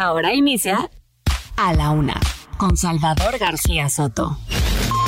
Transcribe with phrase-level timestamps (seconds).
[0.00, 0.88] Ahora inicia
[1.58, 2.18] A la Una
[2.56, 4.38] con Salvador García Soto.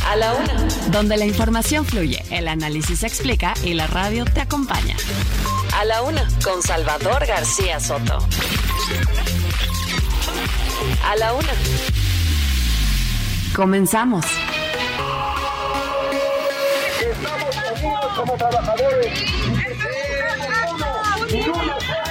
[0.06, 0.52] A la Una.
[0.91, 4.95] Donde la información fluye, el análisis se explica y la radio te acompaña.
[5.74, 8.19] A la Una con Salvador García Soto.
[11.06, 11.55] A la Una.
[13.56, 14.27] Comenzamos.
[17.00, 19.22] Estamos unidos como trabajadores.
[21.33, 22.02] Nosotros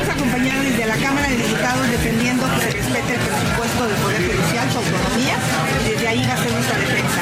[0.00, 3.96] vamos a acompañar desde la Cámara de Diputados defendiendo que se respete el presupuesto del
[3.96, 5.36] Poder Judicial, su autonomía,
[5.84, 7.20] y desde ahí va a ser nuestra defensa.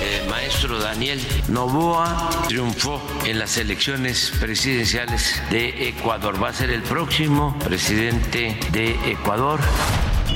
[0.00, 6.42] El maestro Daniel Novoa triunfó en las elecciones presidenciales de Ecuador.
[6.42, 9.60] Va a ser el próximo presidente de Ecuador.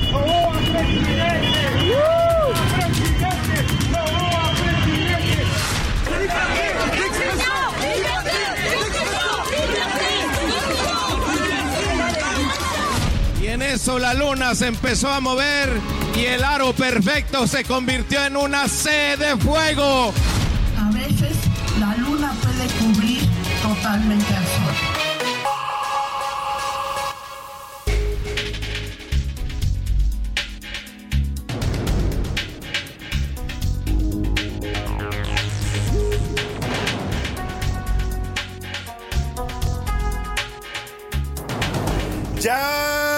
[0.01, 2.18] Y en
[13.81, 15.69] eso la luna se empezó a mover
[16.13, 20.13] y el aro perfecto se convirtió en una C de fuego.
[20.77, 21.37] A veces
[21.79, 23.21] la luna puede cubrir
[23.63, 24.75] totalmente al sol.
[42.41, 43.08] Ya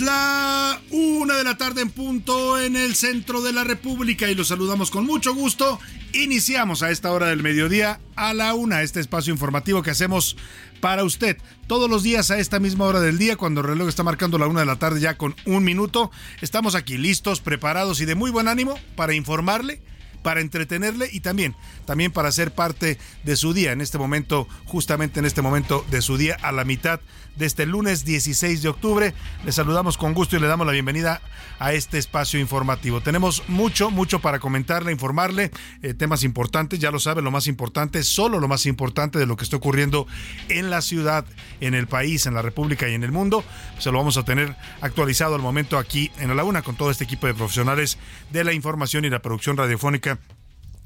[0.00, 4.48] la una de la tarde en punto en el centro de la República y los
[4.48, 5.78] saludamos con mucho gusto.
[6.12, 10.36] Iniciamos a esta hora del mediodía a la una este espacio informativo que hacemos
[10.80, 14.02] para usted todos los días a esta misma hora del día cuando el reloj está
[14.02, 16.10] marcando la una de la tarde ya con un minuto.
[16.40, 19.82] Estamos aquí listos, preparados y de muy buen ánimo para informarle
[20.22, 21.54] para entretenerle y también,
[21.86, 26.02] también para ser parte de su día en este momento, justamente en este momento de
[26.02, 27.00] su día a la mitad
[27.40, 29.14] de este lunes 16 de octubre.
[29.44, 31.22] Le saludamos con gusto y le damos la bienvenida
[31.58, 33.00] a este espacio informativo.
[33.00, 35.50] Tenemos mucho, mucho para comentarle, informarle,
[35.82, 39.36] eh, temas importantes, ya lo sabe, lo más importante, solo lo más importante de lo
[39.36, 40.06] que está ocurriendo
[40.50, 41.24] en la ciudad,
[41.62, 43.42] en el país, en la República y en el mundo.
[43.78, 47.04] Se lo vamos a tener actualizado al momento aquí en la Laguna con todo este
[47.04, 47.96] equipo de profesionales
[48.30, 50.18] de la información y la producción radiofónica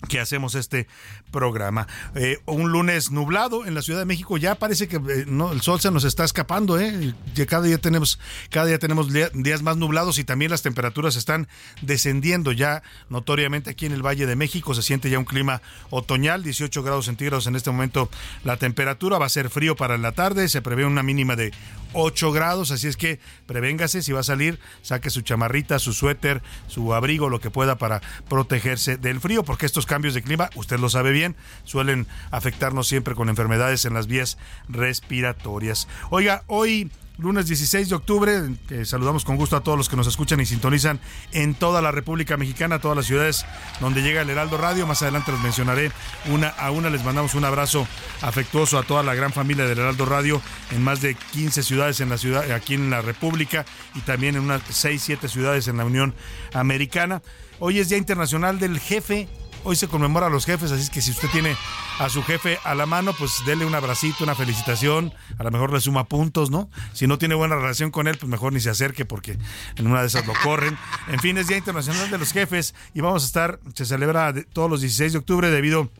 [0.08, 0.86] que hacemos este
[1.30, 1.86] programa.
[2.14, 5.62] Eh, un lunes nublado en la Ciudad de México, ya parece que eh, no, el
[5.62, 7.14] sol se nos está escapando, ¿eh?
[7.34, 8.18] Ya cada día tenemos,
[8.50, 11.48] cada día tenemos días más nublados y también las temperaturas están
[11.82, 16.42] descendiendo ya notoriamente aquí en el Valle de México, se siente ya un clima otoñal,
[16.42, 18.10] 18 grados centígrados en este momento
[18.44, 21.52] la temperatura, va a ser frío para la tarde, se prevé una mínima de
[21.94, 26.42] 8 grados, así es que prevéngase si va a salir, saque su chamarrita, su suéter,
[26.66, 30.78] su abrigo, lo que pueda para protegerse del frío, porque estos cambios de clima, usted
[30.78, 35.88] lo sabe bien, suelen afectarnos siempre con enfermedades en las vías respiratorias.
[36.10, 38.42] Oiga, hoy lunes 16 de octubre.
[38.84, 40.98] saludamos con gusto a todos los que nos escuchan y sintonizan
[41.32, 43.46] en toda la República Mexicana, todas las ciudades
[43.80, 44.86] donde llega el Heraldo Radio.
[44.86, 45.92] Más adelante los mencionaré
[46.30, 46.90] una a una.
[46.90, 47.86] Les mandamos un abrazo
[48.22, 50.42] afectuoso a toda la gran familia del Heraldo Radio
[50.72, 54.42] en más de 15 ciudades en la ciudad, aquí en la República y también en
[54.42, 56.14] unas 6, 7 ciudades en la Unión
[56.52, 57.22] Americana.
[57.60, 59.28] Hoy es Día Internacional del Jefe
[59.66, 61.56] Hoy se conmemora a los jefes, así es que si usted tiene
[61.98, 65.72] a su jefe a la mano, pues dele un abracito, una felicitación, a lo mejor
[65.72, 66.68] le suma puntos, ¿no?
[66.92, 69.38] Si no tiene buena relación con él, pues mejor ni se acerque porque
[69.76, 70.76] en una de esas lo corren.
[71.08, 74.68] En fin, es Día Internacional de los Jefes y vamos a estar, se celebra todos
[74.68, 75.90] los 16 de octubre debido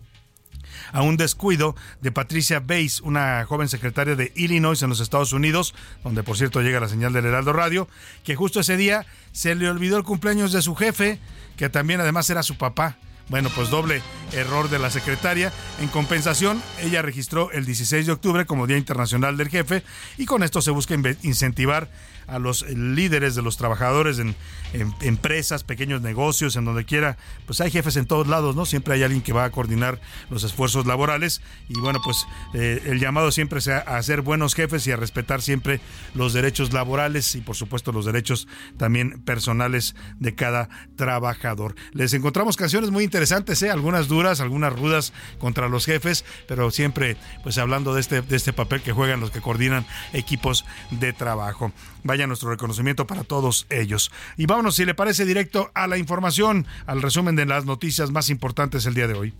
[0.92, 5.74] a un descuido de Patricia Bates, una joven secretaria de Illinois en los Estados Unidos,
[6.02, 7.88] donde por cierto llega la señal del Heraldo Radio,
[8.24, 11.18] que justo ese día se le olvidó el cumpleaños de su jefe,
[11.56, 12.98] que también además era su papá.
[13.28, 15.52] Bueno, pues doble error de la secretaria.
[15.80, 19.82] En compensación, ella registró el 16 de octubre como Día Internacional del Jefe
[20.18, 21.88] y con esto se busca incentivar
[22.26, 24.34] a los líderes de los trabajadores en,
[25.00, 27.16] empresas, pequeños negocios, en donde quiera.
[27.46, 28.66] Pues hay jefes en todos lados, ¿no?
[28.66, 30.00] Siempre hay alguien que va a coordinar
[30.30, 34.86] los esfuerzos laborales y bueno, pues eh, el llamado siempre sea a ser buenos jefes
[34.86, 35.80] y a respetar siempre
[36.14, 41.76] los derechos laborales y por supuesto los derechos también personales de cada trabajador.
[41.92, 43.70] Les encontramos canciones muy interesantes, ¿eh?
[43.70, 48.52] Algunas duras, algunas rudas contra los jefes, pero siempre pues hablando de este, de este
[48.52, 51.72] papel que juegan los que coordinan equipos de trabajo.
[52.04, 54.12] Vaya nuestro reconocimiento para todos ellos.
[54.36, 58.30] Y vámonos, si le parece, directo a la información, al resumen de las noticias más
[58.30, 59.34] importantes el día de hoy.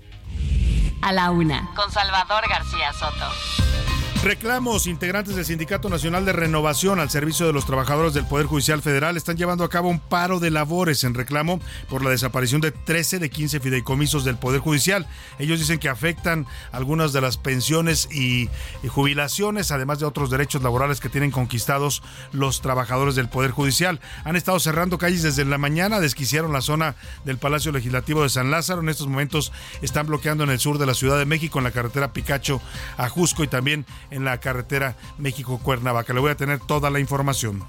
[1.02, 3.93] A la una, con Salvador García Soto.
[4.24, 8.80] Reclamos integrantes del Sindicato Nacional de Renovación al servicio de los trabajadores del Poder Judicial
[8.80, 11.60] Federal están llevando a cabo un paro de labores en reclamo
[11.90, 15.06] por la desaparición de 13 de 15 fideicomisos del Poder Judicial.
[15.38, 18.48] Ellos dicen que afectan algunas de las pensiones y,
[18.88, 24.00] jubilaciones, además de otros derechos laborales que tienen conquistados los trabajadores del Poder Judicial.
[24.24, 28.50] Han estado cerrando calles desde la mañana, desquiciaron la zona del Palacio Legislativo de San
[28.50, 28.80] Lázaro.
[28.80, 31.72] En estos momentos están bloqueando en el sur de la Ciudad de México, en la
[31.72, 32.62] carretera Picacho
[32.96, 33.84] a Jusco y también
[34.14, 36.12] en la carretera México-Cuernavaca.
[36.12, 37.62] Le voy a tener toda la información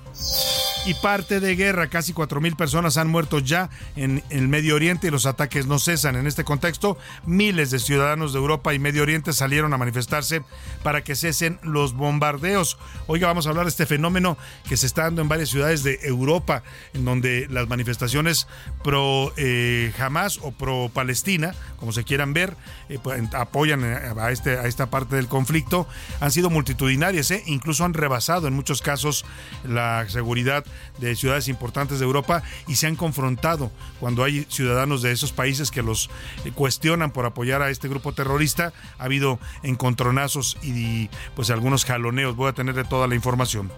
[0.86, 1.88] y parte de guerra.
[1.88, 6.16] Casi 4.000 personas han muerto ya en el Medio Oriente y los ataques no cesan.
[6.16, 10.44] En este contexto, miles de ciudadanos de Europa y Medio Oriente salieron a manifestarse
[10.84, 12.78] para que cesen los bombardeos.
[13.08, 14.38] Oiga, vamos a hablar de este fenómeno
[14.70, 16.62] que se está dando en varias ciudades de Europa,
[16.94, 18.48] en donde las manifestaciones
[18.84, 22.56] pro eh, Hamas o pro Palestina, como se quieran ver,
[22.90, 25.88] eh, pues, apoyan a, este, a esta parte del conflicto,
[26.20, 29.26] han sido multitudinarias, eh, incluso han rebasado en muchos casos
[29.64, 30.64] la seguridad
[30.98, 35.72] de ciudades importantes de Europa y se han confrontado cuando hay ciudadanos de esos países
[35.72, 36.10] que los
[36.46, 38.74] eh, cuestionan por apoyar a este grupo terrorista.
[38.98, 42.36] Ha habido encontronazos y pues algunos jaloneos.
[42.36, 43.72] Voy a tener de toda la información.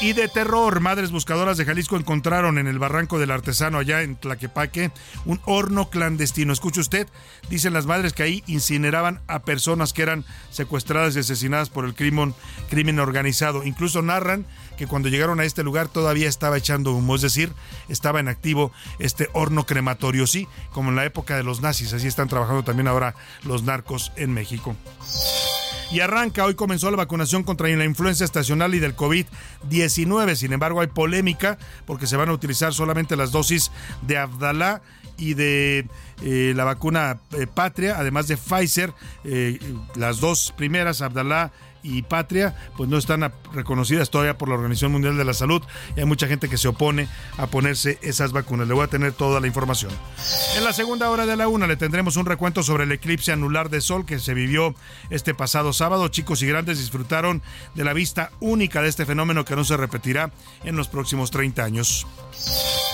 [0.00, 4.16] Y de terror, madres buscadoras de Jalisco encontraron en el barranco del artesano allá en
[4.16, 4.90] Tlaquepaque
[5.26, 6.54] un horno clandestino.
[6.54, 7.06] Escuche usted,
[7.50, 11.94] dicen las madres que ahí incineraban a personas que eran secuestradas y asesinadas por el
[11.94, 12.34] crimen,
[12.70, 13.62] crimen organizado.
[13.62, 14.46] Incluso narran
[14.80, 17.52] que cuando llegaron a este lugar todavía estaba echando humo, es decir,
[17.90, 21.92] estaba en activo este horno crematorio, sí, como en la época de los nazis.
[21.92, 24.74] Así están trabajando también ahora los narcos en México.
[25.90, 30.34] Y arranca, hoy comenzó la vacunación contra la influenza estacional y del COVID-19.
[30.34, 34.80] Sin embargo, hay polémica porque se van a utilizar solamente las dosis de Abdalá
[35.18, 35.86] y de
[36.22, 38.94] eh, la vacuna eh, Patria, además de Pfizer,
[39.24, 39.58] eh,
[39.94, 45.16] las dos primeras, Abdalá y Patria, pues no están reconocidas todavía por la Organización Mundial
[45.16, 45.62] de la Salud
[45.96, 48.68] y hay mucha gente que se opone a ponerse esas vacunas.
[48.68, 49.92] Le voy a tener toda la información.
[50.56, 53.70] En la segunda hora de la una le tendremos un recuento sobre el eclipse anular
[53.70, 54.74] de sol que se vivió
[55.10, 56.08] este pasado sábado.
[56.08, 57.42] Chicos y grandes disfrutaron
[57.74, 60.30] de la vista única de este fenómeno que no se repetirá
[60.64, 62.06] en los próximos 30 años.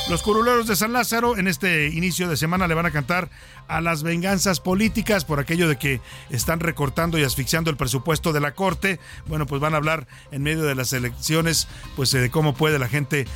[0.09, 3.29] Los curuleros de San Lázaro en este inicio de semana le van a cantar
[3.67, 6.01] a las venganzas políticas por aquello de que
[6.31, 9.01] están recortando y asfixiando el presupuesto de la Corte.
[9.27, 11.67] Bueno, pues van a hablar en medio de las elecciones
[11.97, 13.27] pues de cómo puede la gente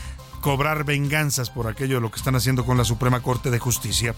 [0.40, 4.14] cobrar venganzas por aquello de lo que están haciendo con la Suprema Corte de Justicia.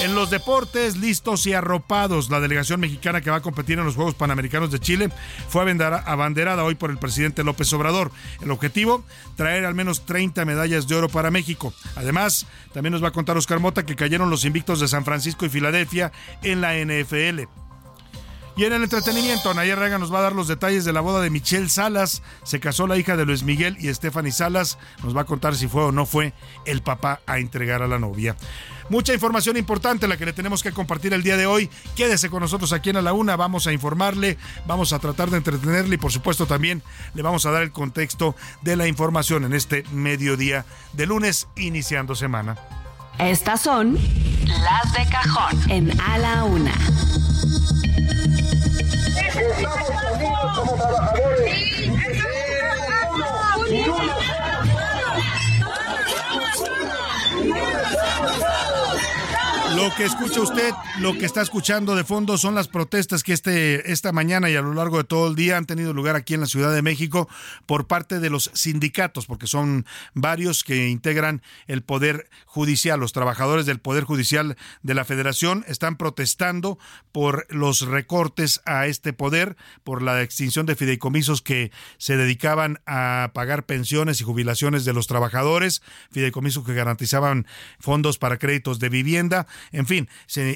[0.00, 3.96] En los deportes, listos y arropados, la delegación mexicana que va a competir en los
[3.96, 5.10] Juegos Panamericanos de Chile
[5.48, 8.10] fue abanderada hoy por el presidente López Obrador.
[8.40, 9.04] El objetivo,
[9.36, 11.72] traer al menos 30 medallas de oro para México.
[11.96, 15.44] Además, también nos va a contar Oscar Mota que cayeron los invictos de San Francisco
[15.44, 17.69] y Filadelfia en la NFL.
[18.60, 21.22] Y en el entretenimiento, Nayar Rega nos va a dar los detalles de la boda
[21.22, 22.22] de Michelle Salas.
[22.42, 24.76] Se casó la hija de Luis Miguel y Stephanie Salas.
[25.02, 26.34] Nos va a contar si fue o no fue
[26.66, 28.36] el papá a entregar a la novia.
[28.90, 31.70] Mucha información importante la que le tenemos que compartir el día de hoy.
[31.96, 33.34] Quédese con nosotros aquí en A la Una.
[33.34, 36.82] Vamos a informarle, vamos a tratar de entretenerle y por supuesto también
[37.14, 42.14] le vamos a dar el contexto de la información en este mediodía de lunes iniciando
[42.14, 42.58] semana.
[43.18, 46.74] Estas son las de cajón en A la Una.
[49.50, 51.80] Estamos unidos como trabajadores.
[59.76, 63.92] Lo que escucha usted, lo que está escuchando de fondo son las protestas que este,
[63.92, 66.40] esta mañana y a lo largo de todo el día han tenido lugar aquí en
[66.40, 67.28] la Ciudad de México
[67.66, 72.98] por parte de los sindicatos, porque son varios que integran el Poder Judicial.
[72.98, 76.78] Los trabajadores del Poder Judicial de la Federación están protestando
[77.12, 83.30] por los recortes a este poder, por la extinción de fideicomisos que se dedicaban a
[83.34, 87.46] pagar pensiones y jubilaciones de los trabajadores, fideicomisos que garantizaban
[87.78, 90.08] fondos para créditos de vivienda en fin,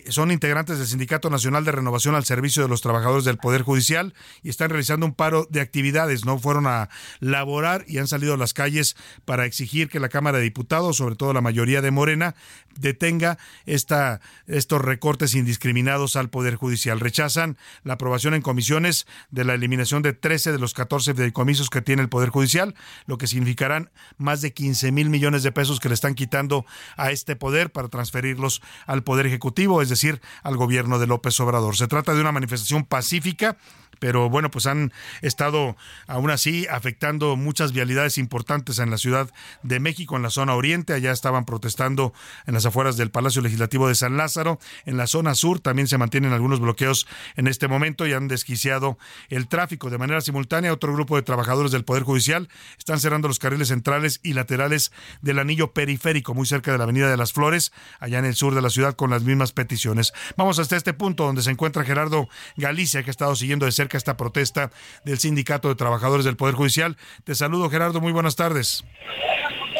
[0.09, 4.15] son integrantes del Sindicato Nacional de Renovación al Servicio de los Trabajadores del Poder Judicial
[4.43, 6.25] y están realizando un paro de actividades.
[6.25, 6.89] No fueron a
[7.21, 11.17] laborar y han salido a las calles para exigir que la Cámara de Diputados, sobre
[11.17, 12.35] todo la mayoría de Morena,
[12.79, 17.01] detenga esta, estos recortes indiscriminados al Poder Judicial.
[17.01, 21.83] Rechazan la aprobación en comisiones de la eliminación de 13 de los 14 fideicomisos que
[21.83, 22.75] tiene el Poder Judicial,
[23.07, 27.11] lo que significarán más de 15 mil millones de pesos que le están quitando a
[27.11, 28.63] este poder para transferirlos
[28.95, 31.77] al Poder Ejecutivo, es decir, al gobierno de López Obrador.
[31.77, 33.57] Se trata de una manifestación pacífica
[33.99, 39.31] pero bueno, pues han estado aún así afectando muchas vialidades importantes en la Ciudad
[39.63, 42.13] de México, en la zona oriente, allá estaban protestando
[42.47, 45.99] en las afueras del Palacio Legislativo de San Lázaro, en la zona sur también se
[45.99, 48.99] mantienen algunos bloqueos en este momento y han desquiciado
[49.29, 50.73] el tráfico de manera simultánea.
[50.73, 52.49] Otro grupo de trabajadores del Poder Judicial
[52.79, 57.11] están cerrando los carriles centrales y laterales del anillo periférico, muy cerca de la Avenida
[57.11, 60.13] de las Flores, allá en el sur de la ciudad, con las mismas peticiones.
[60.37, 63.84] Vamos hasta este punto donde se encuentra Gerardo Galicia, que ha estado siguiendo de cerca
[63.93, 64.71] esta protesta
[65.05, 66.97] del Sindicato de Trabajadores del Poder Judicial.
[67.25, 68.00] Te saludo, Gerardo.
[68.00, 68.85] Muy buenas tardes.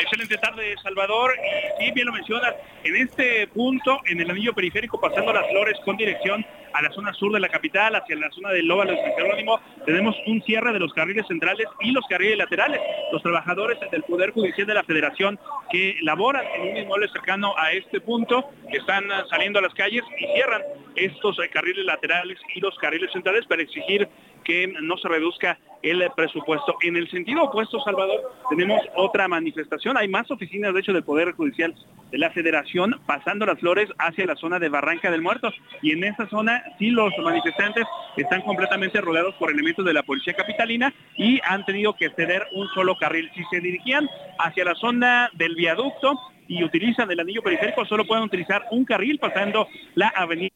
[0.05, 1.33] Excelente tarde, Salvador.
[1.81, 5.79] Y sí, bien lo mencionas, en este punto, en el anillo periférico, pasando las flores
[5.83, 6.45] con dirección
[6.75, 9.59] a la zona sur de la capital, hacia la zona del Lóbalo de San Jerónimo,
[9.87, 12.81] tenemos un cierre de los carriles centrales y los carriles laterales.
[13.13, 15.39] Los trabajadores del Poder Judicial de la Federación
[15.71, 20.27] que laboran en un inmueble cercano a este punto, están saliendo a las calles y
[20.35, 20.63] cierran
[20.97, 24.07] estos carriles laterales y los carriles centrales para exigir
[24.45, 26.77] que no se reduzca el presupuesto.
[26.83, 29.97] En el sentido opuesto, Salvador, tenemos otra manifestación.
[29.97, 31.75] Hay más oficinas, de hecho, del Poder Judicial
[32.11, 35.53] de la Federación pasando las flores hacia la zona de Barranca del Muerto.
[35.83, 37.85] Y en esa zona sí los manifestantes
[38.17, 42.69] están completamente rodeados por elementos de la Policía Capitalina y han tenido que ceder un
[42.69, 43.31] solo carril.
[43.35, 44.09] Si se dirigían
[44.39, 49.19] hacia la zona del viaducto y utilizan el anillo periférico, solo pueden utilizar un carril
[49.19, 50.55] pasando la avenida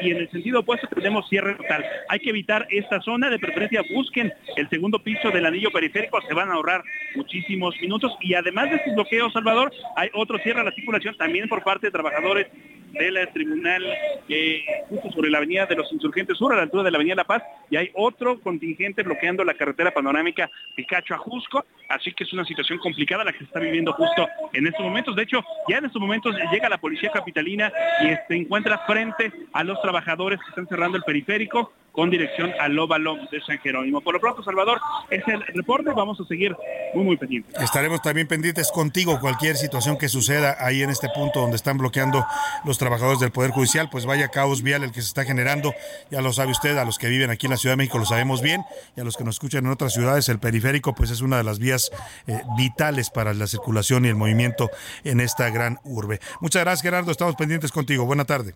[0.00, 1.84] y en el sentido opuesto tenemos cierre total.
[2.08, 6.34] Hay que evitar esta zona, de preferencia busquen el segundo piso del anillo periférico, se
[6.34, 6.82] van a ahorrar
[7.14, 8.12] muchísimos minutos.
[8.20, 11.86] Y además de estos bloqueos, Salvador, hay otro cierre a la circulación también por parte
[11.86, 12.46] de trabajadores
[12.92, 13.82] del tribunal
[14.28, 17.14] eh, justo sobre la avenida de los insurgentes sur, a la altura de la avenida
[17.14, 22.24] La Paz, y hay otro contingente bloqueando la carretera panorámica Picacho a Jusco, así que
[22.24, 25.16] es una situación complicada la que se está viviendo justo en estos momentos.
[25.16, 29.61] De hecho, ya en estos momentos llega la policía capitalina y se encuentra frente a
[29.64, 34.00] los trabajadores que están cerrando el periférico con dirección al óvalo de San Jerónimo.
[34.00, 36.56] Por lo pronto, Salvador, es el reporte, vamos a seguir
[36.94, 37.54] muy, muy pendientes.
[37.60, 42.26] Estaremos también pendientes contigo, cualquier situación que suceda ahí en este punto donde están bloqueando
[42.64, 45.74] los trabajadores del Poder Judicial, pues vaya caos vial el que se está generando,
[46.10, 48.06] ya lo sabe usted, a los que viven aquí en la Ciudad de México lo
[48.06, 48.64] sabemos bien,
[48.96, 51.44] y a los que nos escuchan en otras ciudades, el periférico pues es una de
[51.44, 51.90] las vías
[52.26, 54.70] eh, vitales para la circulación y el movimiento
[55.04, 56.20] en esta gran urbe.
[56.40, 58.54] Muchas gracias Gerardo, estamos pendientes contigo, buena tarde.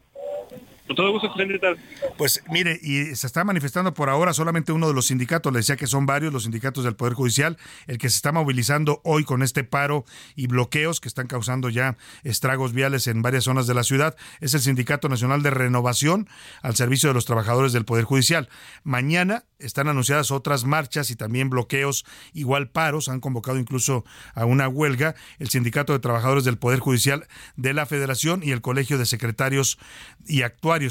[0.86, 1.32] Con todo gusto,
[2.16, 5.76] Pues mire, y se está manifestando por ahora solamente uno de los sindicatos, le decía
[5.76, 9.42] que son varios los sindicatos del Poder Judicial, el que se está movilizando hoy con
[9.42, 10.04] este paro
[10.36, 14.54] y bloqueos que están causando ya estragos viales en varias zonas de la ciudad, es
[14.54, 16.28] el Sindicato Nacional de Renovación
[16.62, 18.48] al servicio de los trabajadores del Poder Judicial.
[18.84, 24.68] Mañana están anunciadas otras marchas y también bloqueos, igual paros, han convocado incluso a una
[24.68, 27.26] huelga el Sindicato de Trabajadores del Poder Judicial
[27.56, 29.78] de la Federación y el Colegio de Secretarios
[30.26, 30.42] y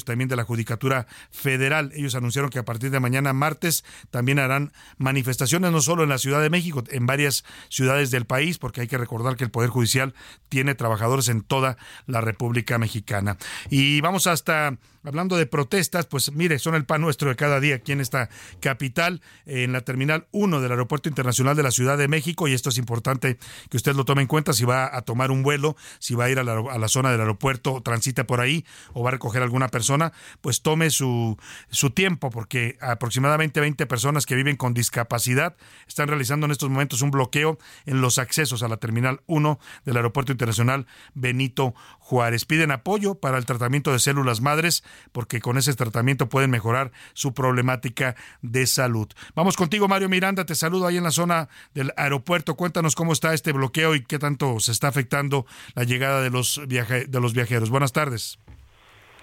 [0.04, 1.92] También de la Judicatura Federal.
[1.96, 6.18] Ellos anunciaron que a partir de mañana martes también harán manifestaciones no solo en la
[6.18, 9.70] Ciudad de México, en varias ciudades del país, porque hay que recordar que el Poder
[9.70, 10.13] Judicial
[10.50, 11.77] tiene trabajadores en toda
[12.08, 13.38] la República Mexicana.
[13.70, 17.76] Y vamos hasta Hablando de protestas, pues mire, son el pan nuestro de cada día
[17.76, 18.28] aquí en esta
[18.60, 22.70] capital, en la Terminal 1 del Aeropuerto Internacional de la Ciudad de México, y esto
[22.70, 23.38] es importante
[23.70, 26.30] que usted lo tome en cuenta si va a tomar un vuelo, si va a
[26.32, 29.68] ir a la, zona del aeropuerto, transita por ahí o va a recoger a alguna
[29.68, 31.38] persona, pues tome su,
[31.70, 35.56] su tiempo, porque aproximadamente 20 personas que viven con discapacidad
[35.88, 39.98] están realizando en estos momentos un bloqueo en los accesos a la Terminal 1 del
[39.98, 42.46] Aeropuerto Internacional Benito Juárez.
[42.46, 47.34] Piden apoyo para el tratamiento de células madres porque con ese tratamiento pueden mejorar su
[47.34, 49.08] problemática de salud.
[49.34, 52.56] Vamos contigo, Mario Miranda, te saludo ahí en la zona del aeropuerto.
[52.56, 56.62] Cuéntanos cómo está este bloqueo y qué tanto se está afectando la llegada de los,
[56.68, 57.72] de los viajeros.
[57.72, 58.38] Buenas tardes.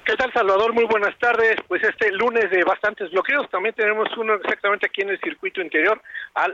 [0.05, 0.73] ¿Qué tal, Salvador?
[0.73, 1.55] Muy buenas tardes.
[1.69, 6.03] Pues este lunes de bastantes bloqueos, también tenemos uno exactamente aquí en el circuito interior,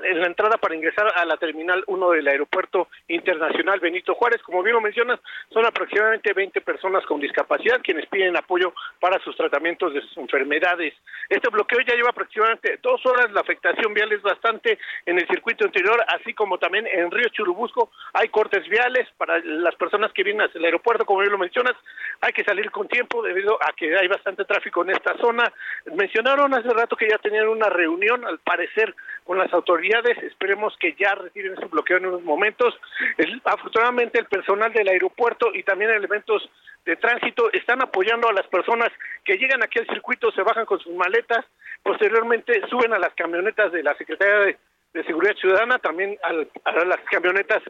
[0.03, 4.43] en la entrada para ingresar a la Terminal 1 del Aeropuerto Internacional Benito Juárez.
[4.43, 5.19] Como bien lo mencionas,
[5.51, 10.93] son aproximadamente 20 personas con discapacidad quienes piden apoyo para sus tratamientos de sus enfermedades.
[11.31, 15.65] Este bloqueo ya lleva aproximadamente dos horas, la afectación vial es bastante en el circuito
[15.65, 20.43] interior, así como también en Río Churubusco hay cortes viales para las personas que vienen
[20.43, 21.75] hacia el aeropuerto, como bien lo mencionas,
[22.21, 25.53] hay que salir con tiempo de a que hay bastante tráfico en esta zona.
[25.95, 30.19] Mencionaron hace rato que ya tenían una reunión, al parecer, con las autoridades.
[30.23, 32.79] Esperemos que ya retiren ese bloqueo en unos momentos.
[33.45, 36.49] afortunadamente, el personal del aeropuerto y también elementos
[36.85, 38.89] de tránsito están apoyando a las personas
[39.25, 41.45] que llegan aquí al circuito, se bajan con sus maletas,
[41.83, 44.59] posteriormente suben a las camionetas de la Secretaría de
[44.93, 47.63] de seguridad ciudadana, también a las camionetas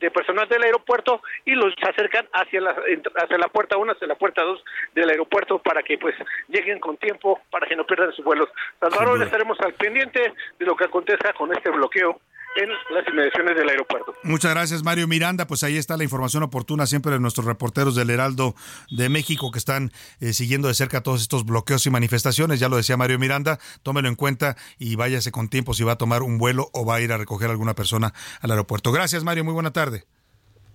[0.00, 4.14] de personal del aeropuerto y los acercan hacia la, hacia la puerta 1, hacia la
[4.14, 6.14] puerta 2 del aeropuerto para que pues
[6.48, 8.48] lleguen con tiempo, para que no pierdan sus vuelos.
[8.80, 12.20] Salvador, estaremos al pendiente de lo que acontezca con este bloqueo
[12.56, 14.14] en las inmediaciones del aeropuerto.
[14.22, 15.46] Muchas gracias, Mario Miranda.
[15.46, 18.54] Pues ahí está la información oportuna siempre de nuestros reporteros del Heraldo
[18.90, 22.60] de México que están eh, siguiendo de cerca todos estos bloqueos y manifestaciones.
[22.60, 25.98] Ya lo decía Mario Miranda, tómelo en cuenta y váyase con tiempo si va a
[25.98, 28.92] tomar un vuelo o va a ir a recoger a alguna persona al aeropuerto.
[28.92, 29.44] Gracias, Mario.
[29.44, 30.04] Muy buena tarde.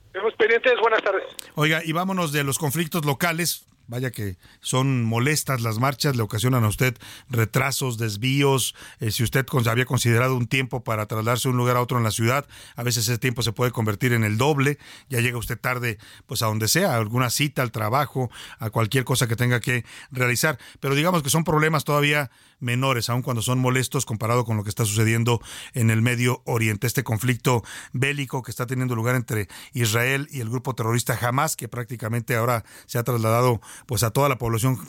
[0.08, 0.74] Estamos pendientes.
[0.82, 1.24] Buenas tardes.
[1.56, 6.64] Oiga, y vámonos de los conflictos locales vaya que son molestas las marchas, le ocasionan
[6.64, 6.98] a usted
[7.30, 11.82] retrasos, desvíos, eh, si usted había considerado un tiempo para trasladarse de un lugar a
[11.82, 14.78] otro en la ciudad, a veces ese tiempo se puede convertir en el doble,
[15.10, 19.04] ya llega usted tarde pues a donde sea, a alguna cita, al trabajo, a cualquier
[19.04, 22.32] cosa que tenga que realizar, pero digamos que son problemas todavía
[22.62, 25.42] menores, aun cuando son molestos comparado con lo que está sucediendo
[25.74, 26.88] en el Medio Oriente.
[26.88, 31.68] Este conflicto bélico que está teniendo lugar entre Israel y el grupo terrorista Hamas, que
[31.68, 34.80] prácticamente ahora se ha trasladado pues a toda la población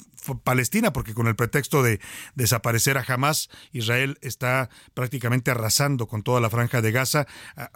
[0.45, 2.01] palestina, porque con el pretexto de
[2.35, 7.27] desaparecer a Hamas, Israel está prácticamente arrasando con toda la franja de Gaza.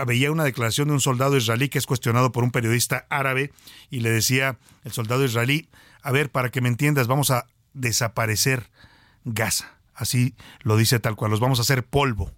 [0.06, 3.52] Veía una declaración de un soldado israelí que es cuestionado por un periodista árabe
[3.90, 5.68] y le decía el soldado israelí,
[6.02, 8.70] a ver, para que me entiendas, vamos a desaparecer
[9.24, 12.32] Gaza así lo dice tal cual, los vamos a hacer polvo.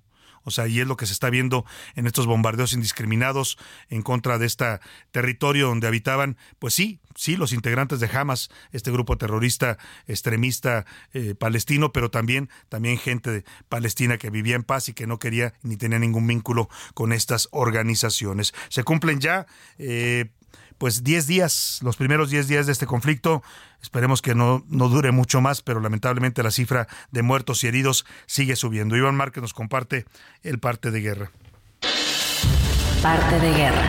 [0.49, 3.59] O sea, y es lo que se está viendo en estos bombardeos indiscriminados
[3.91, 8.91] en contra de este territorio donde habitaban, pues sí, sí, los integrantes de Hamas, este
[8.91, 14.95] grupo terrorista extremista eh, palestino, pero también, también gente palestina que vivía en paz y
[14.95, 18.55] que no quería ni tenía ningún vínculo con estas organizaciones.
[18.71, 19.47] Se cumplen ya
[19.77, 20.31] eh,
[20.79, 23.43] pues 10 días, los primeros 10 días de este conflicto.
[23.83, 28.07] Esperemos que no, no dure mucho más, pero lamentablemente la cifra de muertos y heridos
[28.27, 28.97] sigue subiendo.
[28.97, 30.07] Iván Márquez nos comparte
[30.43, 31.31] el parte de guerra.
[33.03, 33.85] Parte de guerra.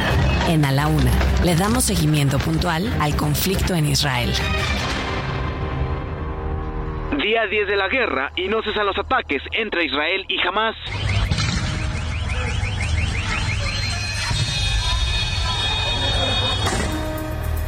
[0.48, 1.12] En A la Una
[1.44, 4.34] le damos seguimiento puntual al conflicto en Israel.
[7.22, 10.76] Día 10 de la guerra y no cesan los ataques entre Israel y Hamas.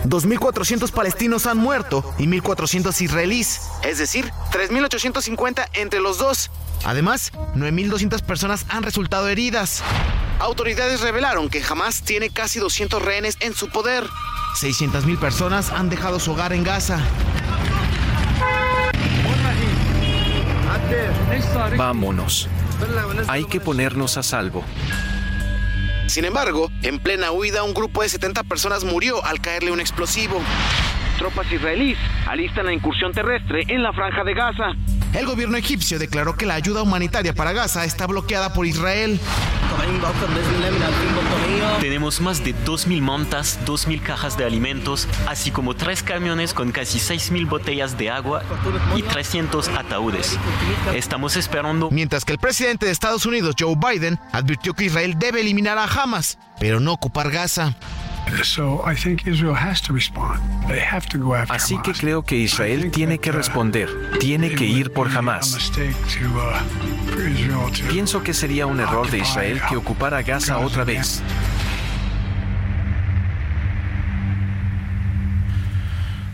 [0.05, 6.49] 2.400 palestinos han muerto y 1.400 israelíes, es decir, 3.850 entre los dos.
[6.83, 9.83] Además, 9.200 personas han resultado heridas.
[10.39, 14.07] Autoridades revelaron que Hamas tiene casi 200 rehenes en su poder.
[14.59, 16.99] 600.000 personas han dejado su hogar en Gaza.
[21.77, 22.49] Vámonos.
[23.27, 24.63] Hay que ponernos a salvo.
[26.11, 30.41] Sin embargo, en plena huida, un grupo de 70 personas murió al caerle un explosivo.
[31.17, 31.97] Tropas israelíes
[32.27, 34.73] alistan la incursión terrestre en la franja de Gaza.
[35.13, 39.19] El gobierno egipcio declaró que la ayuda humanitaria para Gaza está bloqueada por Israel.
[41.81, 46.99] Tenemos más de 2.000 montas, 2.000 cajas de alimentos, así como tres camiones con casi
[46.99, 48.43] 6.000 botellas de agua
[48.95, 50.37] y 300 ataúdes.
[50.93, 51.91] Estamos esperando.
[51.91, 55.85] Mientras que el presidente de Estados Unidos, Joe Biden, advirtió que Israel debe eliminar a
[55.85, 57.75] Hamas, pero no ocupar Gaza.
[61.49, 65.71] Así que creo que Israel tiene que responder, tiene que ir por Hamas.
[67.89, 71.21] Pienso que sería un error de Israel que ocupara Gaza otra vez.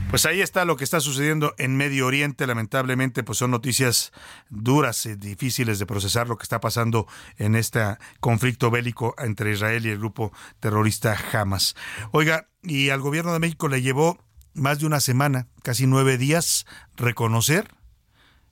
[0.10, 2.48] Pues ahí está lo que está sucediendo en Medio Oriente.
[2.48, 4.14] Lamentablemente, pues son noticias
[4.50, 7.82] duras y difíciles de procesar lo que está pasando en este
[8.22, 11.76] conflicto bélico entre Israel y el grupo terrorista Hamas.
[12.12, 14.18] Oiga, y al gobierno de México le llevó
[14.54, 16.66] más de una semana, casi nueve días,
[16.96, 17.68] reconocer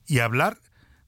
[0.06, 0.58] y hablar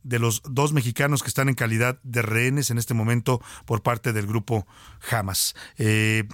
[0.02, 4.14] de los dos mexicanos que están en calidad de rehenes en este momento por parte
[4.14, 4.66] del grupo
[5.10, 5.54] Hamas.
[5.76, 6.24] Eh,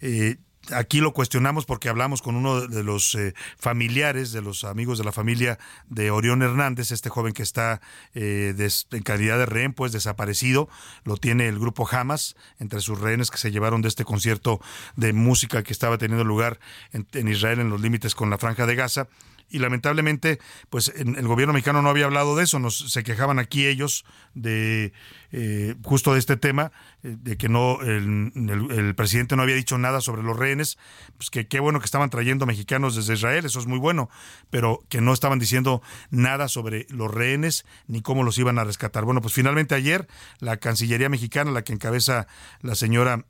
[0.00, 0.38] eh,
[0.72, 5.04] aquí lo cuestionamos porque hablamos con uno de los eh, familiares, de los amigos de
[5.04, 7.80] la familia de Orión Hernández, este joven que está
[8.14, 8.54] eh,
[8.90, 10.68] en calidad de rehén, pues desaparecido,
[11.04, 14.60] lo tiene el grupo Hamas, entre sus rehenes que se llevaron de este concierto
[14.96, 16.60] de música que estaba teniendo lugar
[16.92, 19.08] en Israel en los límites con la franja de Gaza
[19.50, 20.38] y lamentablemente
[20.70, 24.92] pues el gobierno mexicano no había hablado de eso, nos se quejaban aquí ellos de
[25.32, 30.00] eh, justo de este tema, eh, de que no el, presidente no había dicho nada
[30.00, 30.78] sobre los rehenes,
[31.16, 34.10] pues que qué bueno que estaban trayendo mexicanos desde Israel, eso es muy bueno,
[34.50, 39.04] pero que no estaban diciendo nada sobre los rehenes ni cómo los iban a rescatar.
[39.04, 40.08] Bueno, pues finalmente ayer
[40.38, 42.26] la Cancillería mexicana, la que encabeza
[42.60, 43.24] la señora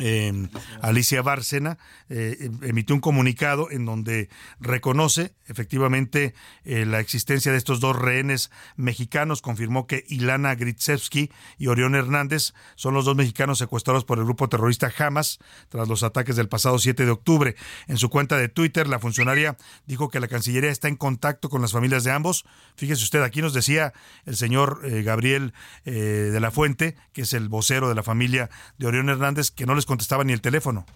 [0.00, 0.48] eh,
[0.82, 1.78] Alicia Bárcena
[2.08, 4.28] eh, emitió un comunicado en donde
[4.58, 9.40] reconoce efectivamente eh, la existencia de estos dos rehenes mexicanos.
[9.40, 14.48] Confirmó que Ilana Gritsevsky y Orión Hernández son los dos mexicanos secuestrados por el grupo
[14.48, 17.54] terrorista Hamas tras los ataques del pasado 7 de octubre.
[17.86, 21.62] En su cuenta de Twitter, la funcionaria dijo que la Cancillería está en contacto con
[21.62, 22.44] las familias de ambos.
[22.74, 23.92] Fíjese usted, aquí nos decía
[24.26, 25.52] el señor Gabriel
[25.84, 29.74] de la Fuente, que es el vocero de la familia de Orión Hernández, que no
[29.74, 30.86] les contestaba ni el teléfono.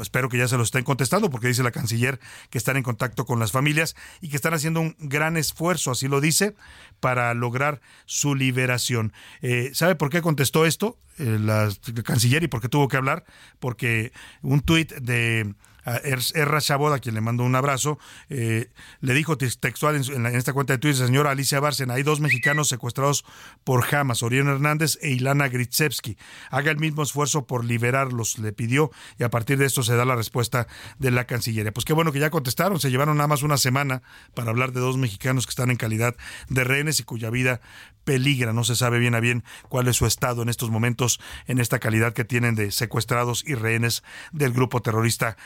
[0.00, 2.18] Espero que ya se lo estén contestando porque dice la canciller
[2.50, 6.08] que están en contacto con las familias y que están haciendo un gran esfuerzo, así
[6.08, 6.56] lo dice,
[6.98, 9.12] para lograr su liberación.
[9.40, 11.70] Eh, ¿Sabe por qué contestó esto eh, la,
[12.02, 13.24] canciller y por qué tuvo que hablar?
[13.60, 18.70] Porque un tuit de Erra Chabot, a quien le mando un abrazo, eh,
[19.00, 23.24] le dijo textual en, esta cuenta de Twitter, señora Alicia Bárcena, hay dos mexicanos secuestrados
[23.64, 26.16] por Hamas, Orión Hernández e Ilana Gritsevsky.
[26.50, 30.04] Haga el mismo esfuerzo por liberarlos, le pidió, y a partir de esto se da
[30.04, 30.66] la respuesta
[30.98, 31.72] de la Cancillería.
[31.72, 34.02] Pues qué bueno que ya contestaron, se llevaron nada más una semana
[34.34, 36.16] para hablar de dos mexicanos que están en calidad
[36.48, 37.60] de rehenes y cuya vida
[38.04, 38.52] peligra.
[38.52, 41.78] No se sabe bien a bien cuál es su estado en estos momentos, en esta
[41.78, 45.36] calidad que tienen de secuestrados y rehenes del grupo terrorista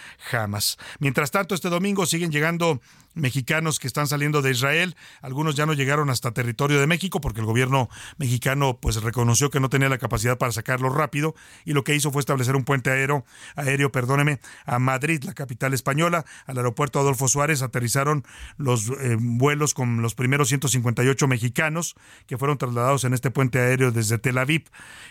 [0.99, 2.81] Mientras tanto, este domingo siguen llegando
[3.14, 4.97] mexicanos que están saliendo de Israel.
[5.21, 9.61] Algunos ya no llegaron hasta territorio de México porque el gobierno mexicano pues reconoció que
[9.61, 12.90] no tenía la capacidad para sacarlo rápido y lo que hizo fue establecer un puente
[12.90, 13.25] aéreo,
[13.57, 16.25] aéreo, perdóneme, a Madrid, la capital española.
[16.47, 18.25] Al aeropuerto Adolfo Suárez aterrizaron
[18.57, 23.90] los eh, vuelos con los primeros 158 mexicanos que fueron trasladados en este puente aéreo
[23.90, 24.64] desde Tel Aviv.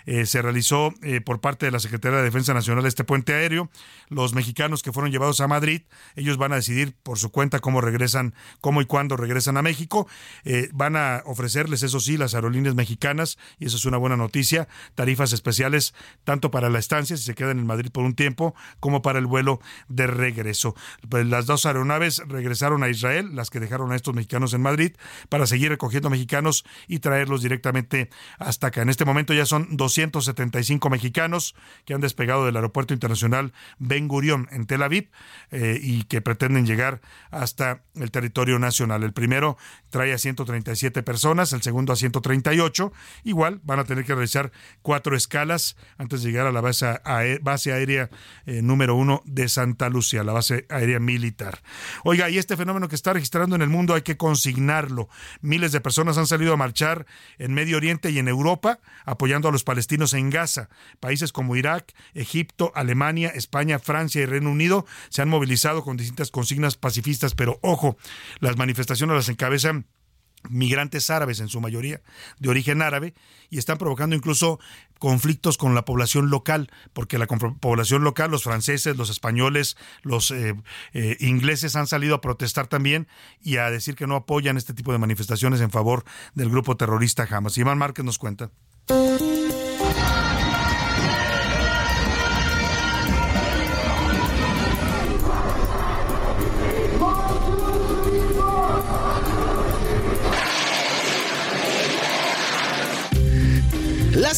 [0.06, 3.70] Eh, se realizó eh, por parte de la Secretaría de Defensa Nacional este puente aéreo.
[4.10, 5.82] Los mexicanos que fueron llevados a Madrid,
[6.16, 9.62] ellos van a decidir por su cuenta cómo regresar regresan, cómo y cuándo regresan a
[9.62, 10.08] México.
[10.46, 14.68] Eh, van a ofrecerles, eso sí, las aerolíneas mexicanas, y eso es una buena noticia,
[14.96, 19.02] tarifas especiales tanto para la estancia, si se quedan en Madrid por un tiempo, como
[19.02, 20.76] para el vuelo de regreso.
[21.10, 24.96] Pues las dos aeronaves regresaron a Israel, las que dejaron a estos mexicanos en Madrid,
[25.30, 28.82] para seguir recogiendo mexicanos y traerlos directamente hasta acá.
[28.82, 31.56] En este momento ya son 275 mexicanos
[31.86, 35.10] que han despegado del Aeropuerto Internacional Ben Gurion en Tel Aviv
[35.52, 39.04] eh, y que pretenden llegar hasta el territorio nacional.
[39.04, 39.58] El primero
[39.90, 42.92] trae a 137 personas, el segundo a 138.
[43.24, 48.10] Igual van a tener que realizar cuatro escalas antes de llegar a la base, aérea
[48.46, 51.62] eh, número uno de Santa Lucía, la base aérea militar.
[52.04, 55.10] Oiga, y este fenómeno que está registrando en el mundo hay que consignarlo.
[55.42, 57.06] Miles de personas han salido a marchar
[57.38, 60.70] en Medio Oriente y en Europa apoyando a los palestinos en Gaza.
[61.00, 66.32] Países como Irak, Egipto, Alemania, España, Francia y Reino Unido se han movilizado con distintas
[66.32, 67.98] consignas pacifistas, pero ojo,
[68.40, 69.86] las manifestaciones las encabezan
[70.50, 72.02] migrantes árabes en su mayoría
[72.40, 73.14] de origen árabe
[73.50, 74.60] y están provocando incluso
[75.00, 80.56] conflictos con la población local porque la población local los franceses los españoles los eh,
[80.94, 83.08] eh, ingleses han salido a protestar también
[83.42, 87.28] y a decir que no apoyan este tipo de manifestaciones en favor del grupo terrorista
[87.30, 87.58] Hamas.
[87.58, 88.52] Iván Márquez nos cuenta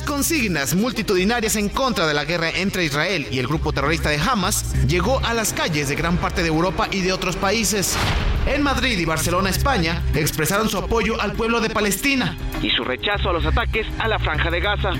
[0.02, 4.76] Consignas multitudinarias en contra de la guerra entre Israel y el grupo terrorista de Hamas
[4.88, 7.98] llegó a las calles de gran parte de Europa y de otros países.
[8.46, 13.30] En Madrid y Barcelona, España, expresaron su apoyo al pueblo de Palestina y su rechazo
[13.30, 14.92] a los ataques a la franja de Gaza.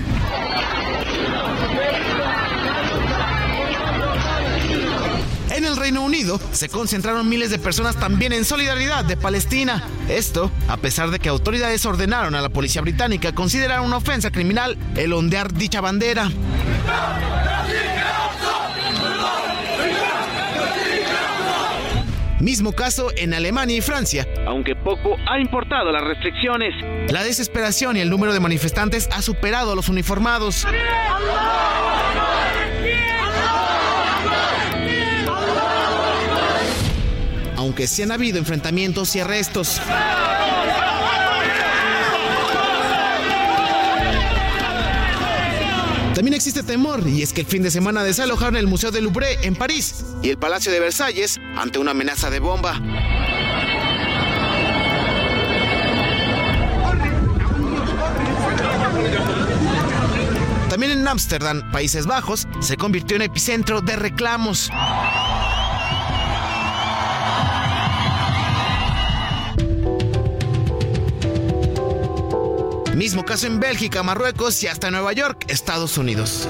[5.60, 9.84] En el Reino Unido se concentraron miles de personas también en solidaridad de Palestina.
[10.08, 14.78] Esto, a pesar de que autoridades ordenaron a la policía británica considerar una ofensa criminal
[14.96, 16.30] el ondear dicha bandera.
[22.40, 24.26] Mismo caso en Alemania y Francia.
[24.46, 26.72] Aunque poco ha importado las restricciones.
[27.12, 30.66] La desesperación y el número de manifestantes ha superado a los uniformados.
[37.60, 39.82] Aunque sí han habido enfrentamientos y arrestos.
[46.14, 49.38] También existe temor, y es que el fin de semana desalojaron el Museo del Louvre
[49.42, 52.80] en París y el Palacio de Versalles ante una amenaza de bomba.
[60.70, 64.70] También en Ámsterdam, Países Bajos, se convirtió en epicentro de reclamos.
[73.00, 76.46] Mismo caso en Bélgica, Marruecos y hasta Nueva York, Estados Unidos.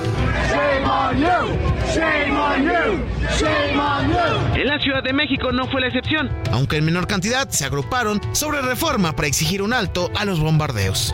[4.56, 6.28] En la Ciudad de México no fue la excepción.
[6.50, 11.12] Aunque en menor cantidad, se agruparon sobre reforma para exigir un alto a los bombardeos.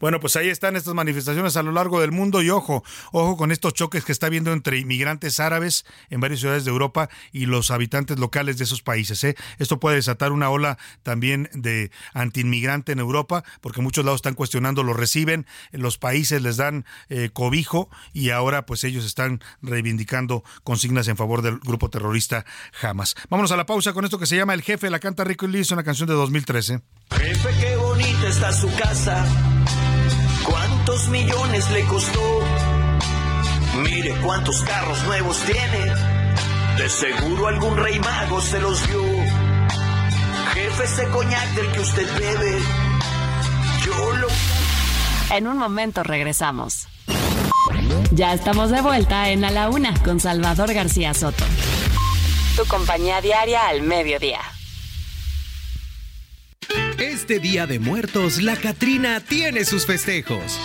[0.00, 2.82] Bueno, pues ahí están estas manifestaciones a lo largo del mundo y ojo,
[3.12, 7.10] ojo con estos choques que está habiendo entre inmigrantes árabes en varias ciudades de Europa
[7.32, 9.22] y los habitantes locales de esos países.
[9.24, 9.36] ¿eh?
[9.58, 14.82] Esto puede desatar una ola también de antiinmigrante en Europa, porque muchos lados están cuestionando,
[14.82, 21.08] lo reciben, los países les dan eh, cobijo y ahora pues ellos están reivindicando consignas
[21.08, 22.46] en favor del grupo terrorista
[22.80, 23.16] Hamas.
[23.28, 25.66] Vámonos a la pausa con esto que se llama El Jefe, la canta Rico Lee,
[25.72, 26.80] una canción de 2013.
[27.10, 29.59] Jefe, qué bonita está su casa
[30.44, 32.40] ¿Cuántos millones le costó?
[33.82, 35.94] Mire cuántos carros nuevos tiene.
[36.76, 39.02] De seguro algún rey mago se los dio.
[40.54, 42.58] Jefe, ese coñac del que usted bebe.
[43.84, 44.28] Yo lo.
[45.30, 46.88] En un momento regresamos.
[48.10, 51.44] Ya estamos de vuelta en A la Una con Salvador García Soto.
[52.56, 54.40] Tu compañía diaria al mediodía.
[57.30, 60.58] Este Día de Muertos, la Catrina tiene sus festejos.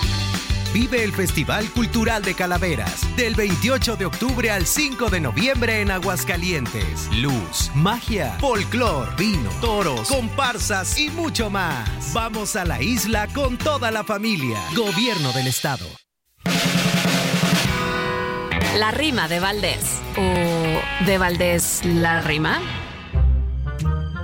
[0.74, 5.92] Vive el Festival Cultural de Calaveras del 28 de octubre al 5 de noviembre en
[5.92, 7.08] Aguascalientes.
[7.18, 12.12] Luz, magia, folclor, vino, toros, comparsas y mucho más.
[12.16, 14.58] Vamos a la isla con toda la familia.
[14.76, 15.86] Gobierno del Estado.
[18.76, 20.02] La rima de Valdés.
[20.18, 22.60] ¿O de Valdés la rima?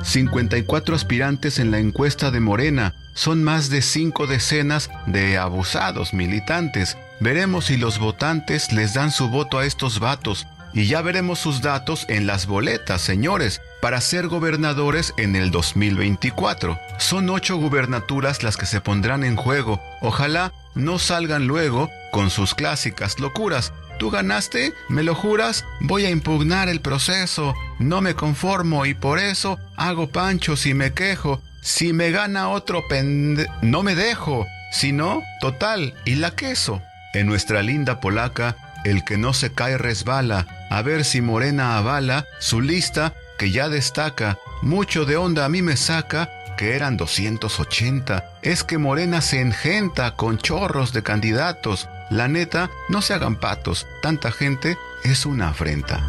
[0.03, 2.95] 54 aspirantes en la encuesta de Morena.
[3.13, 6.97] Son más de cinco decenas de abusados militantes.
[7.19, 10.47] Veremos si los votantes les dan su voto a estos vatos.
[10.73, 16.79] Y ya veremos sus datos en las boletas, señores, para ser gobernadores en el 2024.
[16.97, 19.81] Son ocho gubernaturas las que se pondrán en juego.
[20.01, 24.73] Ojalá no salgan luego con sus clásicas locuras, ¿Tú ganaste?
[24.89, 25.65] ¿Me lo juras?
[25.79, 27.53] Voy a impugnar el proceso.
[27.79, 31.41] No me conformo y por eso hago pancho si me quejo.
[31.61, 33.47] Si me gana otro pende...
[33.61, 34.45] No me dejo.
[34.71, 36.81] Si no, total, y la queso.
[37.13, 40.47] En nuestra linda polaca, el que no se cae resbala.
[40.69, 44.39] A ver si Morena avala su lista que ya destaca.
[44.61, 48.23] Mucho de onda a mí me saca que eran 280.
[48.41, 51.89] Es que Morena se engenta con chorros de candidatos.
[52.11, 56.05] La neta, no se hagan patos, tanta gente es una afrenta.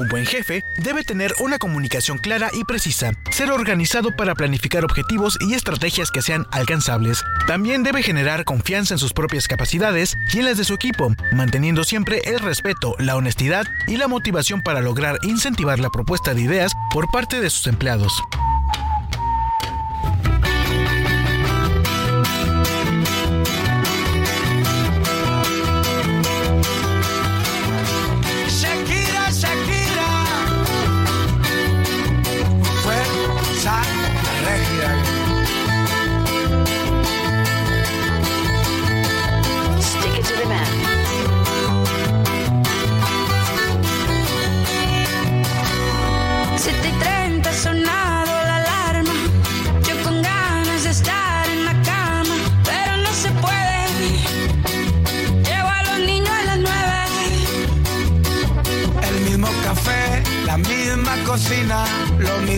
[0.00, 5.36] Un buen jefe debe tener una comunicación clara y precisa, ser organizado para planificar objetivos
[5.40, 7.22] y estrategias que sean alcanzables.
[7.46, 11.84] También debe generar confianza en sus propias capacidades y en las de su equipo, manteniendo
[11.84, 16.72] siempre el respeto, la honestidad y la motivación para lograr incentivar la propuesta de ideas
[16.94, 18.22] por parte de sus empleados.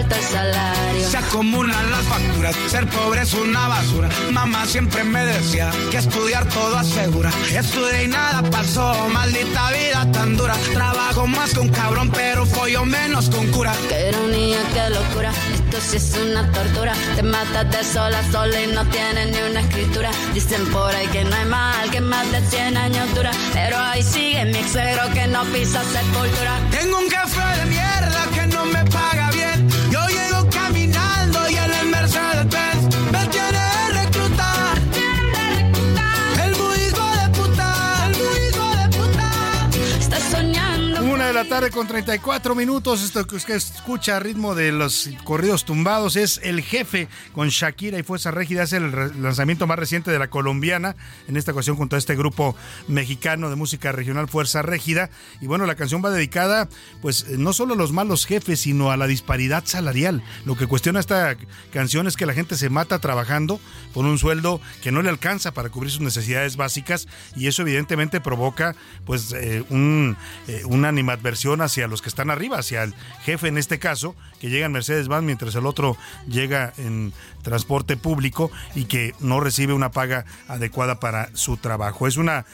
[0.00, 1.08] Falta el salario.
[1.08, 4.08] Se acumulan las facturas, ser pobre es una basura.
[4.30, 7.30] Mamá siempre me decía que estudiar todo asegura.
[7.50, 10.54] Estudié y nada pasó, maldita vida tan dura.
[10.72, 13.72] Trabajo más un cabrón, pero follo menos con cura.
[13.88, 15.32] Qué ironía, qué locura.
[15.54, 16.92] Esto sí es una tortura.
[17.16, 20.10] Te matas de sola a sola y no tienes ni una escritura.
[20.34, 23.30] Dicen por ahí que no hay mal, que más de 100 años dura.
[23.52, 24.72] Pero ahí sigue mi ex
[25.14, 26.58] que no pisa sepultura.
[26.70, 28.19] Tengo un café de mierda
[41.44, 43.02] la tarde con 34 minutos.
[43.02, 48.02] Esto que escucha a ritmo de los corridos tumbados es El Jefe con Shakira y
[48.02, 48.64] Fuerza Régida.
[48.64, 50.96] Es el lanzamiento más reciente de la colombiana.
[51.28, 52.54] En esta ocasión junto a este grupo
[52.88, 55.08] mexicano de música regional Fuerza Régida.
[55.40, 56.68] Y bueno, la canción va dedicada
[57.00, 60.22] pues no solo a los malos jefes, sino a la disparidad salarial.
[60.44, 61.38] Lo que cuestiona esta
[61.72, 63.60] canción es que la gente se mata trabajando
[63.94, 68.20] por un sueldo que no le alcanza para cubrir sus necesidades básicas y eso evidentemente
[68.20, 68.76] provoca
[69.06, 71.29] pues eh, un, eh, una animadversión
[71.60, 75.22] hacia los que están arriba, hacia el jefe en este caso, que llega en Mercedes-Benz
[75.22, 77.12] mientras el otro llega en
[77.42, 82.06] transporte público y que no recibe una paga adecuada para su trabajo.
[82.06, 82.44] Es una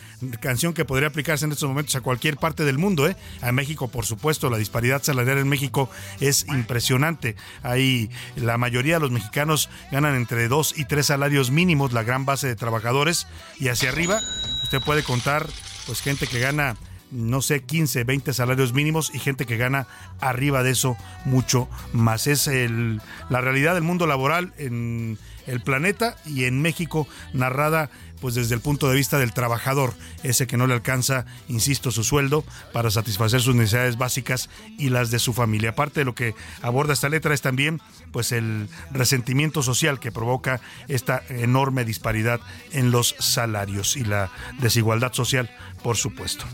[0.40, 3.16] canción que podría aplicarse en estos momentos a cualquier parte del mundo, ¿eh?
[3.42, 7.36] A México, por supuesto, la disparidad salarial en México es impresionante.
[7.62, 12.24] Hay la mayoría de los mexicanos ganan entre dos y tres salarios mínimos, la gran
[12.24, 13.26] base de trabajadores,
[13.58, 14.20] y hacia arriba
[14.64, 15.46] usted puede contar
[15.86, 16.76] pues gente que gana
[17.10, 19.86] no sé, 15, 20 salarios mínimos y gente que gana
[20.20, 22.26] arriba de eso mucho más.
[22.26, 27.90] Es el, la realidad del mundo laboral en el planeta y en México narrada
[28.20, 32.02] pues desde el punto de vista del trabajador, ese que no le alcanza, insisto, su
[32.02, 35.70] sueldo para satisfacer sus necesidades básicas y las de su familia.
[35.70, 37.80] Aparte de lo que aborda esta letra es también
[38.12, 42.40] pues el resentimiento social que provoca esta enorme disparidad
[42.72, 45.50] en los salarios y la desigualdad social,
[45.82, 46.46] por supuesto.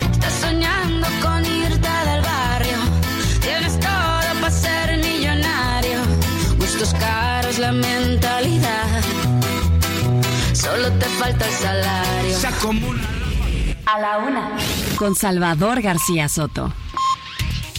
[0.00, 2.78] Estás soñando con irte del barrio.
[3.40, 6.00] Tienes todo para ser millonario.
[6.58, 9.02] Gustos caros, la mentalidad.
[10.52, 12.36] Solo te falta el salario.
[13.86, 14.56] A la una.
[14.96, 16.72] Con Salvador García Soto.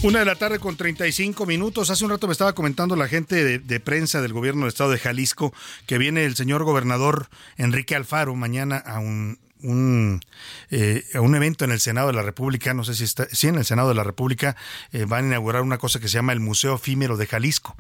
[0.04, 1.90] Una de la tarde con 35 minutos.
[1.90, 4.92] Hace un rato me estaba comentando la gente de, de, prensa del gobierno del estado
[4.92, 5.54] de Jalisco
[5.88, 10.22] que viene el señor gobernador Enrique Alfaro mañana a un, un,
[10.70, 13.56] eh, un evento en el Senado de la República, no sé si está, sí, en
[13.56, 14.56] el Senado de la República
[14.92, 17.76] eh, van a inaugurar una cosa que se llama el Museo Efímero de Jalisco.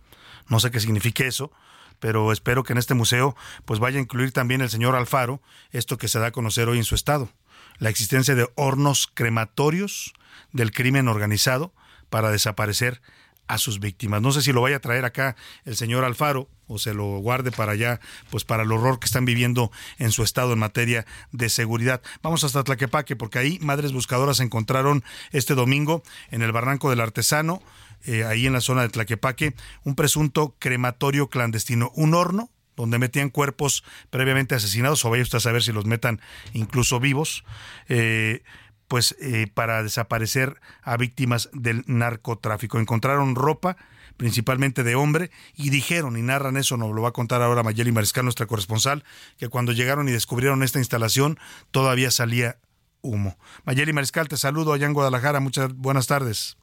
[0.47, 1.51] No sé qué significa eso,
[1.99, 5.41] pero espero que en este museo pues vaya a incluir también el señor Alfaro,
[5.71, 7.31] esto que se da a conocer hoy en su estado,
[7.77, 10.13] la existencia de hornos crematorios
[10.51, 11.73] del crimen organizado
[12.09, 13.01] para desaparecer
[13.47, 14.21] a sus víctimas.
[14.21, 17.51] No sé si lo vaya a traer acá el señor Alfaro o se lo guarde
[17.51, 21.49] para allá, pues para el horror que están viviendo en su estado en materia de
[21.49, 22.01] seguridad.
[22.21, 27.61] Vamos hasta Tlaquepaque, porque ahí madres buscadoras encontraron este domingo en el barranco del artesano,
[28.05, 33.29] eh, ahí en la zona de Tlaquepaque, un presunto crematorio clandestino, un horno donde metían
[33.29, 36.21] cuerpos previamente asesinados, o vaya usted a saber si los metan
[36.53, 37.43] incluso vivos.
[37.87, 38.41] Eh,
[38.87, 42.79] pues eh, para desaparecer a víctimas del narcotráfico.
[42.79, 43.77] Encontraron ropa,
[44.17, 47.91] principalmente de hombre, y dijeron, y narran eso, nos lo va a contar ahora Mayeli
[47.91, 49.03] Mariscal, nuestra corresponsal,
[49.37, 51.39] que cuando llegaron y descubrieron esta instalación,
[51.71, 52.57] todavía salía
[53.01, 53.37] humo.
[53.65, 56.57] Mayeli Mariscal, te saludo allá en Guadalajara, muchas buenas tardes.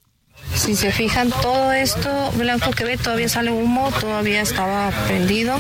[0.54, 5.59] Si se fijan, todo esto blanco que ve todavía sale humo, todavía estaba prendido.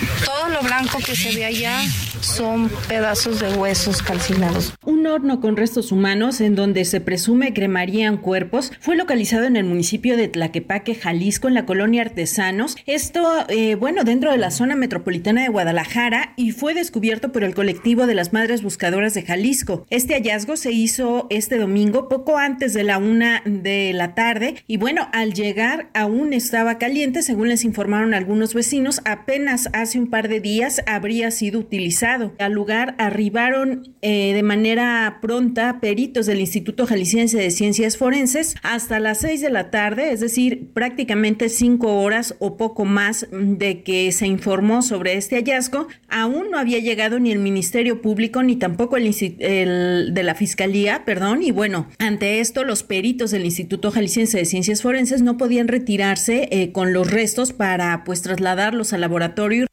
[0.50, 1.80] Lo blanco que se ve allá
[2.20, 4.74] son pedazos de huesos calcinados.
[4.84, 9.64] Un horno con restos humanos en donde se presume cremarían cuerpos fue localizado en el
[9.64, 12.76] municipio de Tlaquepaque, Jalisco, en la colonia Artesanos.
[12.86, 17.54] Esto, eh, bueno, dentro de la zona metropolitana de Guadalajara y fue descubierto por el
[17.54, 19.86] colectivo de las Madres Buscadoras de Jalisco.
[19.90, 24.76] Este hallazgo se hizo este domingo, poco antes de la una de la tarde y
[24.76, 30.28] bueno, al llegar aún estaba caliente, según les informaron algunos vecinos, apenas hace un par
[30.28, 32.32] de días habría sido utilizado.
[32.38, 39.00] Al lugar arribaron eh, de manera pronta peritos del Instituto Jalisciense de Ciencias Forenses hasta
[39.00, 44.10] las seis de la tarde, es decir, prácticamente cinco horas o poco más de que
[44.12, 45.88] se informó sobre este hallazgo.
[46.08, 51.04] Aún no había llegado ni el Ministerio Público ni tampoco el, el de la Fiscalía,
[51.04, 55.68] perdón, y bueno, ante esto los peritos del Instituto Jalisciense de Ciencias forenses no podían
[55.68, 59.66] retirarse eh, con los restos para pues trasladarlos al laboratorio.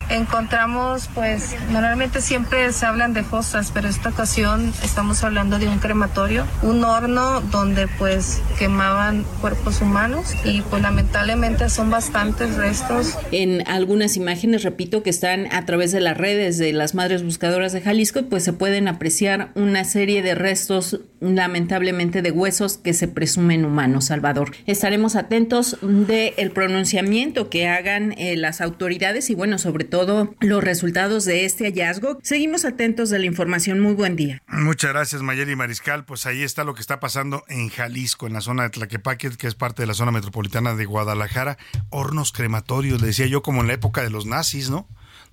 [0.48, 5.80] Encontramos pues normalmente siempre se hablan de fosas, pero esta ocasión estamos hablando de un
[5.80, 13.18] crematorio, un horno donde pues quemaban cuerpos humanos y pues lamentablemente son bastantes restos.
[13.34, 17.74] En algunas imágenes, repito, que están a través de las redes de las Madres Buscadoras
[17.74, 23.10] de Jalisco, pues se pueden apreciar una serie de restos lamentablemente de huesos que se
[23.10, 29.86] presumen humanos, Salvador estaremos atentos del pronunciamiento que hagan eh, las autoridades y bueno, sobre
[29.86, 32.20] todo los resultados de este hallazgo.
[32.22, 33.80] Seguimos atentos de la información.
[33.80, 34.42] Muy buen día.
[34.48, 36.06] Muchas gracias, Mayeli Mariscal.
[36.06, 39.48] Pues ahí está lo que está pasando en Jalisco, en la zona de Tlaquepaque, que
[39.48, 41.58] es parte de la zona metropolitana de Guadalajara.
[41.90, 44.88] Hornos crematorios, le decía yo, como en la época de los nazis, ¿no?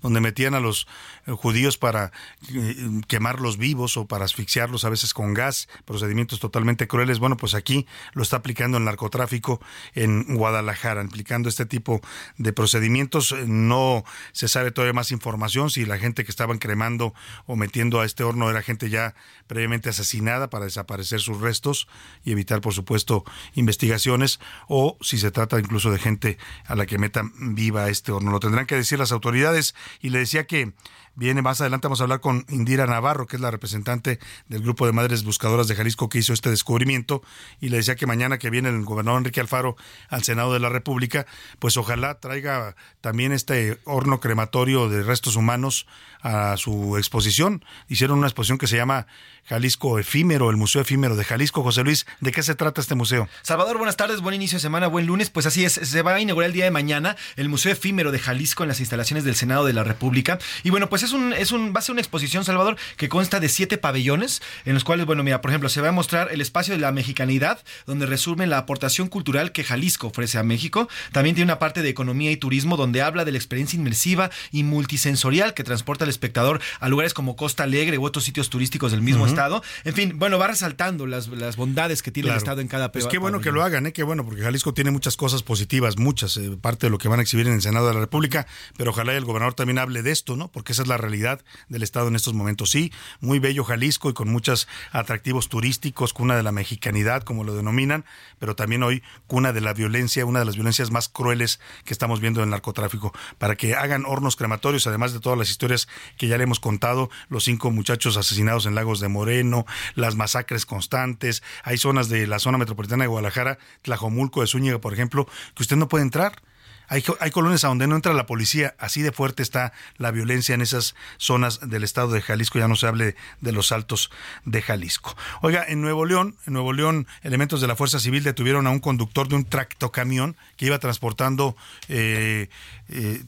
[0.05, 0.87] Donde metían a los
[1.27, 2.13] eh, judíos para
[2.53, 7.19] eh, quemarlos vivos o para asfixiarlos a veces con gas, procedimientos totalmente crueles.
[7.19, 9.63] Bueno, pues aquí lo está aplicando el narcotráfico
[9.95, 12.03] en Guadalajara, aplicando este tipo
[12.37, 13.35] de procedimientos.
[13.47, 17.15] No se sabe todavía más información si la gente que estaban cremando
[17.47, 19.15] o metiendo a este horno era gente ya
[19.47, 21.89] previamente asesinada para desaparecer sus restos
[22.25, 23.25] y evitar, por supuesto,
[23.55, 24.39] investigaciones,
[24.69, 26.37] o si se trata incluso de gente
[26.67, 28.33] a la que metan viva este horno.
[28.33, 29.75] Lo tendrán que decir las autoridades.
[30.01, 30.73] Y le decía que
[31.17, 34.19] Viene más adelante, vamos a hablar con Indira Navarro, que es la representante
[34.49, 37.23] del grupo de madres buscadoras de Jalisco que hizo este descubrimiento.
[37.61, 39.77] Y le decía que mañana que viene el gobernador Enrique Alfaro
[40.09, 41.25] al Senado de la República,
[41.61, 45.87] pues ojalá traiga también este horno crematorio de restos humanos
[46.21, 47.65] a su exposición.
[47.87, 49.07] Hicieron una exposición que se llama
[49.45, 51.63] Jalisco Efímero, el Museo Efímero de Jalisco.
[51.63, 53.29] José Luis, ¿de qué se trata este museo?
[53.43, 55.31] Salvador, buenas tardes, buen inicio de semana, buen lunes.
[55.31, 58.19] Pues así es, se va a inaugurar el día de mañana el Museo Efímero de
[58.19, 60.39] Jalisco en las instalaciones del Senado de la República.
[60.63, 63.41] Y bueno, pues es un, es un, va a ser una exposición, Salvador, que consta
[63.41, 66.41] de siete pabellones, en los cuales, bueno, mira, por ejemplo, se va a mostrar el
[66.41, 70.89] espacio de la mexicanidad, donde resume la aportación cultural que Jalisco ofrece a México.
[71.13, 74.63] También tiene una parte de economía y turismo, donde habla de la experiencia inmersiva y
[74.63, 79.03] multisensorial que transporta al espectador a lugares como Costa Alegre u otros sitios turísticos del
[79.03, 79.63] mismo estado.
[79.85, 83.07] En fin, bueno, va resaltando las, las bondades que tiene el estado en cada pues
[83.07, 83.93] qué bueno que lo hagan, ¿eh?
[83.93, 87.19] qué bueno, porque Jalisco tiene muchas cosas positivas, muchas, eh, parte de lo que van
[87.19, 90.11] a exhibir en el Senado de la República, pero ojalá el gobernador también hable de
[90.11, 90.49] esto, ¿no?
[90.49, 92.71] Porque esa es la realidad del Estado en estos momentos.
[92.71, 97.55] Sí, muy bello Jalisco y con muchos atractivos turísticos, cuna de la mexicanidad, como lo
[97.55, 98.05] denominan,
[98.39, 102.21] pero también hoy cuna de la violencia, una de las violencias más crueles que estamos
[102.21, 105.89] viendo en el narcotráfico, para que hagan hornos crematorios, además de todas las historias
[106.19, 110.67] que ya le hemos contado, los cinco muchachos asesinados en Lagos de Moreno, las masacres
[110.67, 115.63] constantes, hay zonas de la zona metropolitana de Guadalajara, Tlajomulco de Zúñiga, por ejemplo, que
[115.63, 116.43] usted no puede entrar
[116.89, 120.55] hay, hay, colonias a donde no entra la policía, así de fuerte está la violencia
[120.55, 124.11] en esas zonas del estado de Jalisco, ya no se hable de los altos
[124.45, 125.17] de Jalisco.
[125.43, 128.81] Oiga, en Nuevo León, en Nuevo León, elementos de la Fuerza Civil detuvieron a un
[128.81, 131.57] conductor de un tractocamión que iba transportando
[131.89, 132.49] eh,
[132.89, 133.23] eh,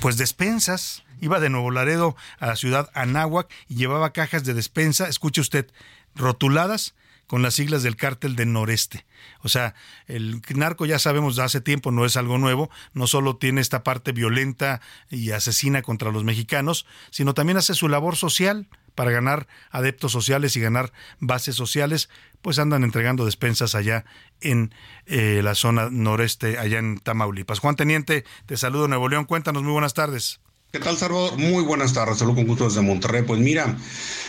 [0.00, 5.08] pues despensas, iba de Nuevo Laredo a la ciudad Anáhuac y llevaba cajas de despensa,
[5.08, 5.70] escuche usted,
[6.14, 6.94] rotuladas
[7.32, 9.06] con las siglas del cártel del noreste.
[9.40, 9.74] O sea,
[10.06, 13.82] el narco ya sabemos de hace tiempo, no es algo nuevo, no solo tiene esta
[13.82, 19.48] parte violenta y asesina contra los mexicanos, sino también hace su labor social para ganar
[19.70, 22.10] adeptos sociales y ganar bases sociales,
[22.42, 24.04] pues andan entregando despensas allá
[24.42, 24.74] en
[25.06, 27.60] eh, la zona noreste, allá en Tamaulipas.
[27.60, 30.42] Juan Teniente, te saludo Nuevo León, cuéntanos, muy buenas tardes.
[30.74, 31.36] ¿Qué tal, Salvador?
[31.36, 33.24] Muy buenas tardes, saludo con gusto desde Monterrey.
[33.24, 33.76] Pues mira,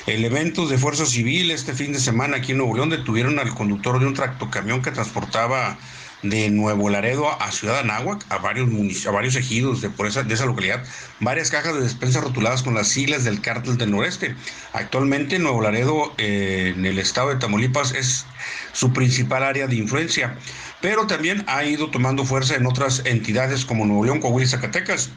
[0.08, 3.98] elementos de Fuerza Civil este fin de semana aquí en Nuevo León detuvieron al conductor
[3.98, 5.78] de un tractocamión que transportaba
[6.22, 8.68] de Nuevo Laredo a Ciudad Anáhuac, a varios,
[9.06, 10.84] a varios ejidos de, por esa, de esa localidad,
[11.22, 14.36] varias cajas de despensa rotuladas con las siglas del cártel del noreste.
[14.74, 18.26] Actualmente Nuevo Laredo eh, en el estado de Tamaulipas es
[18.74, 20.38] su principal área de influencia,
[20.82, 25.10] pero también ha ido tomando fuerza en otras entidades como Nuevo León, Coahuila y Zacatecas.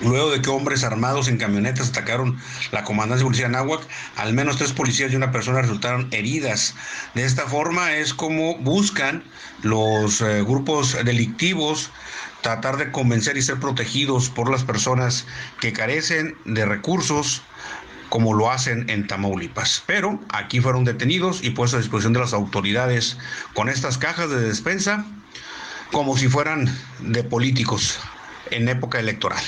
[0.00, 2.38] Luego de que hombres armados en camionetas atacaron
[2.70, 6.74] la comandancia de policía al menos tres policías y una persona resultaron heridas.
[7.14, 9.24] De esta forma es como buscan
[9.62, 11.90] los eh, grupos delictivos
[12.42, 15.26] tratar de convencer y ser protegidos por las personas
[15.60, 17.42] que carecen de recursos
[18.08, 19.82] como lo hacen en Tamaulipas.
[19.86, 23.18] Pero aquí fueron detenidos y puestos a disposición de las autoridades
[23.54, 25.04] con estas cajas de despensa
[25.90, 26.70] como si fueran
[27.00, 27.98] de políticos
[28.50, 29.42] en época electoral.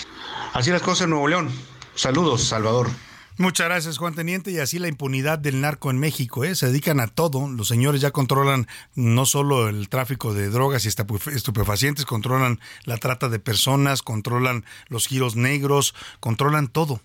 [0.53, 1.51] Así las cosas en Nuevo León.
[1.95, 2.89] Saludos, Salvador.
[3.37, 4.51] Muchas gracias, Juan Teniente.
[4.51, 6.57] Y así la impunidad del narco en México, ¿eh?
[6.57, 7.49] se dedican a todo.
[7.49, 13.29] Los señores ya controlan no solo el tráfico de drogas y estupefacientes, controlan la trata
[13.29, 17.01] de personas, controlan los giros negros, controlan todo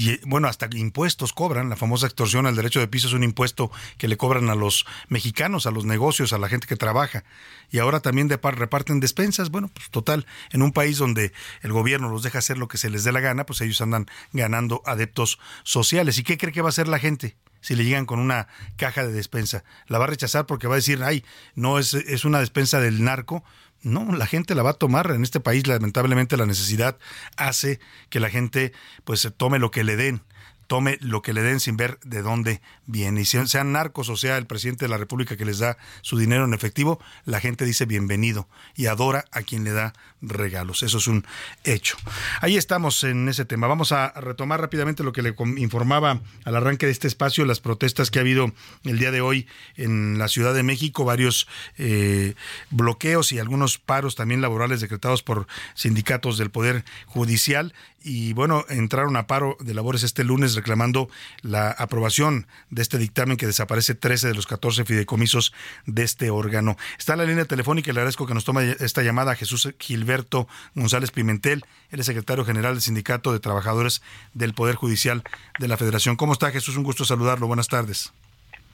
[0.00, 3.72] y bueno, hasta impuestos cobran, la famosa extorsión al derecho de piso es un impuesto
[3.96, 7.24] que le cobran a los mexicanos, a los negocios, a la gente que trabaja.
[7.72, 11.32] Y ahora también de reparten despensas, bueno, pues total, en un país donde
[11.62, 14.06] el gobierno los deja hacer lo que se les dé la gana, pues ellos andan
[14.32, 16.16] ganando adeptos sociales.
[16.16, 17.36] ¿Y qué cree que va a hacer la gente?
[17.60, 18.46] si le llegan con una
[18.76, 19.64] caja de despensa.
[19.88, 21.24] La va a rechazar porque va a decir, ay,
[21.56, 23.42] no es, es una despensa del narco.
[23.82, 25.10] No, la gente la va a tomar.
[25.10, 26.98] En este país, lamentablemente, la necesidad
[27.36, 28.72] hace que la gente
[29.04, 30.22] pues tome lo que le den
[30.68, 33.22] tome lo que le den sin ver de dónde viene.
[33.22, 36.44] Y sean narcos o sea el presidente de la República que les da su dinero
[36.44, 40.82] en efectivo, la gente dice bienvenido y adora a quien le da regalos.
[40.82, 41.24] Eso es un
[41.64, 41.96] hecho.
[42.40, 43.66] Ahí estamos en ese tema.
[43.66, 48.10] Vamos a retomar rápidamente lo que le informaba al arranque de este espacio, las protestas
[48.10, 48.52] que ha habido
[48.84, 49.46] el día de hoy
[49.76, 51.48] en la Ciudad de México, varios
[51.78, 52.34] eh,
[52.70, 57.72] bloqueos y algunos paros también laborales decretados por sindicatos del Poder Judicial
[58.02, 61.08] y bueno, entraron a paro de labores este lunes reclamando
[61.42, 65.52] la aprobación de este dictamen que desaparece 13 de los 14 fideicomisos
[65.86, 66.76] de este órgano.
[66.98, 69.74] Está en la línea telefónica y le agradezco que nos tome esta llamada a Jesús
[69.78, 75.22] Gilberto González Pimentel, el secretario general del Sindicato de Trabajadores del Poder Judicial
[75.58, 76.16] de la Federación.
[76.16, 76.76] ¿Cómo está Jesús?
[76.76, 77.46] Un gusto saludarlo.
[77.46, 78.12] Buenas tardes.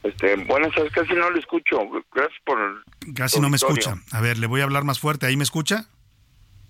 [0.02, 1.78] Este, buenas tardes, casi no le escucho.
[2.12, 2.58] Gracias por...
[3.14, 3.94] Casi no me escucha.
[4.12, 5.26] A ver, le voy a hablar más fuerte.
[5.26, 5.86] ¿Ahí me escucha?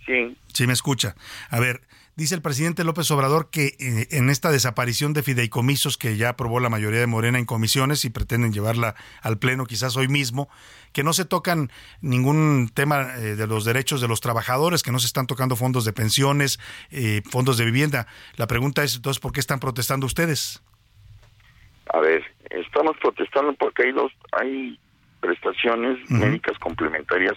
[0.06, 0.36] Sí.
[0.52, 1.16] Sí, me escucha.
[1.50, 1.80] A ver,
[2.16, 6.60] dice el presidente López Obrador que eh, en esta desaparición de fideicomisos que ya aprobó
[6.60, 10.48] la mayoría de Morena en comisiones y pretenden llevarla al Pleno quizás hoy mismo,
[10.92, 14.98] que no se tocan ningún tema eh, de los derechos de los trabajadores, que no
[14.98, 16.60] se están tocando fondos de pensiones,
[16.90, 18.06] eh, fondos de vivienda.
[18.36, 20.62] La pregunta es entonces, ¿por qué están protestando ustedes?
[21.92, 24.78] A ver, estamos protestando porque hay dos, hay
[25.20, 27.32] prestaciones médicas complementarias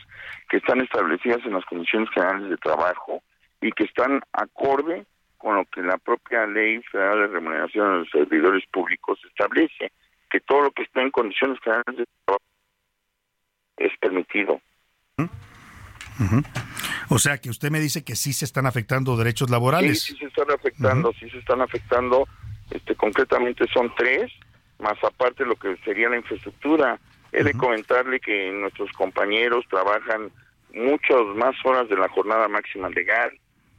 [0.49, 3.23] que están establecidas en las condiciones generales de trabajo
[3.61, 5.05] y que están acorde
[5.37, 9.91] con lo que la propia ley federal de remuneración de los servidores públicos establece,
[10.29, 12.43] que todo lo que está en condiciones generales de trabajo
[13.77, 14.59] es permitido.
[17.09, 20.01] O sea, que usted me dice que sí se están afectando derechos laborales.
[20.01, 22.27] Sí, sí se están afectando, sí se están afectando,
[22.71, 24.31] este, concretamente son tres,
[24.79, 26.99] más aparte lo que sería la infraestructura.
[27.31, 30.31] He de comentarle que nuestros compañeros trabajan
[30.73, 33.31] muchas más horas de la jornada máxima legal,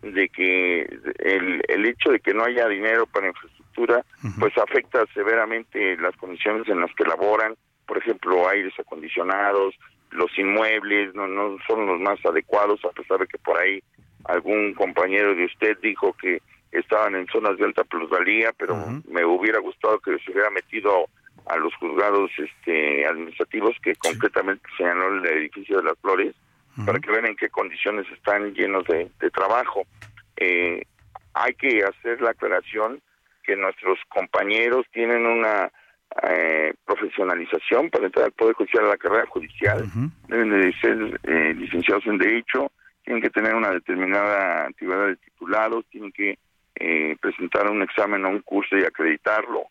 [0.03, 0.83] de que
[1.19, 4.05] el, el hecho de que no haya dinero para infraestructura,
[4.39, 7.55] pues afecta severamente las condiciones en las que laboran,
[7.87, 9.75] por ejemplo, aires acondicionados,
[10.11, 13.83] los inmuebles no, no son los más adecuados, a pesar de que por ahí
[14.25, 16.41] algún compañero de usted dijo que
[16.73, 18.77] estaban en zonas de alta plusvalía, pero
[19.11, 21.07] me hubiera gustado que se hubiera metido
[21.47, 26.35] a los juzgados este, administrativos que concretamente señaló el edificio de las Flores,
[26.85, 29.87] para que vean en qué condiciones están llenos de, de trabajo.
[30.37, 30.83] Eh,
[31.35, 33.01] hay que hacer la aclaración
[33.43, 35.71] que nuestros compañeros tienen una
[36.23, 39.85] eh, profesionalización para entrar al Poder Judicial a la carrera judicial,
[40.27, 42.73] deben de ser eh, licenciados en Derecho,
[43.05, 46.39] tienen que tener una determinada antigüedad de titulados, tienen que
[46.75, 49.65] eh, presentar un examen o un curso y acreditarlo.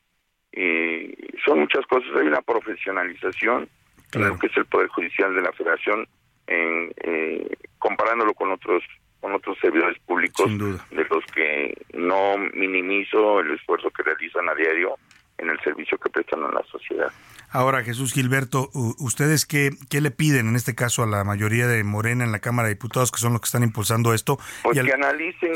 [0.51, 3.69] Eh, son muchas cosas, hay una profesionalización
[4.13, 6.07] en lo que es el Poder Judicial de la Federación,
[6.47, 8.83] en, eh, comparándolo con otros
[9.19, 14.95] con otros servidores públicos, de los que no minimizo el esfuerzo que realizan a diario
[15.37, 17.11] en el servicio que prestan a la sociedad.
[17.51, 18.69] Ahora, Jesús Gilberto,
[18.99, 22.39] ¿ustedes qué, qué le piden en este caso a la mayoría de Morena en la
[22.39, 24.37] Cámara de Diputados, que son los que están impulsando esto?
[24.63, 25.53] Pues que analicen,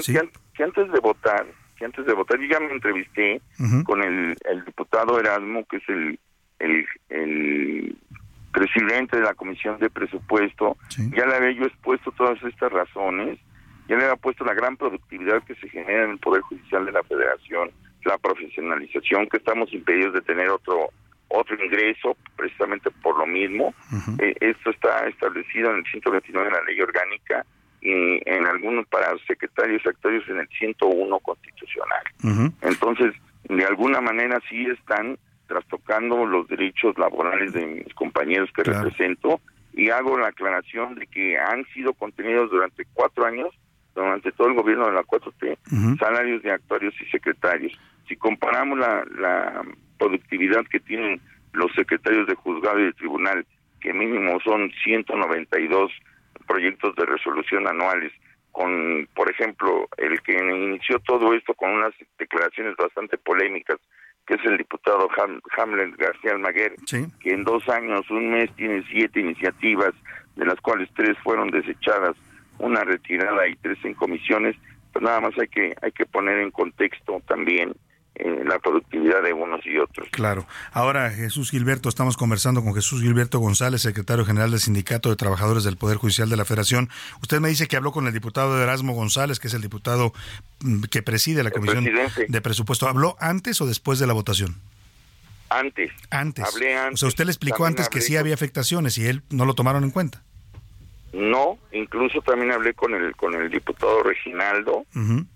[0.54, 1.46] que, antes de votar,
[1.78, 3.42] que antes de votar, yo ya me entrevisté
[3.86, 6.20] con el, el, diputado Erasmo, que es el,
[6.60, 7.98] el, el
[8.52, 10.78] presidente de la Comisión de Presupuesto,
[11.16, 13.40] ya le había yo expuesto todas estas razones,
[13.88, 16.92] ya le había puesto la gran productividad que se genera en el Poder Judicial de
[16.92, 17.72] la Federación,
[18.06, 20.90] la profesionalización, que estamos impedidos de tener otro
[21.34, 23.74] otro ingreso precisamente por lo mismo.
[24.20, 27.46] Eh, esto está establecido en el 129 de la ley orgánica
[27.82, 32.04] y en algunos para secretarios y actores en el 101 constitucional.
[32.62, 33.14] Entonces,
[33.46, 35.18] de alguna manera sí están
[35.52, 39.42] trastocando los derechos laborales de mis compañeros que represento
[39.74, 43.50] y hago la aclaración de que han sido contenidos durante cuatro años,
[43.94, 47.78] durante todo el gobierno de la 4T, salarios de actuarios y secretarios.
[48.08, 49.62] Si comparamos la, la
[50.00, 51.20] productividad que tienen
[51.52, 53.46] los secretarios de juzgado y de tribunal,
[53.82, 55.92] que mínimo son 192
[56.48, 58.14] proyectos de resolución anuales,
[58.54, 63.80] con, por ejemplo, el que inició todo esto con unas declaraciones bastante polémicas,
[64.28, 65.10] que es el diputado
[65.58, 66.76] Hamlet García Almaguer,
[67.20, 69.94] que en dos años, un mes, tiene siete iniciativas,
[70.36, 72.16] de las cuales tres fueron desechadas,
[72.60, 74.56] una retirada y tres en comisiones,
[74.94, 77.74] pues nada más hay que hay que poner en contexto también
[78.24, 80.08] eh, la productividad de unos y otros.
[80.12, 80.46] Claro.
[80.74, 85.64] Ahora, Jesús Gilberto, estamos conversando con Jesús Gilberto González, secretario general del Sindicato de Trabajadores
[85.64, 86.90] del Poder Judicial de la Federación.
[87.24, 90.14] Usted me dice que habló con el diputado Erasmo González, que es el diputado
[90.60, 91.84] mm, que preside la Comisión
[92.28, 92.88] de Presupuesto.
[92.88, 94.56] ¿Habló antes o después de la votación?
[95.50, 95.92] Antes.
[96.12, 96.46] Antes.
[96.46, 96.94] Hablé antes.
[96.94, 99.84] O sea, usted le explicó antes que sí había afectaciones y él no lo tomaron
[99.84, 100.22] en cuenta.
[101.14, 104.86] No, incluso también hablé con el con el diputado Reginaldo,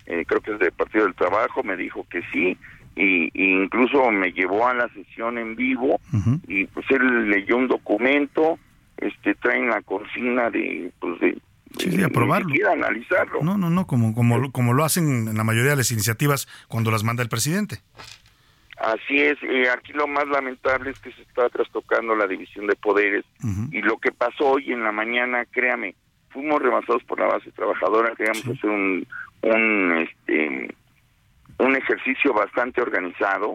[0.06, 2.56] eh, creo que es del Partido del Trabajo, me dijo que sí,
[2.96, 6.00] y, incluso me llevó a la sesión en vivo
[6.48, 8.58] y pues él leyó un documento,
[8.96, 11.38] este traen la consigna de pues de,
[11.84, 12.48] de aprobarlo.
[12.72, 13.42] analizarlo.
[13.42, 16.90] No, no, no, como como como lo hacen en la mayoría de las iniciativas cuando
[16.90, 17.80] las manda el presidente.
[18.78, 22.76] Así es, eh, aquí lo más lamentable es que se está trastocando la división de
[22.76, 23.24] poderes
[23.70, 25.94] y lo que pasó hoy en la mañana, créame,
[26.28, 29.06] fuimos rebasados por la base trabajadora, queríamos hacer un,
[29.40, 30.74] un, este,
[31.58, 33.54] un ejercicio bastante organizado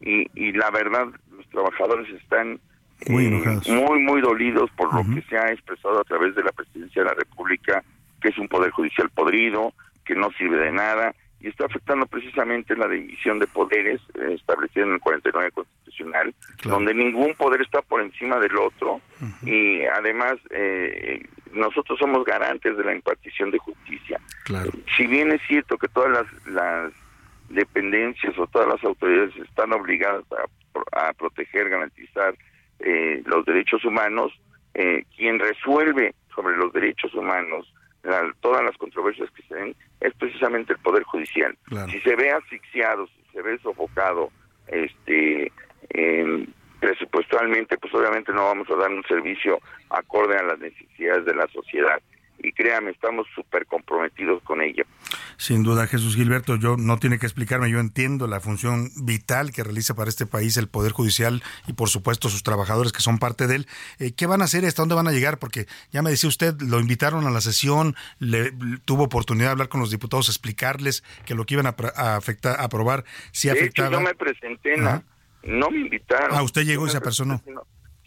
[0.00, 2.60] y, y la verdad los trabajadores están
[3.08, 6.52] muy, eh, muy, muy dolidos por lo que se ha expresado a través de la
[6.52, 7.82] presidencia de la República,
[8.20, 9.72] que es un poder judicial podrido,
[10.04, 14.84] que no sirve de nada y está afectando precisamente la división de poderes eh, establecida
[14.84, 16.32] en el 49 constitucional,
[16.62, 19.00] donde ningún poder está por encima del otro
[19.44, 24.20] y además eh, nosotros somos garantes de la impartición de justicia.
[24.96, 26.92] Si bien es cierto que todas las, las
[27.54, 32.34] dependencias o todas las autoridades están obligadas a, a proteger, garantizar
[32.80, 34.32] eh, los derechos humanos,
[34.74, 37.72] eh, quien resuelve sobre los derechos humanos
[38.40, 41.56] todas las controversias que se den es precisamente el poder judicial.
[41.88, 44.30] Si se ve asfixiado, si se ve sofocado,
[44.66, 45.52] este,
[46.80, 51.46] presupuestalmente, pues obviamente no vamos a dar un servicio acorde a las necesidades de la
[51.48, 52.00] sociedad
[52.42, 54.84] y créame, estamos súper comprometidos con ella.
[55.36, 59.64] Sin duda, Jesús Gilberto, yo no tiene que explicarme, yo entiendo la función vital que
[59.64, 63.46] realiza para este país el Poder Judicial y por supuesto sus trabajadores que son parte
[63.46, 63.66] de él.
[63.98, 64.64] Eh, ¿Qué van a hacer?
[64.64, 65.38] ¿Hasta dónde van a llegar?
[65.38, 68.52] Porque ya me decía usted, lo invitaron a la sesión, le,
[68.84, 71.70] tuvo oportunidad de hablar con los diputados, explicarles que lo que iban a,
[72.16, 73.90] afectar, a aprobar sí afectaba.
[73.90, 75.02] yo me presenté, ¿no?
[75.44, 76.30] no me invitaron.
[76.32, 77.42] Ah, usted llegó y se apersonó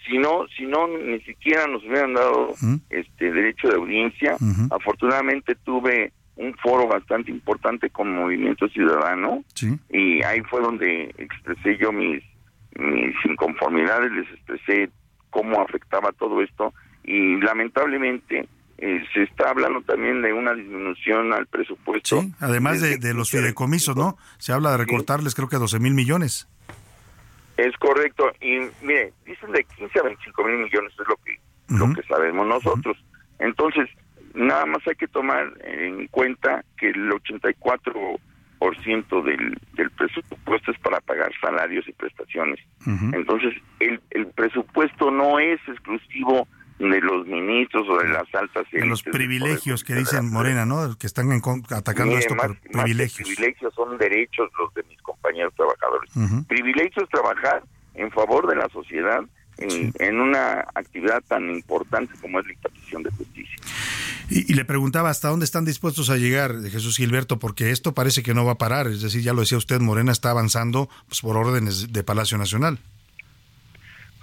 [0.06, 2.54] si no si no ni siquiera nos hubieran dado
[2.90, 4.38] este derecho de audiencia
[4.72, 9.44] afortunadamente tuve un foro bastante importante con Movimiento Ciudadano
[9.90, 12.24] y ahí fue donde expresé yo mis
[12.78, 14.90] mis inconformidades les expresé
[15.30, 18.48] cómo afectaba todo esto y lamentablemente
[18.78, 22.22] eh, se está hablando también de una disminución al presupuesto.
[22.22, 24.18] Sí, además de, de los fideicomisos, ¿no?
[24.38, 26.50] Se habla de recortarles creo que 12 mil millones.
[27.58, 28.32] Es correcto.
[28.42, 31.40] Y mire, dicen de 15 a 25 mil millones, es lo que,
[31.70, 32.98] lo que sabemos nosotros.
[33.40, 33.90] Entonces,
[34.34, 41.00] nada más hay que tomar en cuenta que el 84% del, del presupuesto es para
[41.02, 42.60] pagar salarios y prestaciones.
[42.86, 46.48] Entonces, el, el presupuesto no es exclusivo
[46.80, 50.98] de los ministros o de las altas de los privilegios que dicen Morena, ¿no?
[50.98, 51.32] Que están
[51.70, 53.28] atacando esto por privilegios.
[53.28, 56.12] privilegios son derechos los de mis compañeros trabajadores.
[56.48, 57.64] Privilegios trabajar
[57.94, 59.24] en favor de la sociedad
[59.58, 63.56] en, una actividad tan importante como es la impartición de justicia.
[64.30, 68.34] Y, le preguntaba hasta dónde están dispuestos a llegar, Jesús Gilberto, porque esto parece que
[68.34, 68.88] no va a parar.
[68.88, 72.80] Es decir, ya lo decía usted, Morena está avanzando pues, por órdenes de Palacio Nacional.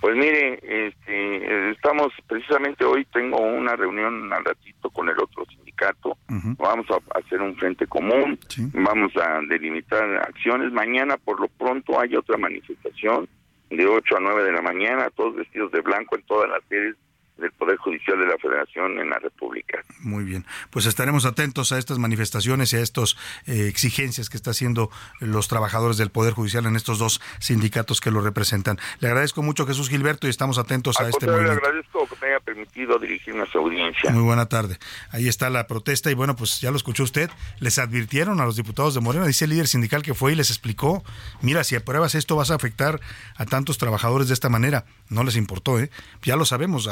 [0.03, 6.19] Pues mire, este, estamos precisamente hoy tengo una reunión al ratito con el otro sindicato.
[6.59, 8.37] Vamos a hacer un frente común,
[8.73, 10.73] vamos a delimitar acciones.
[10.73, 13.29] Mañana por lo pronto hay otra manifestación
[13.71, 16.97] de 8 a 9 de la mañana, todos vestidos de blanco en todas las sedes
[17.37, 19.83] del Poder Judicial de la Federación en la República.
[20.01, 23.17] Muy bien, pues estaremos atentos a estas manifestaciones y a estas
[23.47, 28.11] eh, exigencias que está haciendo los trabajadores del Poder Judicial en estos dos sindicatos que
[28.11, 28.79] lo representan.
[29.01, 31.61] Le agradezco mucho Jesús Gilberto y estamos atentos a este movimiento.
[31.61, 34.11] Le agradezco que me haya permitido dirigirme a su audiencia.
[34.11, 34.79] Muy buena tarde.
[35.11, 37.31] Ahí está la protesta y bueno, pues ya lo escuchó usted.
[37.61, 40.51] Les advirtieron a los diputados de Morena, dice el líder sindical que fue y les
[40.51, 41.03] explicó,
[41.41, 43.01] mira, si apruebas esto vas a afectar
[43.37, 44.85] a tantos trabajadores de esta manera.
[45.09, 45.91] No les importó, ¿eh?
[46.23, 46.89] Ya lo sabemos,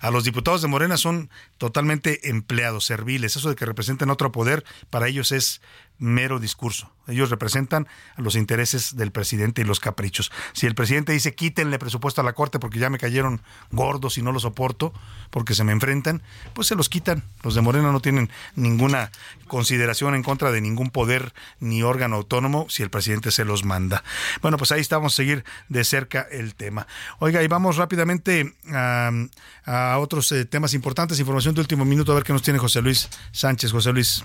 [0.00, 3.36] a los diputados de Morena son totalmente empleados, serviles.
[3.36, 5.60] Eso de que representen otro poder, para ellos es
[6.02, 6.90] mero discurso.
[7.08, 10.30] Ellos representan a los intereses del presidente y los caprichos.
[10.52, 13.40] Si el presidente dice quítenle presupuesto a la Corte porque ya me cayeron
[13.70, 14.92] gordos y no lo soporto
[15.30, 16.22] porque se me enfrentan,
[16.54, 17.24] pues se los quitan.
[17.42, 19.10] Los de Morena no tienen ninguna
[19.48, 24.04] consideración en contra de ningún poder ni órgano autónomo si el presidente se los manda.
[24.40, 26.86] Bueno, pues ahí estamos a seguir de cerca el tema.
[27.18, 31.20] Oiga, y vamos rápidamente a, otros eh, temas importantes.
[31.20, 33.72] Información de último minuto, a ver qué nos tiene José Luis Sánchez.
[33.72, 34.24] José Luis.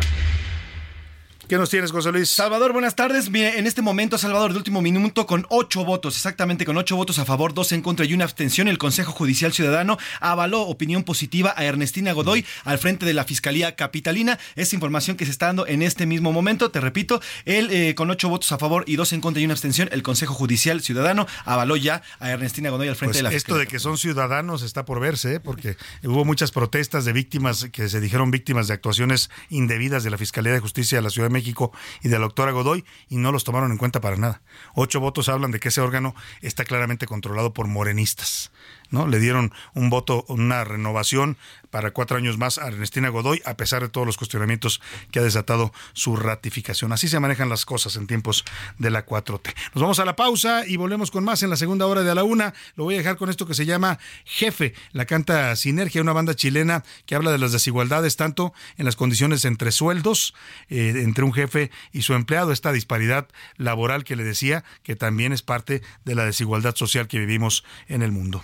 [1.51, 2.29] ¿Qué nos tienes, José Luis?
[2.29, 3.29] Salvador, buenas tardes.
[3.29, 7.19] Mire, en este momento, Salvador, de último minuto, con ocho votos, exactamente con ocho votos
[7.19, 11.53] a favor, dos en contra y una abstención, el Consejo Judicial Ciudadano avaló opinión positiva
[11.57, 14.39] a Ernestina Godoy al frente de la Fiscalía Capitalina.
[14.55, 16.71] Es información que se está dando en este mismo momento.
[16.71, 19.53] Te repito, él eh, con ocho votos a favor y dos en contra y una
[19.53, 23.29] abstención, el Consejo Judicial Ciudadano avaló ya a Ernestina Godoy al frente pues de la
[23.29, 23.57] Fiscalía.
[23.57, 25.39] Esto de que son ciudadanos está por verse, ¿eh?
[25.41, 30.17] porque hubo muchas protestas de víctimas que se dijeron víctimas de actuaciones indebidas de la
[30.17, 31.71] Fiscalía de Justicia de la Ciudad de México
[32.01, 34.41] y de la doctora Godoy y no los tomaron en cuenta para nada.
[34.75, 38.51] Ocho votos hablan de que ese órgano está claramente controlado por morenistas.
[38.91, 39.07] ¿No?
[39.07, 41.37] Le dieron un voto, una renovación
[41.71, 45.23] para cuatro años más a Ernestina Godoy, a pesar de todos los cuestionamientos que ha
[45.23, 46.91] desatado su ratificación.
[46.91, 48.45] Así se manejan las cosas en tiempos
[48.77, 49.53] de la 4T.
[49.73, 52.15] Nos vamos a la pausa y volvemos con más en la segunda hora de a
[52.15, 52.53] la una.
[52.75, 54.73] Lo voy a dejar con esto que se llama Jefe.
[54.91, 59.45] La canta Sinergia, una banda chilena que habla de las desigualdades tanto en las condiciones
[59.45, 60.33] entre sueldos,
[60.69, 63.27] eh, entre un jefe y su empleado, esta disparidad
[63.57, 68.01] laboral que le decía, que también es parte de la desigualdad social que vivimos en
[68.01, 68.43] el mundo.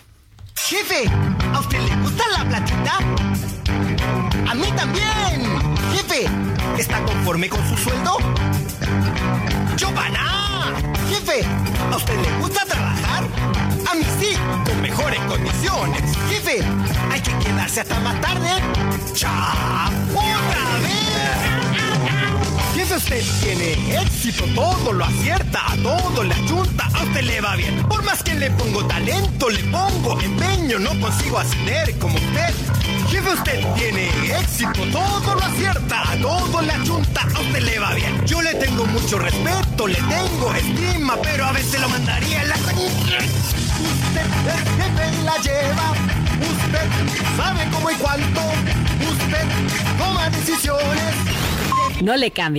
[0.57, 1.09] Jefe,
[1.53, 2.97] ¿a usted le gusta la platita?
[4.49, 5.59] A mí también.
[5.93, 6.27] Jefe,
[6.77, 8.17] ¿está conforme con su sueldo?
[9.75, 10.73] ¡Chopana!
[11.09, 11.45] Jefe,
[11.91, 13.23] ¿a usted le gusta trabajar?
[13.89, 14.35] A mí sí,
[14.65, 16.17] con mejores condiciones.
[16.29, 16.61] Jefe,
[17.11, 18.49] hay que quedarse hasta más tarde.
[19.13, 19.89] ¡Chao!
[20.13, 21.06] ¡Otra vez!
[22.77, 27.83] Jefe, usted tiene éxito, todo lo acierta, todo le ayunta, a usted le va bien.
[27.87, 32.53] Por más que le pongo talento, le pongo empeño, no consigo ascender como usted.
[33.09, 34.09] Jefe, usted tiene
[34.39, 38.23] éxito, todo lo acierta, todo le ayunta, a usted le va bien.
[38.27, 42.55] Yo le tengo mucho respeto, le tengo estima, pero a veces lo mandaría en la...
[42.57, 43.25] Usted,
[44.53, 45.93] el jefe, la lleva.
[46.51, 46.87] Usted
[47.35, 48.41] sabe cómo y cuánto.
[49.09, 49.47] Usted
[49.97, 51.37] toma decisiones.
[52.01, 52.29] No le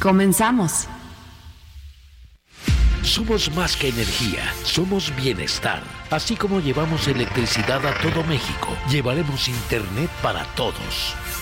[0.00, 0.86] Comenzamos.
[3.02, 5.82] Somos más que energía, somos bienestar.
[6.10, 11.16] Así como llevamos electricidad a todo México, llevaremos Internet para todos.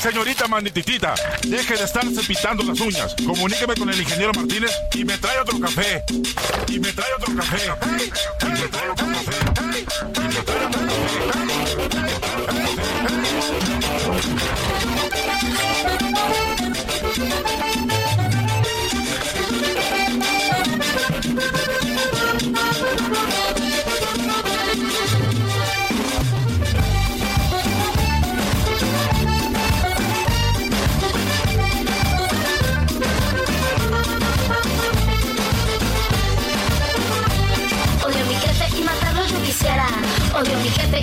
[0.00, 1.14] Señorita Manititita,
[1.46, 3.14] deje de estarse pintando las uñas.
[3.26, 6.02] Comuníqueme con el ingeniero Martínez y me trae otro café.
[6.68, 7.70] Y me trae otro café.
[8.40, 9.32] Y me trae otro café.
[10.16, 10.80] Y me trae otro
[11.30, 11.49] Odio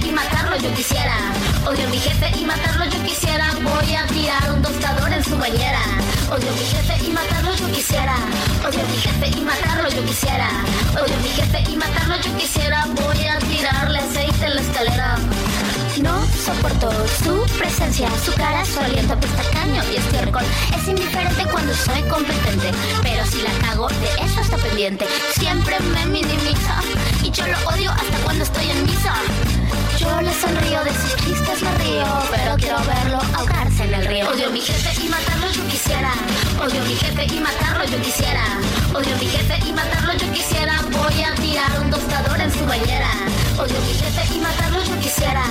[0.04, 1.16] y matarlo yo quisiera.
[1.66, 3.52] Odio a mi jefe y matarlo yo quisiera.
[3.64, 5.82] Voy a tirar un tostador en su bañera.
[6.30, 8.16] Odio a mi jefe y matarlo yo quisiera.
[8.68, 10.50] Odio a mi jefe y matarlo yo quisiera.
[10.94, 12.86] Odio a mi jefe y matarlo yo quisiera.
[12.96, 15.18] Voy a tirarle aceite en la escalera.
[16.02, 16.92] No soporto
[17.24, 20.44] su presencia, su cara, su aliento pestacaño y estiércol.
[20.78, 22.72] Es indiferente cuando soy competente,
[23.02, 25.08] pero si la cago, de eso está pendiente.
[25.34, 26.82] Siempre me minimiza
[27.24, 29.14] y yo lo odio hasta cuando estoy en misa.
[30.00, 34.30] Yo le sonrío de sus chistes me río, pero quiero verlo ahogarse en el río.
[34.30, 36.12] Odio a mi jefe y matarlo yo quisiera.
[36.62, 38.44] Odio a mi jefe y matarlo yo quisiera.
[38.94, 40.82] Odio a mi jefe y matarlo yo quisiera.
[40.92, 43.10] Voy a tirar un tostador en su bañera.
[43.58, 45.44] Odio a mi jefe y matarlo yo quisiera.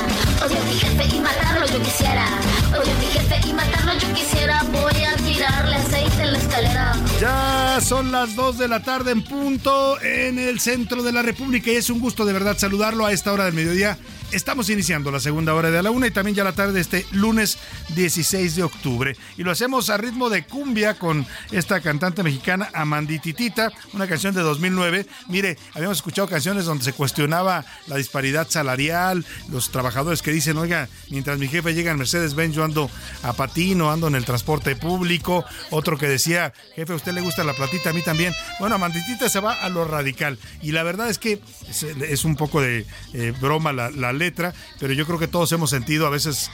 [0.45, 2.27] Odio a mi jefe y matarlo yo quisiera.
[2.71, 4.63] Odio a mi jefe y matarlo yo quisiera.
[4.73, 6.97] Voy a tirarle aceite en la escalera.
[7.21, 11.73] Ya son las 2 de la tarde en punto en el centro de la República
[11.73, 13.99] y es un gusto de verdad saludarlo a esta hora del mediodía.
[14.33, 17.07] Estamos iniciando la segunda hora de la una y también ya la tarde de este
[17.13, 17.59] lunes
[17.95, 19.17] 16 de octubre.
[19.37, 24.43] Y lo hacemos a ritmo de cumbia con esta cantante mexicana Amandititita, una canción de
[24.43, 25.07] 2009.
[25.29, 30.89] Mire, habíamos escuchado canciones donde se cuestionaba la disparidad salarial, los trabajadores que dicen, oiga,
[31.09, 32.91] mientras mi jefe llega en Mercedes-Benz, yo ando
[33.23, 35.45] a patino, ando en el transporte público.
[35.71, 37.91] Otro que decía, jefe, ¿a usted le gusta la platita?
[37.91, 38.35] A mí también.
[38.59, 40.37] Bueno, Amanditita se va a lo radical.
[40.63, 44.55] Y la verdad es que es, es un poco de eh, broma la, la letra,
[44.81, 46.51] pero yo creo que todos hemos sentido a veces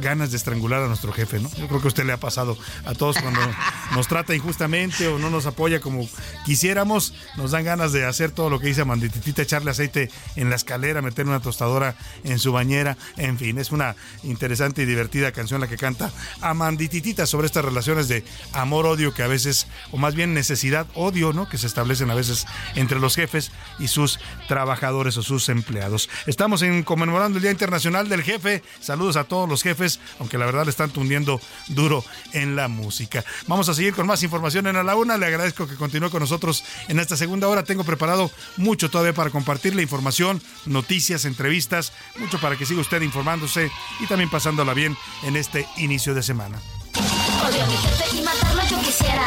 [0.00, 1.50] ganas de estrangular a nuestro jefe, ¿no?
[1.56, 3.40] Yo creo que a usted le ha pasado a todos cuando
[3.94, 6.08] nos trata injustamente o no nos apoya como
[6.44, 10.56] quisiéramos, nos dan ganas de hacer todo lo que dice Amandititita, echarle aceite en la
[10.56, 15.60] escalera, meter una tostadora en su bañera, en fin, es una interesante y divertida canción
[15.60, 20.34] la que canta Amandititita sobre estas relaciones de amor-odio que a veces, o más bien
[20.34, 21.48] necesidad-odio, ¿no?
[21.48, 26.08] Que se establecen a veces entre los jefes y sus trabajadores o sus empleados.
[26.26, 28.62] Estamos en conmemorando el Día Internacional del Jefe.
[28.80, 33.24] Saludos a todos los jefes, aunque la verdad le están tundiendo duro en la música.
[33.46, 35.16] Vamos a seguir con más información en A la Una.
[35.16, 37.62] Le agradezco que continúe con nosotros en esta segunda hora.
[37.62, 43.70] Tengo preparado mucho todavía para compartirle información, noticias, entrevistas, mucho para que siga usted informándose
[44.00, 46.58] y también pasándola bien en este inicio de semana.
[46.94, 49.26] Odio a mi jefe y matarlo yo quisiera.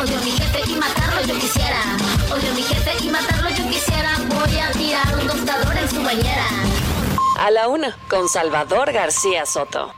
[0.00, 1.82] Odio a mi jefe y matarlo yo quisiera.
[2.32, 4.16] Odio a mi jefe y matarlo yo quisiera.
[4.28, 6.99] Voy a tirar un tostador en su bañera.
[7.40, 9.94] A la una, con Salvador García Soto.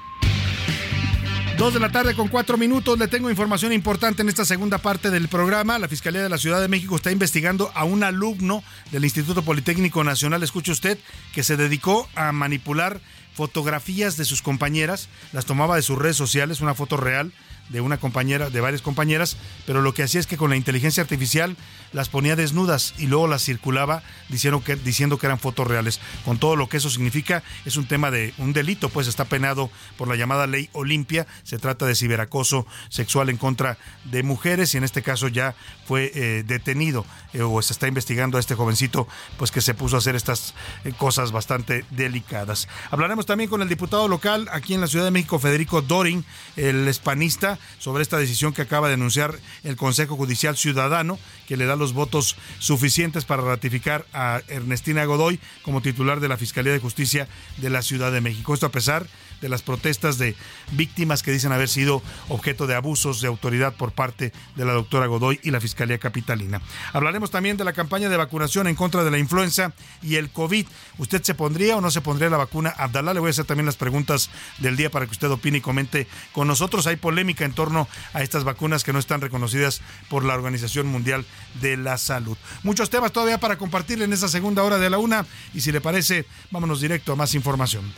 [1.58, 2.96] Dos de la tarde con cuatro minutos.
[2.96, 5.80] Le tengo información importante en esta segunda parte del programa.
[5.80, 8.62] La Fiscalía de la Ciudad de México está investigando a un alumno
[8.92, 11.00] del Instituto Politécnico Nacional, escuche usted,
[11.34, 13.00] que se dedicó a manipular
[13.34, 17.32] fotografías de sus compañeras, las tomaba de sus redes sociales, una foto real
[17.70, 19.36] de una compañera, de varias compañeras,
[19.66, 21.56] pero lo que hacía es que con la inteligencia artificial
[21.92, 26.00] las ponía desnudas y luego las circulaba diciendo que, diciendo que eran fotos reales.
[26.24, 29.70] Con todo lo que eso significa, es un tema de un delito, pues está penado
[29.96, 31.26] por la llamada ley Olimpia.
[31.42, 35.54] Se trata de ciberacoso sexual en contra de mujeres y en este caso ya
[35.86, 39.96] fue eh, detenido eh, o se está investigando a este jovencito, pues que se puso
[39.96, 42.68] a hacer estas eh, cosas bastante delicadas.
[42.90, 46.24] Hablaremos también con el diputado local aquí en la Ciudad de México, Federico Dorin,
[46.56, 51.66] el hispanista, sobre esta decisión que acaba de anunciar el Consejo Judicial Ciudadano, que le
[51.66, 56.78] da los votos suficientes para ratificar a Ernestina Godoy como titular de la Fiscalía de
[56.78, 58.54] Justicia de la Ciudad de México.
[58.54, 59.08] Esto a pesar de
[59.48, 60.36] las protestas de
[60.72, 65.06] víctimas que dicen haber sido objeto de abusos de autoridad por parte de la doctora
[65.06, 66.60] Godoy y la Fiscalía Capitalina.
[66.92, 69.72] Hablaremos también de la campaña de vacunación en contra de la influenza
[70.02, 70.66] y el COVID.
[70.98, 72.70] ¿Usted se pondría o no se pondría la vacuna?
[72.76, 75.60] Abdalá, le voy a hacer también las preguntas del día para que usted opine y
[75.60, 76.86] comente con nosotros.
[76.86, 81.24] Hay polémica en torno a estas vacunas que no están reconocidas por la Organización Mundial
[81.60, 82.36] de la Salud.
[82.62, 85.80] Muchos temas todavía para compartir en esa segunda hora de la una y si le
[85.80, 87.92] parece, vámonos directo a más información.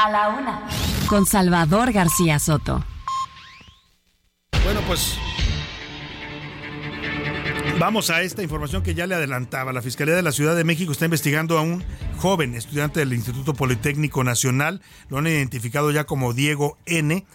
[0.00, 0.62] A la una.
[1.08, 2.84] Con Salvador García Soto.
[4.62, 5.18] Bueno, pues
[7.80, 9.72] Vamos a esta información que ya le adelantaba.
[9.72, 11.84] La Fiscalía de la Ciudad de México está investigando a un
[12.18, 14.82] joven estudiante del Instituto Politécnico Nacional.
[15.08, 17.26] Lo han identificado ya como Diego N.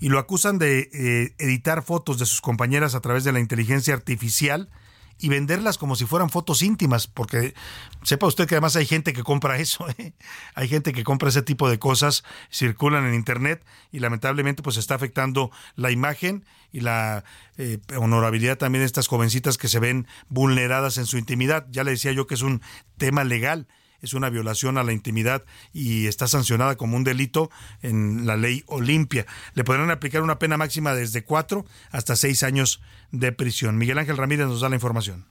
[0.00, 3.92] Y lo acusan de eh, editar fotos de sus compañeras a través de la inteligencia
[3.92, 4.70] artificial
[5.18, 7.54] y venderlas como si fueran fotos íntimas, porque
[8.02, 10.12] sepa usted que además hay gente que compra eso, ¿eh?
[10.54, 14.94] hay gente que compra ese tipo de cosas, circulan en internet y lamentablemente pues está
[14.94, 17.24] afectando la imagen y la
[17.56, 21.66] eh, honorabilidad también de estas jovencitas que se ven vulneradas en su intimidad.
[21.70, 22.60] Ya le decía yo que es un
[22.98, 23.66] tema legal
[24.00, 27.50] es una violación a la intimidad y está sancionada como un delito
[27.82, 29.26] en la ley Olimpia.
[29.54, 32.80] Le podrán aplicar una pena máxima desde cuatro hasta seis años
[33.12, 33.78] de prisión.
[33.78, 35.24] Miguel Ángel Ramírez nos da la información.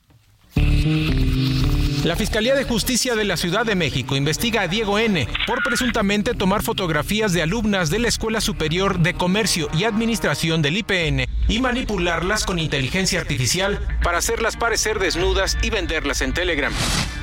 [2.05, 5.27] La Fiscalía de Justicia de la Ciudad de México investiga a Diego N.
[5.47, 10.77] por presuntamente tomar fotografías de alumnas de la Escuela Superior de Comercio y Administración del
[10.77, 16.71] IPN y manipularlas con inteligencia artificial para hacerlas parecer desnudas y venderlas en Telegram.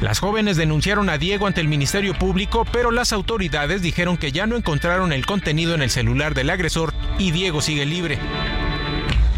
[0.00, 4.48] Las jóvenes denunciaron a Diego ante el Ministerio Público, pero las autoridades dijeron que ya
[4.48, 8.18] no encontraron el contenido en el celular del agresor y Diego sigue libre.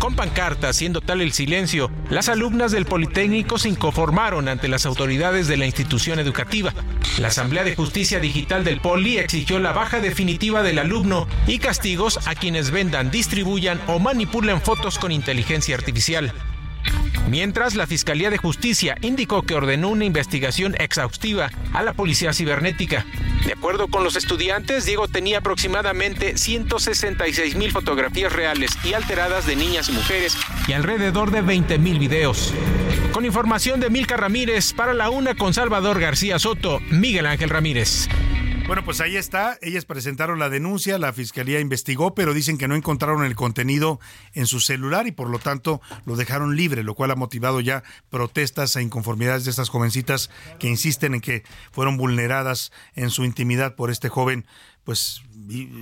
[0.05, 5.49] Con pancartas, siendo tal el silencio, las alumnas del Politécnico se inconformaron ante las autoridades
[5.49, 6.75] de la institución educativa.
[7.19, 12.21] La Asamblea de Justicia Digital del Poli exigió la baja definitiva del alumno y castigos
[12.29, 16.35] a quienes vendan, distribuyan o manipulen fotos con inteligencia artificial.
[17.28, 23.07] Mientras, la Fiscalía de Justicia indicó que ordenó una investigación exhaustiva a la Policía Cibernética.
[23.47, 29.57] De acuerdo con los estudiantes, Diego tenía aproximadamente 166 mil fotografías reales y alteradas de
[29.57, 32.55] niñas y mujeres y alrededor de 20 mil videos.
[33.12, 38.09] Con información de Milka Ramírez para la una con Salvador García Soto, Miguel Ángel Ramírez.
[38.67, 39.59] Bueno, pues ahí está.
[39.61, 44.01] Ellas presentaron la denuncia, la fiscalía investigó, pero dicen que no encontraron el contenido
[44.33, 47.85] en su celular y por lo tanto lo dejaron libre, lo cual ha motivado ya
[48.09, 53.75] protestas e inconformidades de estas jovencitas que insisten en que fueron vulneradas en su intimidad
[53.75, 54.47] por este joven,
[54.83, 55.23] pues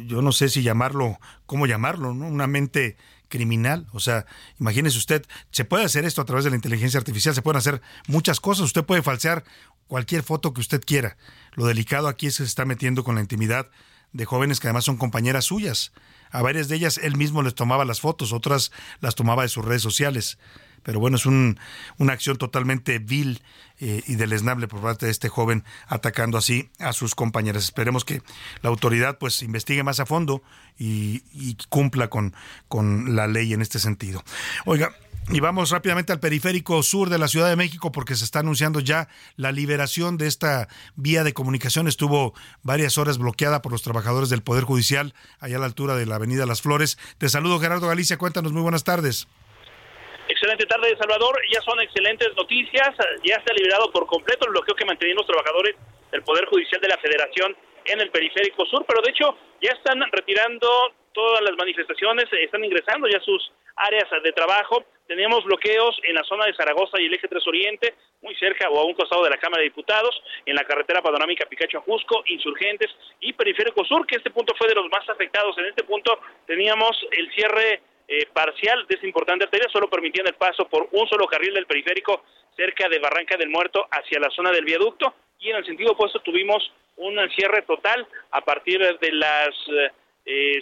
[0.06, 2.26] yo no sé si llamarlo, cómo llamarlo, ¿no?
[2.26, 2.96] Una mente
[3.32, 3.86] criminal.
[3.92, 4.26] O sea,
[4.60, 7.80] imagínese usted, se puede hacer esto a través de la inteligencia artificial, se pueden hacer
[8.06, 8.66] muchas cosas.
[8.66, 9.44] Usted puede falsear
[9.86, 11.16] cualquier foto que usted quiera.
[11.54, 13.68] Lo delicado aquí es que se está metiendo con la intimidad
[14.12, 15.92] de jóvenes que además son compañeras suyas.
[16.30, 19.64] A varias de ellas él mismo les tomaba las fotos, otras las tomaba de sus
[19.64, 20.38] redes sociales.
[20.82, 21.60] Pero bueno, es un,
[21.98, 23.42] una acción totalmente vil
[23.78, 27.64] eh, y deleznable por parte de este joven atacando así a sus compañeras.
[27.64, 28.22] Esperemos que
[28.62, 30.42] la autoridad pues investigue más a fondo
[30.78, 32.34] y, y cumpla con,
[32.68, 34.24] con la ley en este sentido.
[34.64, 34.92] Oiga,
[35.30, 38.80] y vamos rápidamente al periférico sur de la Ciudad de México porque se está anunciando
[38.80, 41.86] ya la liberación de esta vía de comunicación.
[41.86, 46.06] Estuvo varias horas bloqueada por los trabajadores del Poder Judicial allá a la altura de
[46.06, 46.98] la Avenida Las Flores.
[47.18, 49.28] Te saludo Gerardo Galicia, cuéntanos muy buenas tardes.
[50.28, 51.38] Excelente tarde, Salvador.
[51.52, 52.90] Ya son excelentes noticias.
[53.24, 55.76] Ya está liberado por completo el bloqueo que mantenían los trabajadores
[56.10, 57.56] del Poder Judicial de la Federación
[57.86, 60.68] en el periférico sur, pero de hecho ya están retirando
[61.12, 64.84] todas las manifestaciones, están ingresando ya sus áreas de trabajo.
[65.06, 68.80] Teníamos bloqueos en la zona de Zaragoza y el eje 3 Oriente, muy cerca o
[68.80, 72.90] a un costado de la Cámara de Diputados, en la carretera panorámica Picacho-Ajusco, Insurgentes
[73.20, 75.56] y Periférico Sur, que este punto fue de los más afectados.
[75.58, 80.34] En este punto teníamos el cierre eh, parcial de esta importante arteria, solo permitían el
[80.34, 82.24] paso por un solo carril del periférico
[82.56, 86.20] cerca de Barranca del Muerto hacia la zona del viaducto y en el sentido opuesto
[86.20, 89.90] tuvimos un cierre total a partir de las eh,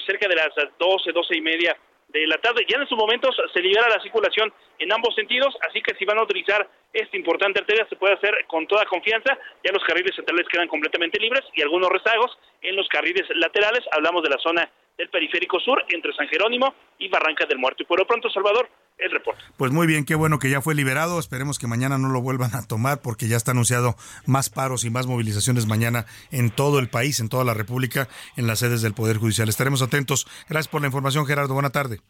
[0.07, 1.77] cerca de las 12, 12 y media
[2.13, 2.67] de la tarde.
[2.69, 6.19] Ya en estos momentos se libera la circulación en ambos sentidos, así que si van
[6.19, 9.39] a utilizar esta importante arteria se puede hacer con toda confianza.
[9.65, 13.85] Ya los carriles centrales quedan completamente libres y algunos rezagos en los carriles laterales.
[13.93, 17.83] Hablamos de la zona del periférico sur entre San Jerónimo y Barranca del Muerto.
[17.83, 18.69] Y por lo pronto, Salvador,
[19.03, 19.43] el reporte.
[19.57, 21.19] Pues muy bien, qué bueno que ya fue liberado.
[21.19, 23.97] Esperemos que mañana no lo vuelvan a tomar porque ya está anunciado
[24.27, 28.47] más paros y más movilizaciones mañana en todo el país, en toda la República, en
[28.47, 29.49] las sedes del Poder Judicial.
[29.49, 30.27] Estaremos atentos.
[30.49, 31.55] Gracias por la información, Gerardo.
[31.55, 32.01] Buena tarde.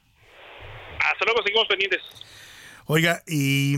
[0.98, 2.00] Hasta luego, seguimos pendientes.
[2.86, 3.76] Oiga, y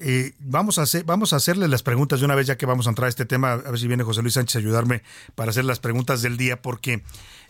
[0.00, 2.86] eh, vamos, a hacer, vamos a hacerle las preguntas de una vez, ya que vamos
[2.86, 3.52] a entrar a este tema.
[3.52, 5.02] A ver si viene José Luis Sánchez a ayudarme
[5.34, 7.02] para hacer las preguntas del día, porque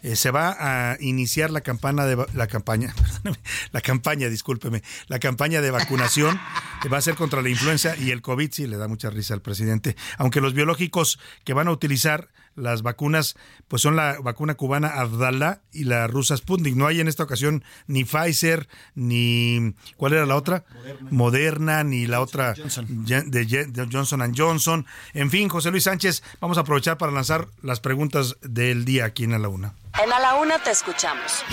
[0.02, 2.94] eh, se va a iniciar la campaña de la campaña,
[3.72, 6.40] la campaña, discúlpeme, la campaña de vacunación
[6.82, 9.34] que va a ser contra la influenza y el COVID, sí le da mucha risa
[9.34, 13.36] al presidente, aunque los biológicos que van a utilizar las vacunas,
[13.68, 16.76] pues son la vacuna cubana Abdala y la rusa Sputnik.
[16.76, 20.64] No hay en esta ocasión ni Pfizer, ni ¿cuál era la otra?
[21.10, 24.86] Moderna, ni la otra de Johnson Johnson.
[25.14, 29.24] En fin, José Luis Sánchez, vamos a aprovechar para lanzar las preguntas del día aquí
[29.24, 29.74] en A la Una.
[30.02, 31.44] En A la Una te escuchamos.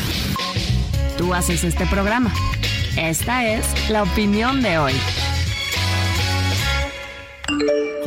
[1.18, 2.32] Tú haces este programa.
[2.96, 4.94] Esta es la opinión de hoy.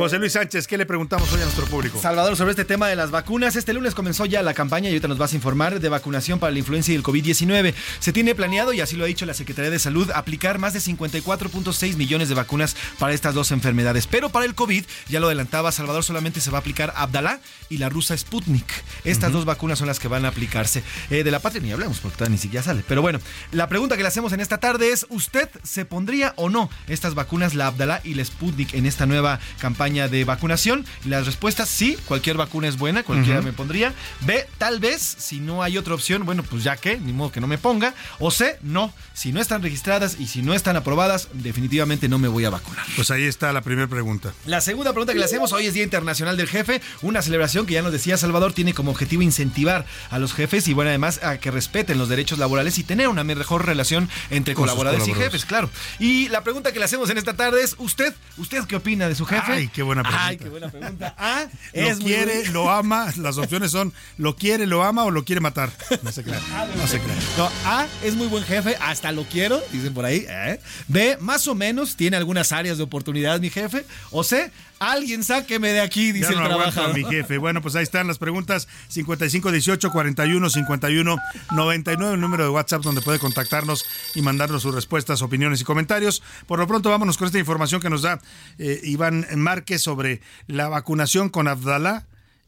[0.01, 2.01] José Luis Sánchez, ¿qué le preguntamos hoy a nuestro público?
[2.01, 3.55] Salvador, sobre este tema de las vacunas.
[3.55, 6.51] Este lunes comenzó ya la campaña y ahorita nos vas a informar de vacunación para
[6.51, 7.75] la influenza y el COVID-19.
[7.99, 10.79] Se tiene planeado, y así lo ha dicho la Secretaría de Salud, aplicar más de
[10.79, 14.07] 54.6 millones de vacunas para estas dos enfermedades.
[14.07, 17.39] Pero para el COVID, ya lo adelantaba Salvador, solamente se va a aplicar Abdalá
[17.69, 18.71] y la rusa Sputnik.
[19.03, 20.81] Estas dos vacunas son las que van a aplicarse.
[21.11, 22.83] Eh, de la patria ni hablamos porque todavía ni siquiera sale.
[22.87, 23.19] Pero bueno,
[23.51, 27.13] la pregunta que le hacemos en esta tarde es, ¿usted se pondría o no estas
[27.13, 30.01] vacunas, la Abdalá y la Sputnik, en esta nueva campaña?
[30.09, 30.85] de vacunación?
[31.05, 33.93] Las respuestas sí, cualquier vacuna es buena, cualquiera me pondría.
[34.21, 37.41] B, tal vez, si no hay otra opción, bueno, pues ya que, ni modo que
[37.41, 37.93] no me ponga.
[38.19, 42.27] O C, no, si no están registradas y si no están aprobadas, definitivamente no me
[42.27, 42.85] voy a vacunar.
[42.95, 44.33] Pues ahí está la primera pregunta.
[44.45, 47.73] La segunda pregunta que le hacemos, hoy es Día Internacional del Jefe, una celebración que
[47.73, 51.39] ya nos decía Salvador, tiene como objetivo incentivar a los jefes y bueno, además a
[51.39, 55.69] que respeten los derechos laborales y tener una mejor relación entre colaboradores, y jefes, claro.
[55.99, 59.15] Y la pregunta que le hacemos en esta tarde es, ¿usted, usted qué opina de
[59.15, 59.51] su jefe?
[59.51, 60.27] Ay, qué buena pregunta.
[60.27, 61.15] Ay, qué buena pregunta.
[61.17, 63.11] A, lo quiere, lo ama.
[63.17, 65.71] Las opciones son lo quiere, lo ama o lo quiere matar.
[66.03, 66.39] No se crea.
[66.77, 67.15] No se crea.
[67.37, 70.25] No, A es muy buen jefe, hasta lo quiero, dicen por ahí.
[70.27, 70.59] ¿eh?
[70.87, 73.85] B, más o menos, tiene algunas áreas de oportunidad mi jefe.
[74.11, 74.51] O C,
[74.81, 76.95] alguien sáqueme de aquí, dice ya no el trabajador.
[76.95, 77.37] mi jefe.
[77.37, 78.67] Bueno, pues ahí están las preguntas.
[78.89, 81.17] 5518 41 51
[81.51, 86.23] 99, el número de WhatsApp donde puede contactarnos y mandarnos sus respuestas, opiniones y comentarios.
[86.47, 88.19] Por lo pronto, vámonos con esta información que nos da
[88.57, 92.07] eh, Iván Márquez sobre la vacunación con Abdalá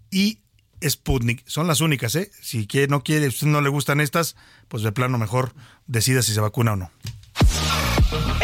[0.10, 0.40] y
[0.84, 1.44] Sputnik.
[1.46, 2.32] Son las únicas, ¿eh?
[2.42, 4.36] Si no quiere, usted no le gustan estas,
[4.68, 5.54] pues de plano mejor
[5.86, 6.92] decida si se vacuna o no.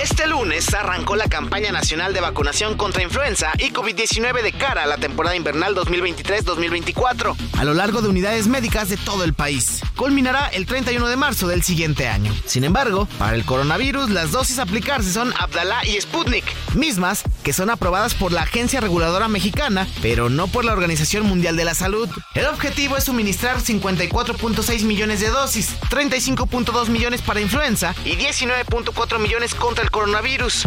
[0.10, 4.88] Este lunes arrancó la campaña nacional de vacunación contra influenza y COVID-19 de cara a
[4.88, 9.82] la temporada invernal 2023-2024 a lo largo de unidades médicas de todo el país.
[9.95, 12.34] Culminará el 31 de marzo del siguiente año.
[12.45, 17.53] Sin embargo, para el coronavirus las dosis a aplicarse son Abdalá y Sputnik, mismas que
[17.53, 21.76] son aprobadas por la Agencia Reguladora Mexicana, pero no por la Organización Mundial de la
[21.76, 22.10] Salud.
[22.34, 29.53] El objetivo es suministrar 54.6 millones de dosis, 35.2 millones para influenza y 19.4 millones
[29.53, 29.98] contra el coronavirus.
[29.99, 30.63] coronavirus.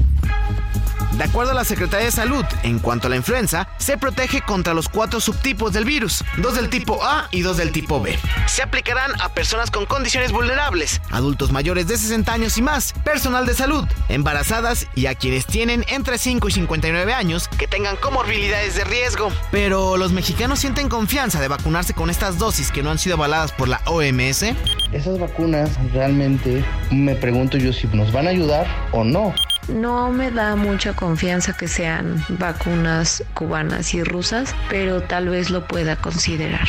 [1.16, 4.72] De acuerdo a la Secretaría de Salud, en cuanto a la influenza, se protege contra
[4.72, 8.18] los cuatro subtipos del virus, dos del tipo A y dos del tipo B.
[8.46, 13.44] Se aplicarán a personas con condiciones vulnerables, adultos mayores de 60 años y más, personal
[13.44, 18.74] de salud, embarazadas y a quienes tienen entre 5 y 59 años que tengan comorbilidades
[18.76, 19.30] de riesgo.
[19.50, 23.52] Pero los mexicanos sienten confianza de vacunarse con estas dosis que no han sido avaladas
[23.52, 24.44] por la OMS.
[24.92, 29.34] Esas vacunas realmente me pregunto yo si nos van a ayudar o no.
[29.68, 35.66] No me da mucha confianza que sean vacunas cubanas y rusas, pero tal vez lo
[35.66, 36.68] pueda considerar.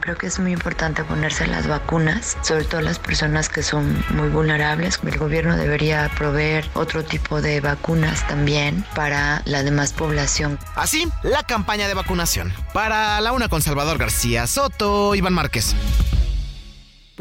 [0.00, 4.28] Creo que es muy importante ponerse las vacunas, sobre todo las personas que son muy
[4.30, 4.98] vulnerables.
[5.04, 10.58] El gobierno debería proveer otro tipo de vacunas también para la demás población.
[10.74, 12.52] Así, la campaña de vacunación.
[12.74, 15.76] Para la una con Salvador García Soto, Iván Márquez.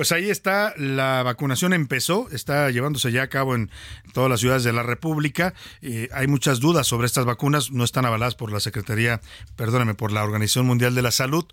[0.02, 3.70] Pues ahí está, la vacunación empezó, está llevándose ya a cabo en
[4.14, 5.54] todas las ciudades de la República.
[5.84, 9.22] Eh, hay muchas dudas sobre estas vacunas, no están avaladas por la Secretaría,
[9.56, 11.46] perdóname, por la Organización Mundial de la Salud,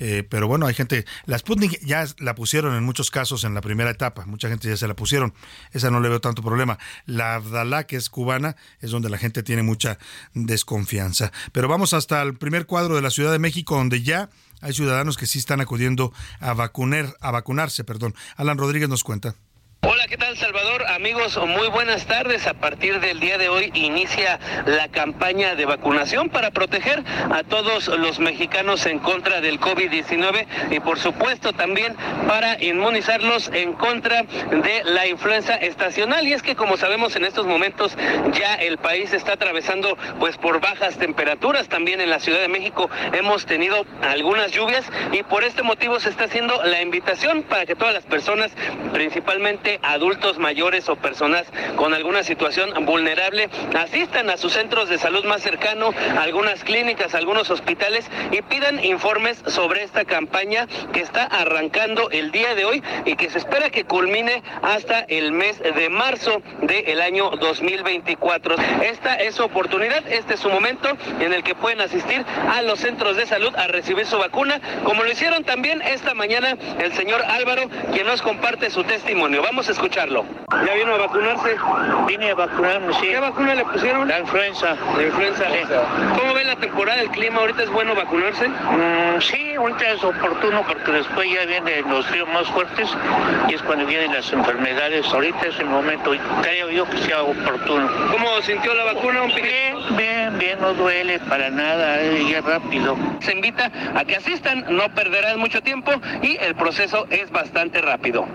[0.00, 3.62] eh, pero bueno, hay gente, la Sputnik ya la pusieron en muchos casos en la
[3.62, 5.32] primera etapa, mucha gente ya se la pusieron,
[5.72, 6.78] esa no le veo tanto problema.
[7.06, 9.96] La Abdalá, que es cubana, es donde la gente tiene mucha
[10.34, 11.32] desconfianza.
[11.52, 14.28] Pero vamos hasta el primer cuadro de la Ciudad de México, donde ya
[14.64, 18.14] hay ciudadanos que sí están acudiendo a vacunar, a vacunarse, perdón.
[18.36, 19.34] Alan Rodríguez nos cuenta.
[19.86, 20.86] Hola, ¿qué tal Salvador?
[20.86, 22.46] Amigos, muy buenas tardes.
[22.46, 27.88] A partir del día de hoy inicia la campaña de vacunación para proteger a todos
[27.88, 31.94] los mexicanos en contra del COVID-19 y por supuesto también
[32.26, 36.26] para inmunizarlos en contra de la influenza estacional.
[36.26, 37.94] Y es que como sabemos en estos momentos
[38.32, 41.68] ya el país está atravesando pues por bajas temperaturas.
[41.68, 46.08] También en la Ciudad de México hemos tenido algunas lluvias y por este motivo se
[46.08, 48.50] está haciendo la invitación para que todas las personas,
[48.94, 51.46] principalmente adultos mayores o personas
[51.76, 57.50] con alguna situación vulnerable asistan a sus centros de salud más cercano, algunas clínicas, algunos
[57.50, 63.16] hospitales y pidan informes sobre esta campaña que está arrancando el día de hoy y
[63.16, 68.56] que se espera que culmine hasta el mes de marzo del año 2024.
[68.82, 70.88] Esta es su oportunidad, este es su momento
[71.20, 75.04] en el que pueden asistir a los centros de salud a recibir su vacuna, como
[75.04, 79.42] lo hicieron también esta mañana el señor Álvaro, quien nos comparte su testimonio.
[79.42, 80.24] Vamos a escucharlo.
[80.66, 81.56] ¿Ya vino a vacunarse?
[82.06, 83.08] Vine a vacunarme, sí.
[83.08, 84.08] ¿Qué vacuna le pusieron?
[84.08, 84.76] La influenza.
[84.96, 85.44] La influenza.
[86.18, 87.40] ¿Cómo ve la temporada del clima?
[87.40, 88.48] ¿Ahorita es bueno vacunarse?
[88.48, 92.88] Mm, sí, ahorita es oportuno porque después ya vienen los fríos más fuertes
[93.48, 95.06] y es cuando vienen las enfermedades.
[95.12, 96.12] Ahorita es el momento,
[96.42, 97.90] creo yo que sea oportuno.
[98.10, 102.96] ¿Cómo sintió la vacuna, un Bien, bien, bien, no duele para nada, ya rápido.
[103.20, 105.92] Se invita a que asistan, no perderán mucho tiempo
[106.22, 108.26] y el proceso es bastante rápido.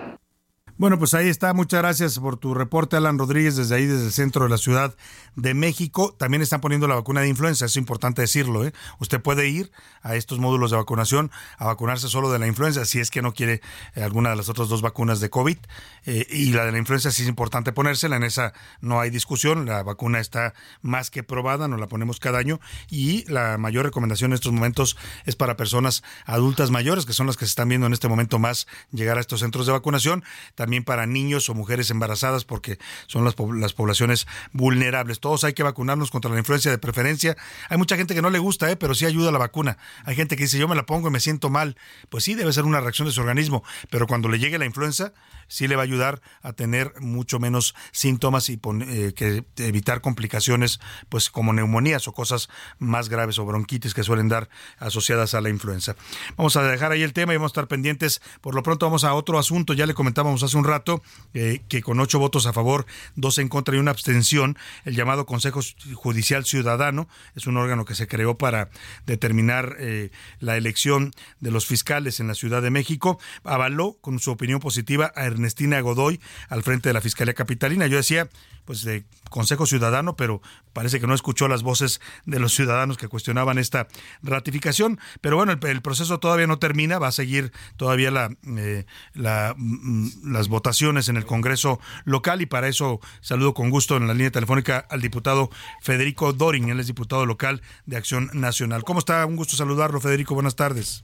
[0.79, 1.53] Bueno, pues ahí está.
[1.53, 4.95] Muchas gracias por tu reporte, Alan Rodríguez, desde ahí, desde el centro de la Ciudad
[5.35, 6.15] de México.
[6.17, 8.65] También están poniendo la vacuna de influenza, es importante decirlo.
[8.65, 8.71] ¿eh?
[8.97, 9.73] Usted puede ir
[10.03, 13.33] a estos módulos de vacunación a vacunarse solo de la influenza, si es que no
[13.33, 13.59] quiere
[13.93, 15.57] eh, alguna de las otras dos vacunas de COVID.
[16.05, 19.65] Eh, y la de la influenza sí es importante ponérsela, en esa no hay discusión.
[19.65, 22.61] La vacuna está más que probada, nos la ponemos cada año.
[22.89, 27.35] Y la mayor recomendación en estos momentos es para personas adultas mayores, que son las
[27.35, 30.23] que se están viendo en este momento más llegar a estos centros de vacunación
[30.55, 35.19] también para niños o mujeres embarazadas, porque son las, las poblaciones vulnerables.
[35.19, 37.35] Todos hay que vacunarnos contra la influencia de preferencia.
[37.69, 38.75] Hay mucha gente que no le gusta, ¿eh?
[38.75, 39.77] pero sí ayuda la vacuna.
[40.05, 41.75] Hay gente que dice, yo me la pongo y me siento mal.
[42.09, 45.13] Pues sí, debe ser una reacción de su organismo, pero cuando le llegue la influenza,
[45.47, 50.79] sí le va a ayudar a tener mucho menos síntomas y eh, que evitar complicaciones,
[51.09, 55.49] pues como neumonías o cosas más graves o bronquitis que suelen dar asociadas a la
[55.49, 55.95] influenza.
[56.37, 58.21] Vamos a dejar ahí el tema y vamos a estar pendientes.
[58.41, 59.73] Por lo pronto vamos a otro asunto.
[59.73, 61.01] Ya le comentábamos hace un rato
[61.33, 62.85] eh, que con ocho votos a favor,
[63.15, 65.61] dos en contra y una abstención, el llamado Consejo
[65.93, 68.69] Judicial Ciudadano es un órgano que se creó para
[69.05, 74.31] determinar eh, la elección de los fiscales en la Ciudad de México, avaló con su
[74.31, 77.87] opinión positiva a Ernestina Godoy al frente de la Fiscalía Capitalina.
[77.87, 78.29] Yo decía,
[78.65, 80.41] pues de Consejo Ciudadano, pero
[80.73, 83.87] parece que no escuchó las voces de los ciudadanos que cuestionaban esta
[84.21, 84.99] ratificación.
[85.21, 90.31] Pero bueno, el, proceso todavía no termina, va a seguir todavía la, eh, la, mm,
[90.49, 94.85] votaciones en el Congreso local y para eso saludo con gusto en la línea telefónica
[94.89, 95.49] al diputado
[95.81, 98.83] Federico Dorin, él es diputado local de Acción Nacional.
[98.83, 99.25] ¿Cómo está?
[99.25, 100.33] Un gusto saludarlo, Federico.
[100.33, 101.03] Buenas tardes.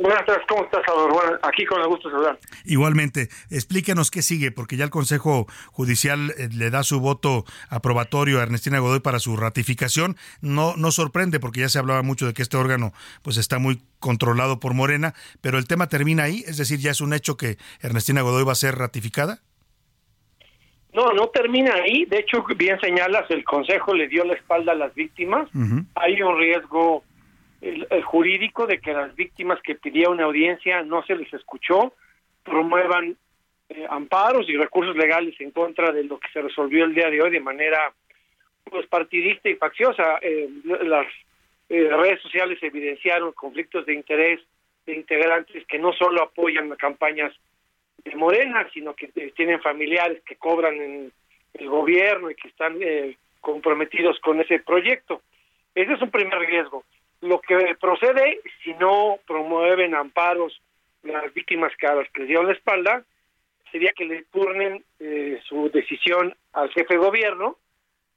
[0.00, 1.12] Buenas tardes, ¿cómo estás, Salvador?
[1.12, 2.38] Bueno, aquí con el gusto de saludar.
[2.64, 8.38] Igualmente, explíquenos qué sigue, porque ya el Consejo Judicial eh, le da su voto aprobatorio
[8.38, 10.16] a Ernestina Godoy para su ratificación.
[10.40, 12.92] No, no sorprende, porque ya se hablaba mucho de que este órgano
[13.22, 17.00] pues está muy controlado por Morena, pero el tema termina ahí, es decir, ya es
[17.00, 19.40] un hecho que Ernestina Godoy va a ser ratificada.
[20.92, 22.04] No, no termina ahí.
[22.04, 25.50] De hecho, bien señalas, el Consejo le dio la espalda a las víctimas.
[25.96, 27.02] Hay un riesgo
[27.64, 31.94] el, jurídico de que las víctimas que pidieron una audiencia no se les escuchó,
[32.42, 33.16] promuevan
[33.70, 37.22] eh, amparos y recursos legales en contra de lo que se resolvió el día de
[37.22, 37.92] hoy de manera
[38.64, 40.18] pues partidista y facciosa.
[40.20, 40.48] Eh,
[40.82, 41.06] las
[41.70, 44.40] eh, redes sociales evidenciaron conflictos de interés
[44.84, 47.32] de integrantes que no solo apoyan campañas
[48.04, 51.12] de Morena, sino que tienen familiares que cobran en
[51.54, 52.78] el gobierno y que están
[53.40, 55.22] comprometidos con ese proyecto.
[55.74, 56.84] Ese es un primer riesgo.
[57.24, 60.60] Lo que procede, si no promueven amparos
[61.02, 63.02] las víctimas que a las que les dieron la espalda,
[63.72, 67.56] sería que le turnen eh, su decisión al jefe de gobierno,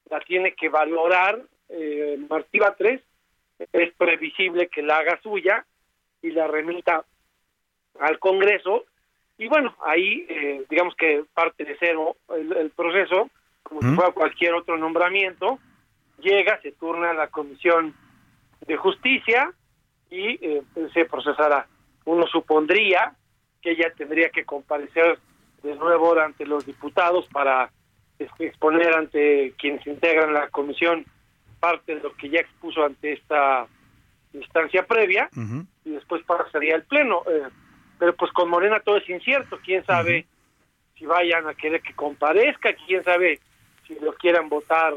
[0.10, 3.02] la tiene que valorar eh, Martí 3,
[3.72, 5.66] es previsible que la haga suya
[6.22, 7.06] y la remita
[8.02, 8.84] al Congreso,
[9.38, 13.30] y bueno, ahí eh, digamos que parte de cero el, proceso,
[13.64, 15.60] como si fuera cualquier otro nombramiento,
[16.20, 17.96] llega, se turna a la comisión
[18.66, 19.52] de justicia
[20.10, 20.64] y eh,
[20.94, 21.68] se procesará.
[22.06, 23.14] Uno supondría
[23.62, 25.20] que ella tendría que comparecer
[25.64, 27.72] de nuevo ante los diputados para
[28.40, 31.06] exponer ante quienes integran la comisión
[31.60, 33.68] parte de lo que ya expuso ante esta
[34.34, 35.30] instancia previa
[35.84, 37.24] y después pasaría el pleno.
[37.30, 37.48] Eh,
[38.00, 40.26] pero pues con Morena todo es incierto, quién sabe
[40.98, 43.40] si vayan a querer que comparezca, quién sabe
[43.88, 44.94] si lo quieran votar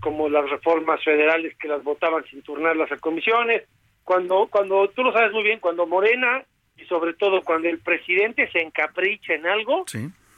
[0.00, 3.62] como las reformas federales que las votaban sin turnarlas a comisiones.
[4.02, 6.42] Cuando, cuando tú lo sabes muy bien, cuando Morena
[6.76, 9.84] y sobre todo cuando el presidente se encapricha en algo,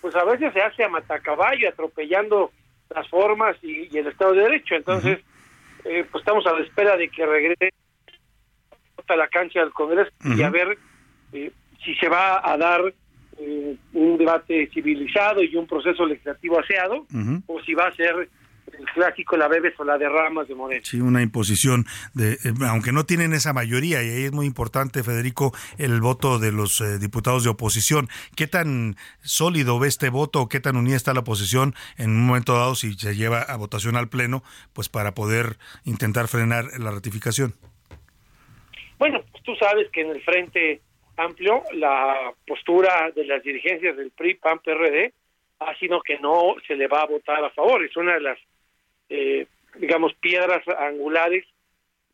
[0.01, 2.51] pues a veces se hace a matacaballo, atropellando
[2.95, 4.75] las formas y, el Estado de Derecho.
[4.75, 5.19] Entonces,
[5.85, 7.73] eh, pues estamos a la espera de que regrese
[9.09, 10.77] a la cancha del Congreso y a ver
[11.33, 11.53] eh,
[11.85, 12.83] si se va a dar
[13.93, 17.07] un debate civilizado y un proceso legislativo aseado
[17.47, 18.29] o si va a ser
[18.79, 20.83] el clásico la bebes o la derramas de Moreno.
[20.85, 21.85] Sí, una imposición,
[22.15, 26.39] de, eh, aunque no tienen esa mayoría, y ahí es muy importante, Federico, el voto
[26.39, 28.09] de los eh, diputados de oposición.
[28.37, 32.55] ¿Qué tan sólido ve este voto qué tan unida está la oposición en un momento
[32.55, 37.55] dado si se lleva a votación al Pleno, pues para poder intentar frenar la ratificación?
[38.99, 40.81] Bueno, pues tú sabes que en el Frente
[41.17, 45.13] Amplio la postura de las dirigencias del PRI, PAN, PRD,
[45.61, 47.85] ha sido que no se le va a votar a favor.
[47.85, 48.39] Es una de las
[49.09, 49.47] eh,
[49.79, 51.45] digamos, piedras angulares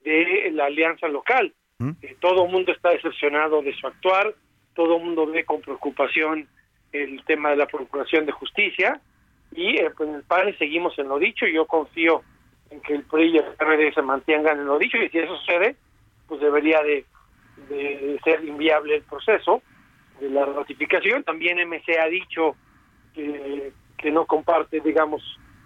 [0.04, 1.52] de la alianza local.
[1.78, 1.92] ¿Mm?
[2.02, 4.34] Eh, todo el mundo está decepcionado de su actuar,
[4.74, 6.48] todo el mundo ve con preocupación
[6.92, 9.00] el tema de la Procuración de Justicia
[9.54, 11.46] y eh, pues en el PAN seguimos en lo dicho.
[11.46, 12.22] Yo confío
[12.70, 15.36] en que el PRI y el PRD se mantengan en lo dicho y si eso
[15.36, 15.76] sucede,
[16.26, 17.04] pues debería de,
[17.68, 19.62] de ser inviable el proceso
[20.20, 21.22] de la ratificación.
[21.24, 22.56] También MC ha dicho
[23.14, 25.22] que, que no comparte, digamos,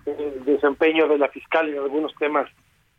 [0.06, 2.48] el desempeño de la fiscal en algunos temas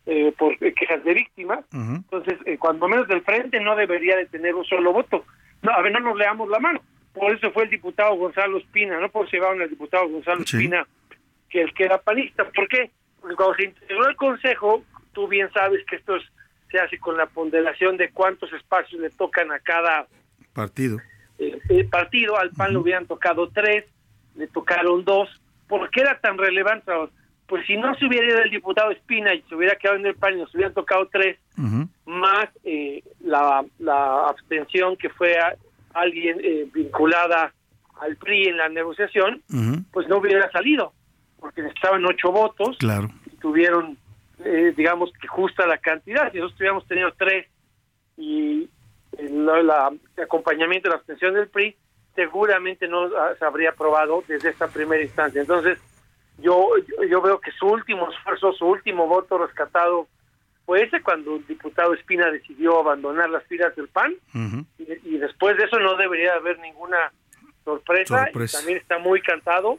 [0.05, 1.65] eh, por quejas de víctimas.
[1.71, 5.25] Entonces, eh, cuando menos del frente no debería de tener un solo voto.
[5.61, 6.81] No, a ver, no nos leamos la mano.
[7.13, 10.87] Por eso fue el diputado Gonzalo Espina, no por llevaron al diputado Gonzalo Espina,
[11.49, 12.45] que el que era panista.
[12.51, 12.91] ¿Por qué?
[13.19, 16.13] Porque cuando se integró el Consejo, tú bien sabes que esto
[16.69, 20.07] se hace con la ponderación de cuántos espacios le tocan a cada
[20.53, 20.99] partido.
[21.39, 23.85] Eh, partido, al PAN le hubieran tocado tres,
[24.35, 25.29] le tocaron dos,
[25.67, 26.91] ¿por qué era tan relevante?
[27.47, 30.15] Pues si no se hubiera ido el diputado Espina y se hubiera quedado en el
[30.15, 31.37] PAN y nos hubieran tocado tres,
[32.05, 33.63] más eh, la,
[34.27, 35.35] abstención que fue
[35.93, 37.53] alguien eh, vinculada
[38.01, 39.41] al PRI en la negociación,
[39.91, 40.93] pues no hubiera salido,
[41.39, 43.09] porque necesitaban ocho votos claro.
[43.25, 43.97] y tuvieron,
[44.43, 46.31] eh, digamos, que justa la cantidad.
[46.31, 47.47] Si nosotros hubiéramos tenido tres
[48.17, 48.69] y
[49.17, 49.49] el,
[50.21, 51.75] acompañamiento de la abstención del PRI,
[52.17, 55.39] seguramente no se habría aprobado desde esta primera instancia.
[55.39, 55.77] Entonces,
[56.39, 56.71] yo,
[57.07, 60.07] yo veo que su último esfuerzo, su último voto rescatado
[60.65, 64.15] fue ese cuando el diputado Espina decidió abandonar las filas del PAN
[64.79, 66.97] y, después de eso no debería haber ninguna
[67.63, 68.27] sorpresa.
[68.33, 69.77] Y también está muy cantado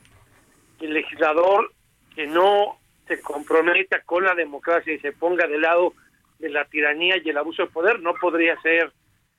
[0.78, 1.72] que el legislador
[2.14, 2.78] que no
[3.08, 5.92] se comprometa con la democracia y se ponga del lado
[6.38, 8.92] de la tiranía y el abuso de poder no podría ser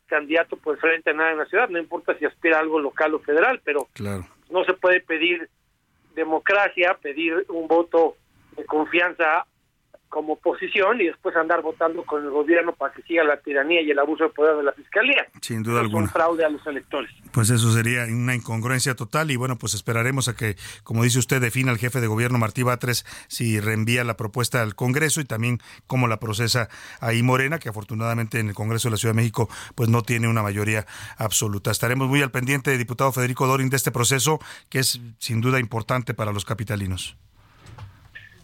[0.09, 3.13] candidato por frente a nada en la ciudad, no importa si aspira a algo local
[3.13, 3.87] o federal, pero
[4.49, 5.49] no se puede pedir
[6.15, 8.15] democracia, pedir un voto
[8.57, 9.45] de confianza
[10.09, 13.91] como oposición y después andar votando con el gobierno para que siga la tiranía y
[13.91, 15.27] el abuso de poder de la fiscalía.
[15.41, 16.03] Sin duda alguna.
[16.03, 17.11] Un fraude a los electores.
[17.31, 21.41] Pues eso sería una incongruencia total y bueno, pues esperaremos a que, como dice usted,
[21.41, 25.59] defina el jefe de gobierno Martí Batres si reenvía la propuesta al Congreso y también
[25.87, 26.69] cómo la procesa
[26.99, 30.27] ahí Morena, que afortunadamente en el Congreso de la Ciudad de México pues no tiene
[30.27, 30.85] una mayoría
[31.17, 31.71] absoluta.
[31.71, 36.13] Estaremos muy al pendiente, diputado Federico Dorin, de este proceso que es sin duda importante
[36.13, 37.17] para los capitalinos.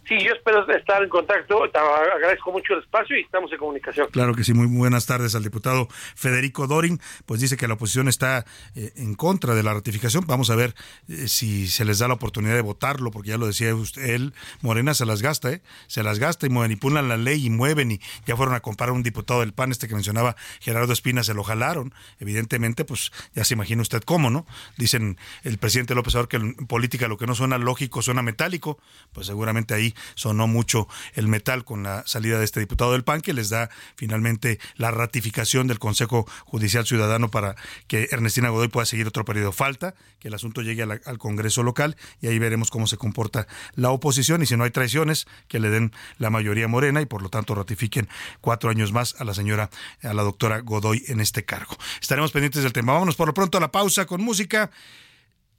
[0.08, 1.68] Sí, yo espero estar en contacto.
[1.68, 4.08] Te agradezco mucho el espacio y estamos en comunicación.
[4.12, 4.54] Claro que sí.
[4.54, 7.00] Muy buenas tardes al diputado Federico Dorin.
[7.26, 8.44] Pues dice que la oposición está
[8.76, 10.24] eh, en contra de la ratificación.
[10.28, 10.76] Vamos a ver
[11.08, 14.32] eh, si se les da la oportunidad de votarlo, porque ya lo decía usted, él,
[14.60, 15.62] Morena se las gasta, ¿eh?
[15.88, 19.02] Se las gasta y manipulan la ley y mueven y ya fueron a comparar un
[19.02, 21.92] diputado del PAN, este que mencionaba Gerardo Espina, se lo jalaron.
[22.20, 24.46] Evidentemente, pues ya se imagina usted cómo, ¿no?
[24.76, 28.78] Dicen el presidente López Obrador que en política lo que no suena lógico suena metálico.
[29.12, 33.20] Pues seguramente ahí sonó mucho el metal con la salida de este diputado del PAN,
[33.20, 37.56] que les da finalmente la ratificación del Consejo Judicial Ciudadano para
[37.86, 39.52] que Ernestina Godoy pueda seguir otro periodo.
[39.52, 43.90] Falta que el asunto llegue al Congreso local y ahí veremos cómo se comporta la
[43.90, 47.28] oposición y si no hay traiciones, que le den la mayoría morena y por lo
[47.28, 48.08] tanto ratifiquen
[48.40, 49.70] cuatro años más a la señora,
[50.02, 51.76] a la doctora Godoy en este cargo.
[52.00, 52.92] Estaremos pendientes del tema.
[52.92, 54.70] Vámonos por lo pronto a la pausa con música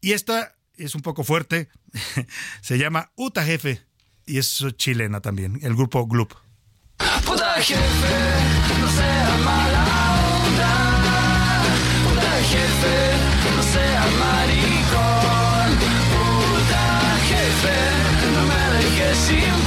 [0.01, 1.69] y esta es un poco fuerte.
[2.61, 3.86] se llama Uta Jefe
[4.27, 6.33] y es chilena también, el grupo Gloop.
[7.25, 8.15] Puta jefe,
[8.79, 9.83] no sea mala
[10.43, 10.73] onda.
[12.03, 12.95] Puta jefe,
[13.55, 15.69] no sea maricón.
[16.11, 16.85] Puta
[17.29, 17.77] jefe,
[18.35, 19.66] no me dejes sin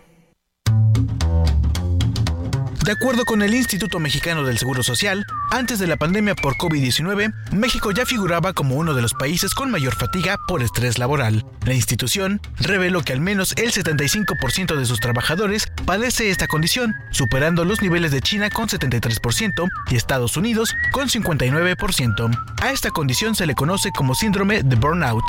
[2.83, 7.31] De acuerdo con el Instituto Mexicano del Seguro Social, antes de la pandemia por COVID-19,
[7.51, 11.45] México ya figuraba como uno de los países con mayor fatiga por estrés laboral.
[11.63, 17.65] La institución reveló que al menos el 75% de sus trabajadores padece esta condición, superando
[17.65, 22.45] los niveles de China con 73% y Estados Unidos con 59%.
[22.63, 25.23] A esta condición se le conoce como síndrome de burnout.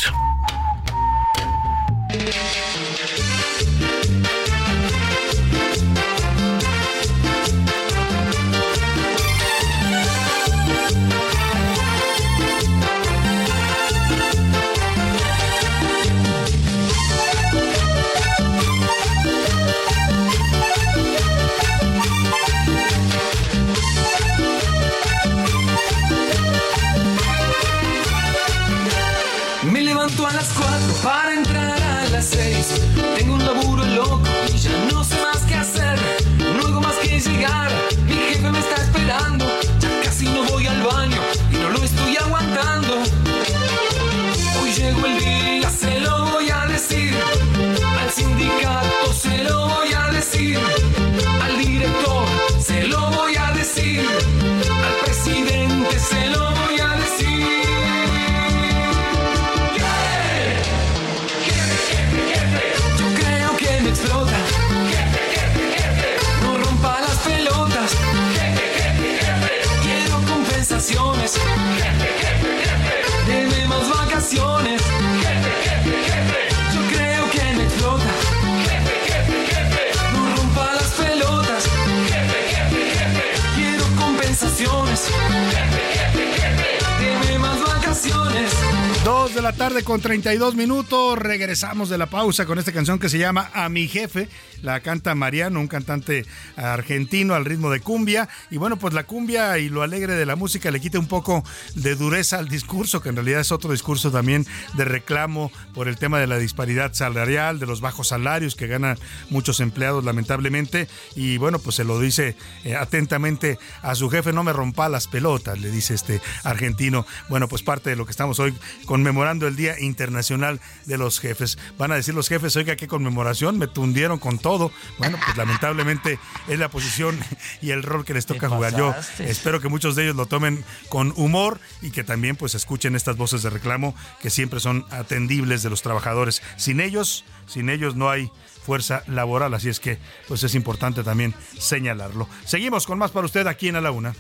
[89.43, 91.19] La tarde con 32 minutos.
[91.19, 94.29] Regresamos de la pausa con esta canción que se llama A mi jefe.
[94.63, 96.25] La canta Mariano, un cantante
[96.55, 98.29] argentino al ritmo de cumbia.
[98.53, 101.43] Y bueno, pues la cumbia y lo alegre de la música le quita un poco
[101.75, 105.97] de dureza al discurso, que en realidad es otro discurso también de reclamo por el
[105.97, 108.97] tema de la disparidad salarial, de los bajos salarios que ganan
[109.29, 110.87] muchos empleados lamentablemente.
[111.17, 115.09] Y bueno, pues se lo dice eh, atentamente a su jefe, no me rompa las
[115.09, 117.05] pelotas, le dice este argentino.
[117.29, 118.55] Bueno, pues parte de lo que estamos hoy
[118.85, 121.59] conmemorando el Día Internacional de los Jefes.
[121.79, 124.73] Van a decir los jefes, oiga, qué conmemoración, me tundieron con todo.
[124.99, 126.19] Bueno, pues lamentablemente
[126.49, 127.19] es la posición
[127.61, 128.77] y el rol que les toca jugar.
[128.77, 132.97] Yo espero que muchos de ellos lo tomen con humor y que también pues escuchen
[132.97, 136.43] estas voces de reclamo que siempre son atendibles de los trabajadores.
[136.57, 138.31] Sin ellos, sin ellos no hay
[138.65, 139.99] fuerza laboral, así es que
[140.29, 142.29] pues es importante también señalarlo.
[142.45, 144.15] Seguimos con más para usted aquí en A la Una.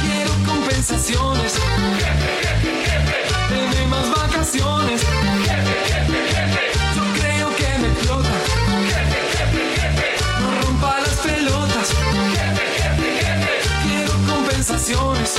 [0.00, 1.58] Quiero compensaciones.
[4.42, 5.02] Vacaciones.
[6.96, 8.30] Yo creo que me explota.
[10.40, 11.90] No rompa las pelotas.
[13.84, 15.38] Quiero compensaciones.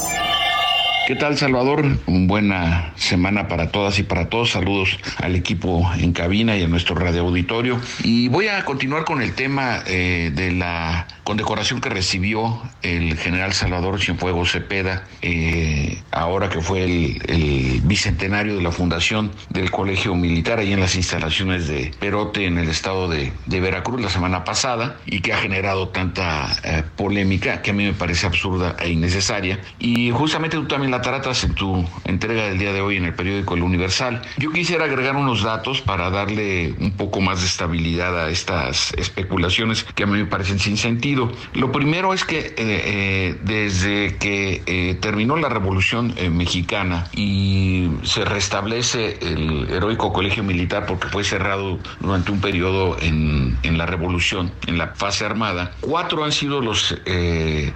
[1.11, 1.83] ¿Qué tal, Salvador?
[2.07, 4.51] Buena semana para todas y para todos.
[4.51, 7.81] Saludos al equipo en cabina y a nuestro radio auditorio.
[8.01, 13.53] Y voy a continuar con el tema eh, de la condecoración que recibió el general
[13.53, 20.15] Salvador Cienfuegos Cepeda, eh, ahora que fue el, el, bicentenario de la fundación del Colegio
[20.15, 24.43] Militar, ahí en las instalaciones de Perote, en el estado de, de Veracruz, la semana
[24.43, 28.89] pasada, y que ha generado tanta eh, polémica que a mí me parece absurda e
[28.89, 29.59] innecesaria.
[29.79, 33.13] Y justamente tú también la tratas en tu entrega del día de hoy en el
[33.13, 34.21] periódico El Universal.
[34.37, 39.83] Yo quisiera agregar unos datos para darle un poco más de estabilidad a estas especulaciones
[39.83, 41.31] que a mí me parecen sin sentido.
[41.53, 48.25] Lo primero es que eh, eh, desde que eh, terminó la Revolución Mexicana y se
[48.25, 54.51] restablece el heroico colegio militar porque fue cerrado durante un periodo en, en la Revolución,
[54.67, 56.95] en la fase armada, cuatro han sido los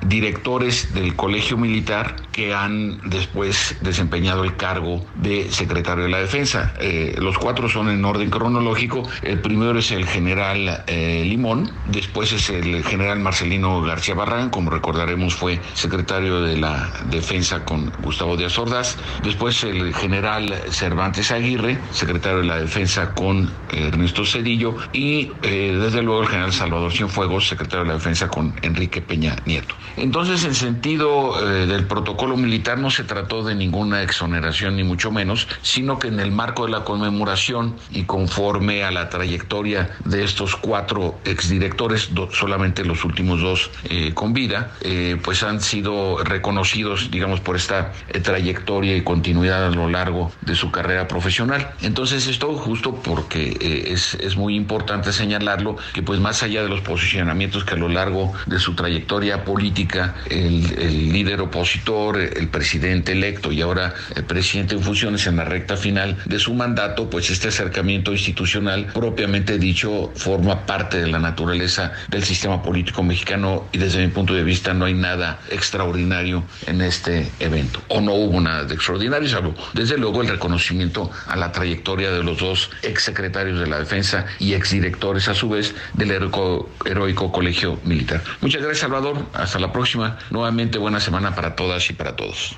[0.08, 6.74] directores del colegio militar que han después desempeñado el cargo de secretario de la defensa.
[6.80, 9.04] Eh, los cuatro son en orden cronológico.
[9.22, 14.70] El primero es el general eh, Limón, después es el general Marcelino García Barragán, como
[14.70, 21.78] recordaremos fue secretario de la defensa con Gustavo Díaz Ordaz, después el general Cervantes Aguirre,
[21.92, 27.48] secretario de la defensa con Ernesto Cedillo y eh, desde luego el general Salvador Cienfuegos,
[27.48, 29.76] secretario de la defensa con Enrique Peña Nieto.
[29.98, 35.12] Entonces, en sentido eh, del protocolo militar no se trató de ninguna exoneración ni mucho
[35.12, 40.24] menos, sino que en el marco de la conmemoración y conforme a la trayectoria de
[40.24, 47.12] estos cuatro exdirectores, solamente los últimos dos eh, con vida, eh, pues han sido reconocidos,
[47.12, 51.72] digamos, por esta eh, trayectoria y continuidad a lo largo de su carrera profesional.
[51.82, 53.58] Entonces, esto justo porque
[53.88, 57.90] es, es muy importante señalarlo, que pues más allá de los posicionamientos que a lo
[57.90, 64.76] largo de su trayectoria política, el líder opositor, el presidente electo y ahora el presidente
[64.76, 70.12] en funciones en la recta final de su mandato, pues este acercamiento institucional propiamente dicho
[70.16, 74.74] forma parte de la naturaleza del sistema político mexicano y desde mi punto de vista
[74.74, 79.98] no hay nada extraordinario en este evento o no hubo nada de extraordinario salvo desde
[79.98, 85.28] luego el reconocimiento a la trayectoria de los dos exsecretarios de la defensa y exdirectores
[85.28, 88.22] a su vez del heroico, heroico colegio militar.
[88.42, 92.58] Muchas gracias Salvador, hasta la próxima, nuevamente buena semana para todas y para todos.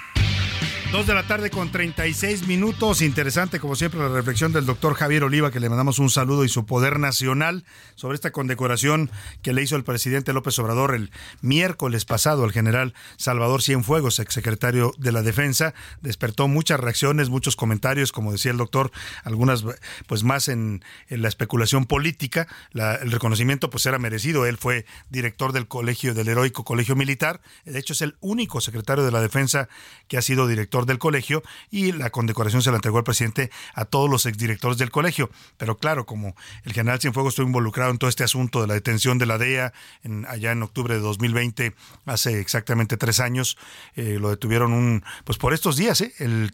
[0.91, 3.01] Dos de la tarde con 36 minutos.
[3.01, 6.49] Interesante, como siempre, la reflexión del doctor Javier Oliva, que le mandamos un saludo y
[6.49, 7.63] su poder nacional
[7.95, 9.09] sobre esta condecoración
[9.41, 11.09] que le hizo el presidente López Obrador el
[11.39, 15.73] miércoles pasado al general Salvador Cienfuegos, exsecretario de la Defensa.
[16.01, 18.91] Despertó muchas reacciones, muchos comentarios, como decía el doctor,
[19.23, 19.63] algunas
[20.07, 22.49] pues más en, la especulación política.
[22.73, 24.45] El reconocimiento pues era merecido.
[24.45, 27.39] Él fue director del colegio, del heroico colegio militar.
[27.63, 29.69] De hecho, es el único secretario de la Defensa
[30.09, 33.85] que ha sido director del colegio y la condecoración se la entregó el presidente a
[33.85, 35.29] todos los exdirectores del colegio.
[35.57, 39.17] Pero claro, como el general Cienfuegos estuvo involucrado en todo este asunto de la detención
[39.17, 41.75] de la DEA en, allá en octubre de 2020,
[42.05, 43.57] hace exactamente tres años,
[43.95, 46.13] eh, lo detuvieron un, pues por estos días, ¿eh?
[46.19, 46.51] el,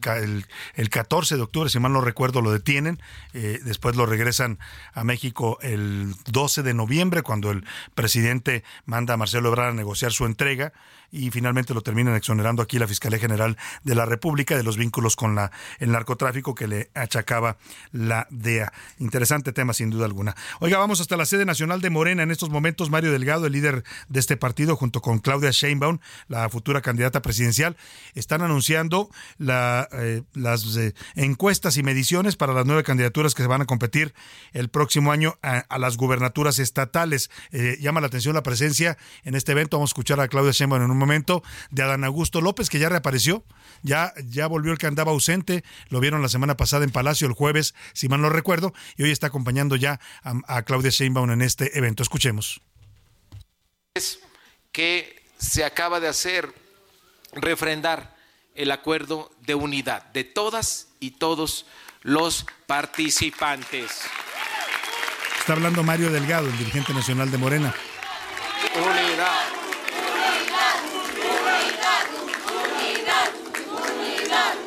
[0.75, 2.99] el, 14 de octubre, si mal no recuerdo, lo detienen,
[3.33, 4.59] eh, después lo regresan
[4.93, 10.11] a México el 12 de noviembre, cuando el presidente manda a Marcelo Ebrard a negociar
[10.11, 10.73] su entrega
[11.11, 15.15] y finalmente lo terminan exonerando aquí la Fiscalía General de la República de los vínculos
[15.15, 17.57] con la, el narcotráfico que le achacaba
[17.91, 18.71] la DEA.
[18.99, 20.35] Interesante tema sin duda alguna.
[20.59, 22.23] Oiga, vamos hasta la sede nacional de Morena.
[22.23, 26.49] En estos momentos Mario Delgado, el líder de este partido, junto con Claudia Sheinbaum, la
[26.49, 27.77] futura candidata presidencial,
[28.13, 29.09] están anunciando
[29.39, 34.13] eh, las eh, encuestas y mediciones para las nueve candidaturas que se van a competir
[34.53, 37.29] el próximo año a, las gubernaturas estatales.
[37.51, 39.77] Eh, llama la atención la presencia en este evento.
[39.77, 42.89] Vamos a escuchar a Claudia Sheinbaum en un momento de Adán Augusto López, que ya
[42.89, 43.43] reapareció,
[43.81, 47.33] ya, ya volvió el que andaba ausente, lo vieron la semana pasada en Palacio el
[47.33, 51.77] jueves, si mal no recuerdo, y hoy está acompañando ya a, Claudia Sheinbaum en este
[51.77, 52.03] evento.
[52.03, 52.61] Escuchemos.
[53.93, 54.19] Es
[54.71, 56.53] que se acaba de hacer
[57.33, 58.15] refrendar
[58.55, 61.65] el acuerdo de unidad de todas y todos
[62.01, 64.01] los participantes.
[65.39, 67.73] Está hablando Mario Delgado, el dirigente nacional de Morena.
[68.75, 69.36] Unidad.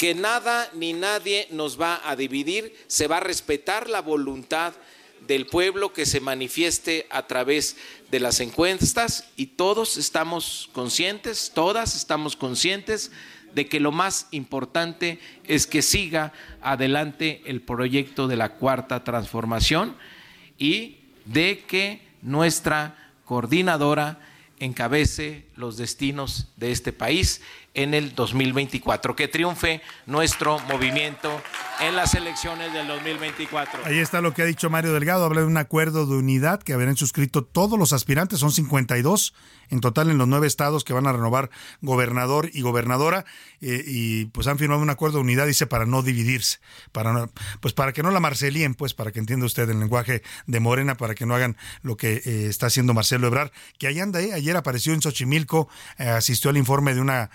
[0.01, 4.73] Que nada ni nadie nos va a dividir, se va a respetar la voluntad
[5.27, 7.77] del pueblo que se manifieste a través
[8.11, 13.13] de las encuestas y todos estamos conscientes, todas estamos conscientes
[13.55, 16.33] de que lo más importante es que siga
[16.63, 19.99] adelante el proyecto de la cuarta transformación
[20.57, 20.97] y
[21.27, 24.19] de que nuestra coordinadora
[24.61, 27.43] encabece los destinos de este país
[27.75, 29.17] en el 2024.
[29.17, 31.41] Que triunfe nuestro movimiento
[31.81, 33.81] en las elecciones del 2024.
[33.85, 35.25] Ahí está lo que ha dicho Mario Delgado.
[35.25, 39.35] Habla de un acuerdo de unidad que habrán suscrito todos los aspirantes, son 52
[39.71, 43.25] en total en los nueve estados que van a renovar gobernador y gobernadora.
[43.61, 46.59] Eh, y pues han firmado un acuerdo de unidad, dice, para no dividirse,
[46.93, 47.29] para
[47.61, 50.97] pues para que no la marcelien, pues para que entienda usted el lenguaje de Morena,
[50.97, 54.33] para que no hagan lo que eh, está haciendo Marcelo Ebrar, que ahí anda, eh,
[54.33, 55.69] ayer apareció en Xochimilco,
[55.99, 57.31] asistió al informe de una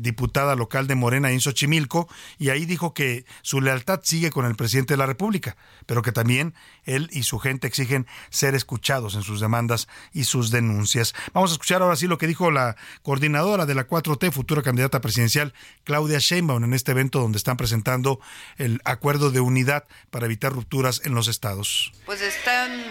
[0.00, 2.08] diputada local de Morena en Xochimilco,
[2.38, 5.56] y ahí dijo que su lealtad sigue con el presidente de la República,
[5.86, 6.54] pero que también
[6.84, 11.14] él y su gente exigen ser escuchados en sus demandas y sus denuncias.
[11.32, 15.00] Vamos a escuchar ahora sí lo que dijo la coordinadora de la 4T, futura candidata
[15.00, 15.54] presidencial,
[15.84, 18.20] Claudia Sheinbaum, en este evento donde están presentando
[18.56, 21.92] el acuerdo de unidad para evitar rupturas en los estados.
[22.06, 22.82] Pues están...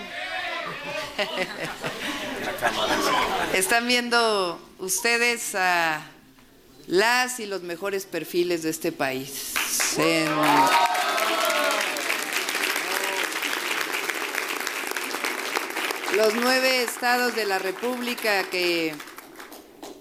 [3.53, 6.01] están viendo ustedes a
[6.87, 9.53] las y los mejores perfiles de este país.
[16.15, 18.93] los nueve estados de la República que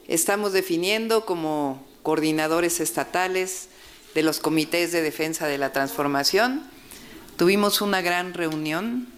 [0.07, 3.69] estamos definiendo como coordinadores estatales
[4.15, 6.63] de los comités de defensa de la transformación.
[7.39, 9.09] Tuvimos una gran reunión.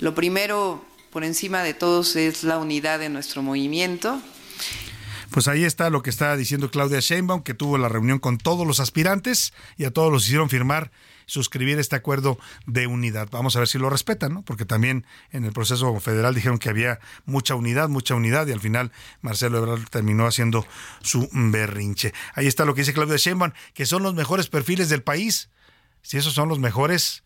[0.00, 4.20] Lo primero, por encima de todos, es la unidad de nuestro movimiento.
[5.30, 8.66] Pues ahí está lo que está diciendo Claudia Sheinbaum, que tuvo la reunión con todos
[8.66, 10.90] los aspirantes y a todos los hicieron firmar
[11.26, 13.28] suscribir este acuerdo de unidad.
[13.30, 14.42] Vamos a ver si lo respetan, ¿no?
[14.42, 18.60] Porque también en el proceso federal dijeron que había mucha unidad, mucha unidad y al
[18.60, 20.66] final Marcelo Ebrard terminó haciendo
[21.02, 22.14] su berrinche.
[22.34, 25.50] Ahí está lo que dice Claudia Sheinbaum, que son los mejores perfiles del país.
[26.02, 27.24] Si esos son los mejores,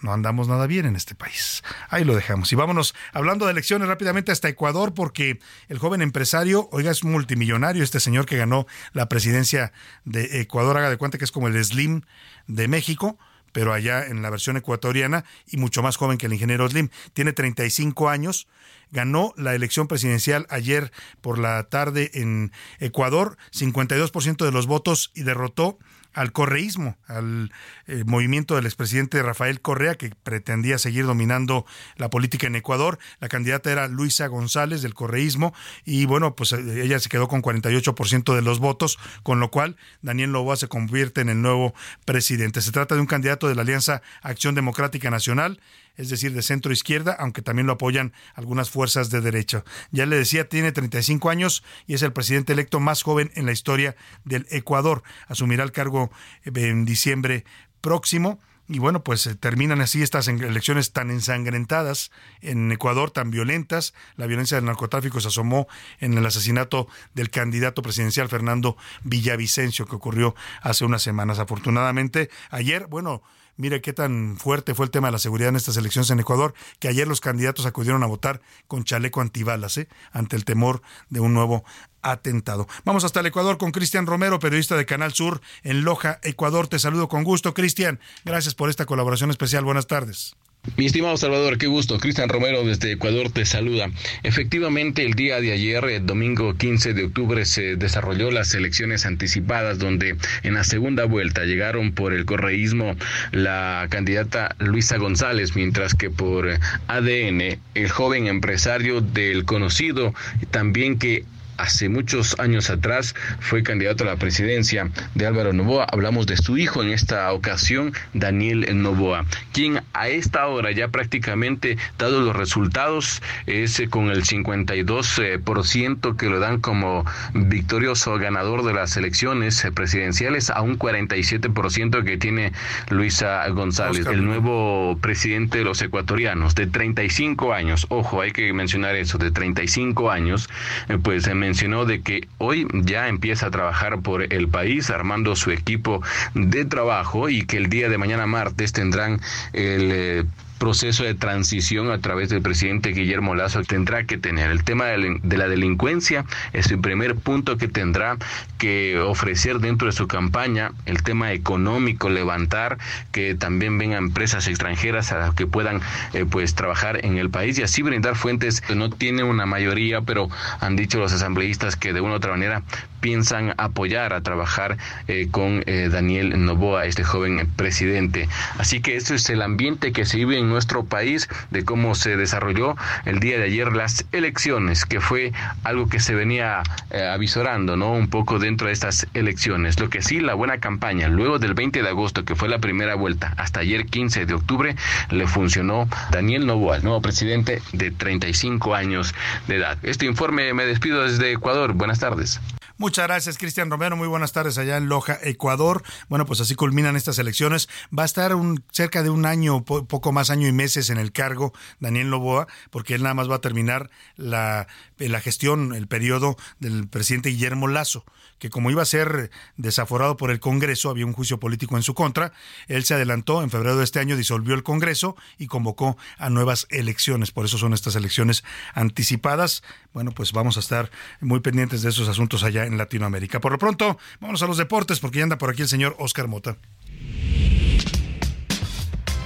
[0.00, 1.62] no andamos nada bien en este país.
[1.88, 2.52] Ahí lo dejamos.
[2.52, 7.82] Y vámonos hablando de elecciones rápidamente hasta Ecuador, porque el joven empresario, oiga, es multimillonario,
[7.82, 9.72] este señor que ganó la presidencia
[10.04, 12.02] de Ecuador, haga de cuenta que es como el Slim
[12.46, 13.18] de México,
[13.52, 16.88] pero allá en la versión ecuatoriana y mucho más joven que el ingeniero Slim.
[17.12, 18.46] Tiene 35 años,
[18.90, 25.22] ganó la elección presidencial ayer por la tarde en Ecuador, 52% de los votos y
[25.22, 25.78] derrotó
[26.12, 27.52] al correísmo, al
[27.86, 31.66] eh, movimiento del expresidente Rafael Correa, que pretendía seguir dominando
[31.96, 32.98] la política en Ecuador.
[33.20, 35.54] La candidata era Luisa González del correísmo
[35.84, 39.76] y bueno, pues eh, ella se quedó con 48% de los votos, con lo cual
[40.02, 41.74] Daniel Loboa se convierte en el nuevo
[42.04, 42.60] presidente.
[42.60, 45.60] Se trata de un candidato de la Alianza Acción Democrática Nacional
[46.00, 49.64] es decir, de centro izquierda, aunque también lo apoyan algunas fuerzas de derecha.
[49.90, 53.52] Ya le decía, tiene 35 años y es el presidente electo más joven en la
[53.52, 55.02] historia del Ecuador.
[55.28, 56.10] Asumirá el cargo
[56.44, 57.44] eh, en diciembre
[57.80, 63.94] próximo Y bueno, pues eh, terminan así estas elecciones tan ensangrentadas en Ecuador, tan violentas.
[64.16, 65.66] La violencia del narcotráfico se asomó
[65.98, 71.40] en el asesinato del candidato presidencial Fernando Villavicencio, que ocurrió hace unas semanas.
[71.40, 73.22] Afortunadamente, ayer, bueno,
[73.56, 76.54] Mire qué tan fuerte fue el tema de la seguridad en estas elecciones en Ecuador,
[76.78, 79.88] que ayer los candidatos acudieron a votar con chaleco antibalas, ¿eh?
[80.12, 81.64] ante el temor de un nuevo
[82.02, 82.66] atentado.
[82.84, 86.68] Vamos hasta el Ecuador con Cristian Romero, periodista de Canal Sur en Loja, Ecuador.
[86.68, 88.00] Te saludo con gusto, Cristian.
[88.24, 89.64] Gracias por esta colaboración especial.
[89.64, 90.36] Buenas tardes.
[90.76, 91.98] Mi estimado Salvador, qué gusto.
[91.98, 93.90] Cristian Romero desde Ecuador te saluda.
[94.22, 99.78] Efectivamente, el día de ayer, el domingo 15 de octubre, se desarrolló las elecciones anticipadas
[99.78, 102.94] donde en la segunda vuelta llegaron por el correísmo
[103.32, 106.48] la candidata Luisa González, mientras que por
[106.88, 110.14] ADN el joven empresario del conocido,
[110.50, 111.24] también que
[111.60, 115.86] hace muchos años atrás fue candidato a la presidencia de Álvaro Novoa.
[115.90, 121.76] Hablamos de su hijo en esta ocasión, Daniel Novoa, quien a esta hora ya prácticamente,
[121.98, 127.04] dado los resultados, es eh, con el 52% que lo dan como
[127.34, 132.52] victorioso ganador de las elecciones eh, presidenciales a un 47% que tiene
[132.88, 137.86] Luisa González, el nuevo presidente de los ecuatorianos, de 35 años.
[137.90, 140.48] Ojo, hay que mencionar eso, de 35 años,
[140.88, 145.34] eh, pues me mencionó de que hoy ya empieza a trabajar por el país armando
[145.34, 146.00] su equipo
[146.34, 149.20] de trabajo y que el día de mañana martes tendrán
[149.52, 150.24] el eh,
[150.60, 154.50] proceso de transición a través del presidente Guillermo Lazo tendrá que tener.
[154.50, 158.18] El tema de la delincuencia es el primer punto que tendrá
[158.58, 160.72] que ofrecer dentro de su campaña.
[160.84, 162.76] El tema económico, levantar
[163.10, 165.80] que también vengan empresas extranjeras a las que puedan
[166.12, 170.28] eh, pues trabajar en el país y así brindar fuentes no tiene una mayoría, pero
[170.60, 172.62] han dicho los asambleístas que de una u otra manera
[173.00, 174.76] piensan apoyar a trabajar
[175.08, 178.28] eh, con eh, Daniel Novoa, este joven presidente.
[178.58, 182.16] Así que eso es el ambiente que se vive en nuestro país, de cómo se
[182.16, 185.32] desarrolló el día de ayer las elecciones, que fue
[185.64, 187.92] algo que se venía eh, avisorando, ¿no?
[187.92, 189.80] Un poco dentro de estas elecciones.
[189.80, 192.94] Lo que sí, la buena campaña, luego del 20 de agosto, que fue la primera
[192.94, 194.76] vuelta, hasta ayer 15 de octubre,
[195.10, 199.14] le funcionó Daniel Novoa, el nuevo presidente de 35 años
[199.46, 199.78] de edad.
[199.82, 201.72] Este informe me despido desde Ecuador.
[201.74, 202.40] Buenas tardes.
[202.80, 203.94] Muchas gracias, Cristian Romero.
[203.94, 205.82] Muy buenas tardes allá en Loja, Ecuador.
[206.08, 207.68] Bueno, pues así culminan estas elecciones.
[207.96, 211.12] Va a estar un, cerca de un año, poco más año y meses en el
[211.12, 214.66] cargo Daniel Loboa, porque él nada más va a terminar la,
[215.08, 218.04] la gestión, el periodo del presidente Guillermo Lazo
[218.40, 221.94] que como iba a ser desaforado por el Congreso, había un juicio político en su
[221.94, 222.32] contra,
[222.66, 226.66] él se adelantó, en febrero de este año disolvió el Congreso y convocó a nuevas
[226.70, 227.30] elecciones.
[227.30, 229.62] Por eso son estas elecciones anticipadas.
[229.92, 230.90] Bueno, pues vamos a estar
[231.20, 233.40] muy pendientes de esos asuntos allá en Latinoamérica.
[233.40, 236.26] Por lo pronto, vamos a los deportes porque ya anda por aquí el señor Oscar
[236.26, 236.56] Mota.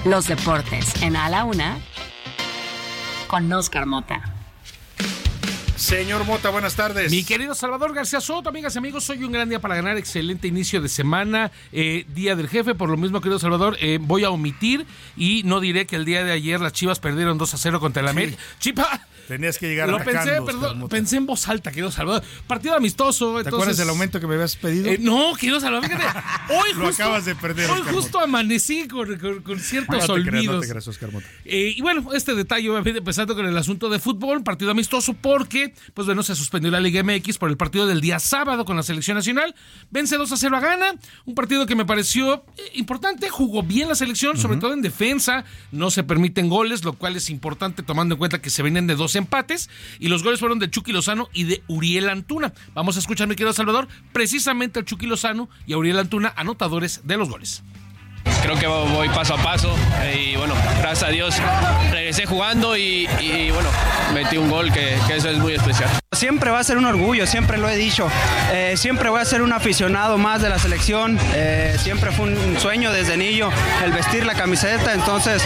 [0.04, 1.78] Los deportes en A la Una
[3.28, 4.33] con Oscar Mota.
[5.76, 7.10] Señor Mota, buenas tardes.
[7.10, 9.96] Mi querido Salvador García Soto, amigas y amigos, hoy un gran día para ganar.
[9.96, 12.74] Excelente inicio de semana, eh, día del jefe.
[12.76, 14.86] Por lo mismo, querido Salvador, eh, voy a omitir
[15.16, 18.02] y no diré que el día de ayer las Chivas perdieron 2 a 0 contra
[18.02, 18.38] el América.
[18.60, 22.22] Chipa, Tenías que llegar Lo pensé, perdón, pensé en voz alta, querido Salvador.
[22.46, 23.42] Partido amistoso.
[23.42, 24.86] ¿Te acuerdas del aumento que me habías pedido?
[24.88, 26.04] Eh, no, querido Salvador, fíjate.
[26.50, 27.70] Hoy Lo acabas de perder.
[27.70, 29.08] Hoy justo amanecí con,
[29.58, 30.66] ciertos no olvidos.
[30.66, 31.10] Creas, Oscar
[31.44, 35.74] eh, y bueno, este detalle, obviamente, empezando con el asunto de fútbol, partido amistoso, porque,
[35.94, 38.82] pues bueno, se suspendió la Liga MX por el partido del día sábado con la
[38.82, 39.54] selección nacional.
[39.90, 40.94] Vence 2 a 0 a Gana.
[41.24, 43.28] Un partido que me pareció eh, importante.
[43.30, 45.44] Jugó bien la selección, sobre todo en defensa.
[45.72, 48.94] No se permiten goles, lo cual es importante tomando en cuenta que se vienen de
[48.94, 52.52] dos empates y los goles fueron de Chucky Lozano y de Uriel Antuna.
[52.74, 57.02] Vamos a escuchar, mi querido Salvador, precisamente a Chucky Lozano y a Uriel Antuna, anotadores
[57.04, 57.62] de los goles.
[58.42, 61.36] Creo que voy paso a paso eh, y bueno, gracias a Dios
[61.90, 63.06] regresé jugando y,
[63.52, 63.70] bueno,
[64.12, 65.88] metí un gol que, eso es muy especial.
[66.12, 68.06] Siempre va a ser un orgullo, siempre lo he dicho.
[68.52, 71.18] Eh, siempre voy a ser un aficionado más de la selección.
[71.34, 73.50] Eh, siempre fue un sueño desde niño
[73.82, 74.92] el vestir la camiseta.
[74.92, 75.42] Entonces,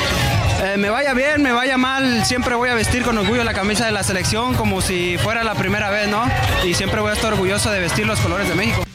[0.77, 3.93] me vaya bien, me vaya mal, siempre voy a vestir con orgullo la camisa de
[3.93, 6.25] la selección como si fuera la primera vez, ¿no?
[6.65, 8.89] Y siempre voy a estar orgulloso de vestir los colores de México.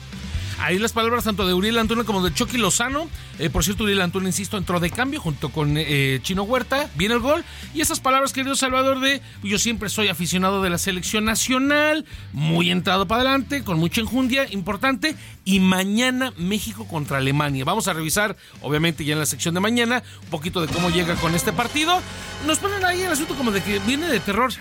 [0.63, 3.09] Ahí las palabras tanto de Uriel Antuna como de Chucky Lozano.
[3.37, 6.89] Eh, por cierto, Uriel Antuna, insisto, entró de cambio junto con eh, Chino Huerta.
[6.95, 7.43] Viene el gol.
[7.73, 12.05] Y esas palabras, querido Salvador, de yo siempre soy aficionado de la selección nacional.
[12.31, 15.17] Muy entrado para adelante, con mucha enjundia, importante.
[15.43, 17.65] Y mañana México contra Alemania.
[17.65, 21.15] Vamos a revisar, obviamente, ya en la sección de mañana, un poquito de cómo llega
[21.15, 22.01] con este partido.
[22.47, 24.53] Nos ponen ahí el asunto como de que viene de terror.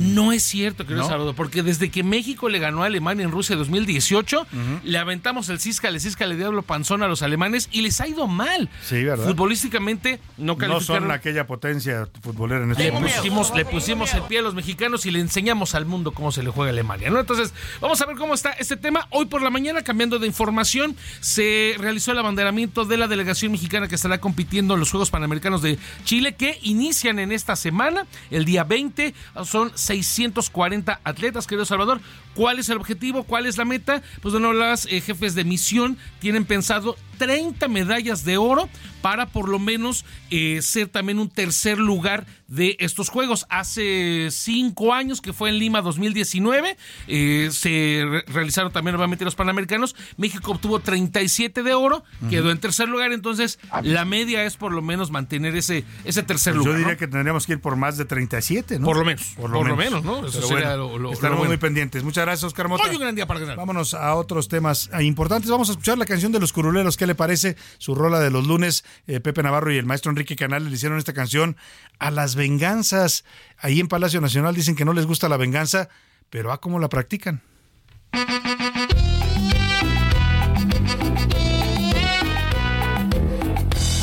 [0.00, 1.08] No es cierto, querido ¿No?
[1.08, 4.46] Salvador, porque desde que México le ganó a Alemania en Rusia 2018,
[4.84, 8.08] le aventamos el cisca, le cisca, le diablo panzón a los alemanes y les ha
[8.08, 8.68] ido mal.
[8.84, 9.26] Sí, ¿verdad?
[9.26, 11.02] Futbolísticamente no No calificaron.
[11.04, 13.16] son aquella potencia futbolera en este Le momento.
[13.16, 16.42] pusimos, le pusimos el pie a los mexicanos y le enseñamos al mundo cómo se
[16.42, 17.20] le juega a Alemania, ¿no?
[17.20, 19.06] Entonces, vamos a ver cómo está este tema.
[19.10, 23.88] Hoy por la mañana, cambiando de información, se realizó el abanderamiento de la delegación mexicana
[23.88, 28.44] que estará compitiendo en los Juegos Panamericanos de Chile, que inician en esta semana, el
[28.44, 29.14] día 20.
[29.44, 32.00] Son 640 atletas, querido Salvador.
[32.36, 33.24] ¿Cuál es el objetivo?
[33.24, 34.02] ¿Cuál es la meta?
[34.22, 38.66] Pues bueno, las eh, jefes de misión tienen pensado 30 medallas de oro
[39.02, 43.46] para por lo menos eh, ser también un tercer lugar de estos juegos.
[43.50, 46.76] Hace cinco años, que fue en Lima 2019,
[47.08, 49.94] eh, se re- realizaron también nuevamente los Panamericanos.
[50.16, 54.80] México obtuvo 37 de oro, quedó en tercer lugar, entonces la media es por lo
[54.82, 56.78] menos mantener ese, ese tercer Pues yo lugar.
[56.78, 56.98] diría ¿no?
[56.98, 58.86] que tendríamos que ir por más de 37, ¿no?
[58.86, 60.26] Por lo menos, por lo menos, ¿no?
[60.26, 61.50] Eso sería bueno, lo- lo- estaremos lo bueno.
[61.50, 62.02] muy pendientes.
[62.02, 62.84] Muchas gracias, Oscar Mota.
[62.88, 63.56] Hoy un gran día para ganar.
[63.56, 65.50] Vámonos a otros temas importantes.
[65.50, 66.96] Vamos a escuchar la canción de los curuleros.
[66.96, 67.56] ¿Qué le parece?
[67.78, 68.84] Su rola de los lunes.
[69.06, 71.56] Eh, Pepe Navarro y el maestro Enrique Canales le hicieron esta canción
[71.98, 73.24] a las venganzas.
[73.58, 75.88] Ahí en Palacio Nacional dicen que no les gusta la venganza,
[76.30, 77.42] pero a cómo la practican.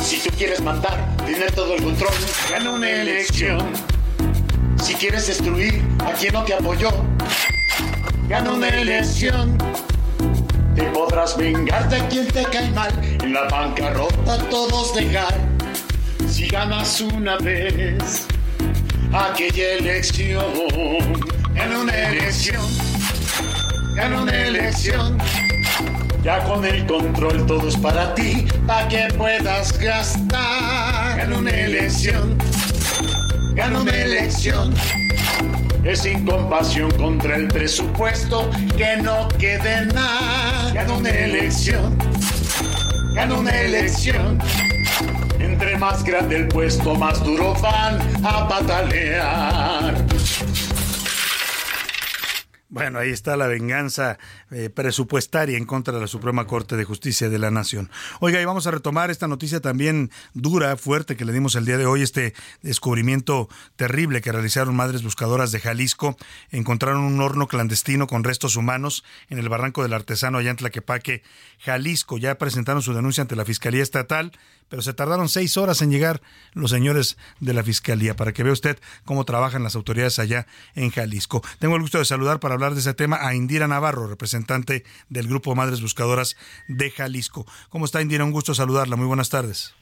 [0.04, 2.14] Si tú quieres mandar, tener todo el control,
[2.50, 3.66] gana una elección.
[4.84, 6.90] Si quieres destruir a quien no te apoyó,
[8.28, 9.58] gana una elección.
[10.78, 12.92] Te podrás vengar de quien te cae mal,
[13.24, 15.34] en la bancarrota todos dejar.
[16.30, 18.28] Si ganas una vez
[19.12, 20.46] aquella elección,
[21.56, 22.62] gana una elección,
[23.96, 25.18] gana una elección.
[26.24, 31.18] Ya con el control todo es para ti, para que puedas gastar.
[31.18, 32.38] Gana una elección,
[33.58, 34.74] gana una elección.
[35.84, 40.72] Es sin compasión contra el presupuesto, que no quede nada.
[40.74, 41.98] Gana una elección,
[43.16, 44.38] gana una elección.
[45.40, 49.96] Entre más grande el puesto, más duro van a patalear.
[52.70, 54.18] Bueno, ahí está la venganza
[54.52, 57.90] eh, presupuestaria en contra de la Suprema Corte de Justicia de la Nación.
[58.20, 61.78] Oiga, y vamos a retomar esta noticia también dura, fuerte, que le dimos el día
[61.78, 66.18] de hoy, este descubrimiento terrible que realizaron madres buscadoras de Jalisco.
[66.52, 71.24] Encontraron un horno clandestino con restos humanos en el barranco del artesano allá en Tlaquepaque,
[71.60, 72.18] Jalisco.
[72.18, 74.34] Ya presentaron su denuncia ante la Fiscalía Estatal,
[74.68, 76.22] pero se tardaron seis horas en llegar
[76.52, 80.92] los señores de la Fiscalía, para que vea usted cómo trabajan las autoridades allá en
[80.92, 81.42] Jalisco.
[81.60, 85.28] Tengo el gusto de saludar para hablar de ese tema a Indira Navarro, representante del
[85.28, 86.38] Grupo Madres Buscadoras
[86.68, 87.46] de Jalisco.
[87.70, 88.24] ¿Cómo está Indira?
[88.24, 88.96] Un gusto saludarla.
[88.96, 89.74] Muy buenas tardes.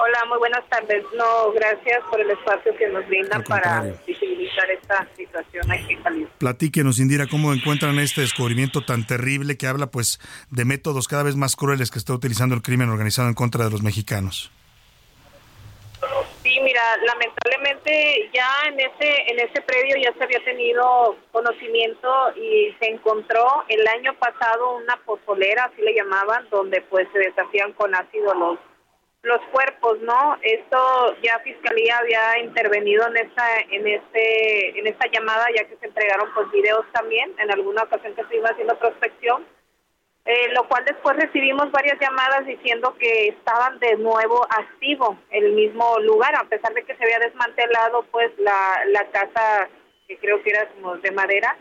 [0.00, 1.02] Hola, muy buenas tardes.
[1.16, 6.32] No, gracias por el espacio que nos brindan para visibilizar esta situación aquí en Jalisco.
[6.38, 10.20] Platíquenos, Indira, cómo encuentran este descubrimiento tan terrible que habla pues
[10.50, 13.70] de métodos cada vez más crueles que está utilizando el crimen organizado en contra de
[13.70, 14.52] los mexicanos.
[16.58, 22.74] Sí, mira, lamentablemente ya en ese en ese predio ya se había tenido conocimiento y
[22.80, 27.94] se encontró el año pasado una pozolera, así le llamaban, donde pues se deshacían con
[27.94, 28.58] ácido los
[29.22, 30.36] los cuerpos, ¿no?
[30.42, 35.86] Esto ya fiscalía había intervenido en esta en este en esta llamada ya que se
[35.86, 39.46] entregaron pues videos también en alguna ocasión que se iba haciendo prospección
[40.30, 45.98] eh, lo cual después recibimos varias llamadas diciendo que estaban de nuevo activo el mismo
[46.00, 49.70] lugar, a pesar de que se había desmantelado pues la, casa
[50.06, 51.56] que creo que era como de madera.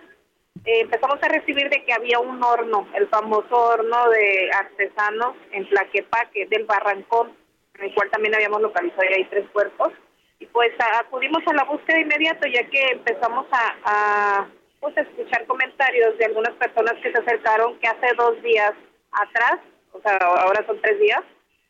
[0.66, 5.70] Eh, empezamos a recibir de que había un horno, el famoso horno de artesanos en
[5.70, 7.32] Tlaquepaque, del Barrancón,
[7.76, 9.94] en el cual también habíamos localizado ahí tres cuerpos.
[10.40, 14.46] Y pues acudimos a la búsqueda inmediato ya que empezamos a
[14.80, 18.74] pues, escuchar comentarios de algunas personas que se acercaron que hace dos días
[19.12, 19.60] atrás,
[19.92, 21.22] o sea, ahora son tres días,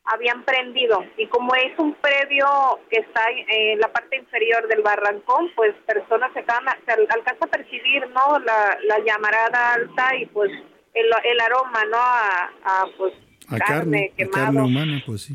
[0.06, 1.04] habían prendido.
[1.18, 2.46] Y como es un predio
[2.90, 7.46] que está en la parte inferior del barrancón, pues personas se, acaban se al- alcanza
[7.46, 8.40] a percibir, ¿no?
[8.40, 10.50] La, la llamarada alta y pues
[10.94, 11.98] el, el aroma, ¿no?
[11.98, 13.14] A, a, pues
[13.52, 14.46] A carne, carne, a quemado.
[14.46, 15.34] carne humana, pues sí.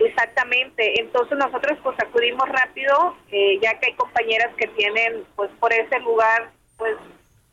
[0.00, 5.72] Exactamente, entonces nosotros pues acudimos rápido, eh, ya que hay compañeras que tienen pues por
[5.72, 6.96] ese lugar pues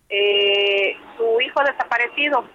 [0.10, 2.46] eh, su hijo desaparecido.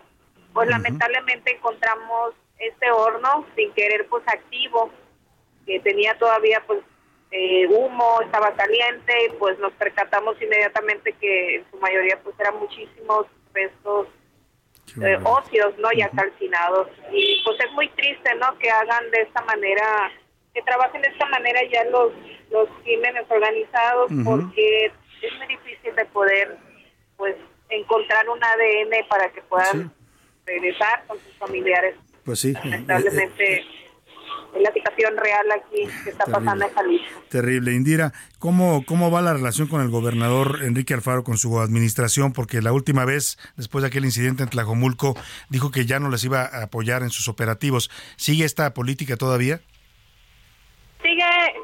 [0.55, 4.91] Pues lamentablemente encontramos este horno sin querer pues activo,
[5.67, 6.81] que tenía todavía pues
[7.31, 12.59] eh, humo, estaba caliente y pues nos percatamos inmediatamente que en su mayoría pues eran
[12.59, 14.09] muchísimos restos
[15.01, 15.89] eh, óseos, ¿no?
[15.93, 16.89] Ya calcinados.
[17.13, 18.59] Y pues es muy triste, ¿no?
[18.59, 20.11] Que hagan de esta manera,
[20.53, 22.13] que trabajen de esta manera ya los,
[22.51, 24.93] los crímenes organizados, porque
[25.27, 26.57] es muy difícil de poder
[27.17, 27.37] pues
[27.69, 29.93] encontrar un ADN para que puedan
[30.47, 31.95] regresar con sus familiares.
[32.25, 32.53] Pues sí.
[32.53, 33.65] Lamentablemente
[34.55, 37.23] es la situación real aquí que está pasando en Jalisco.
[37.29, 37.73] Terrible.
[37.73, 42.33] Indira, ¿cómo, ¿cómo va la relación con el gobernador Enrique Alfaro, con su administración?
[42.33, 45.17] Porque la última vez, después de aquel incidente en Tlajomulco,
[45.49, 47.91] dijo que ya no les iba a apoyar en sus operativos.
[48.17, 49.61] ¿Sigue esta política todavía?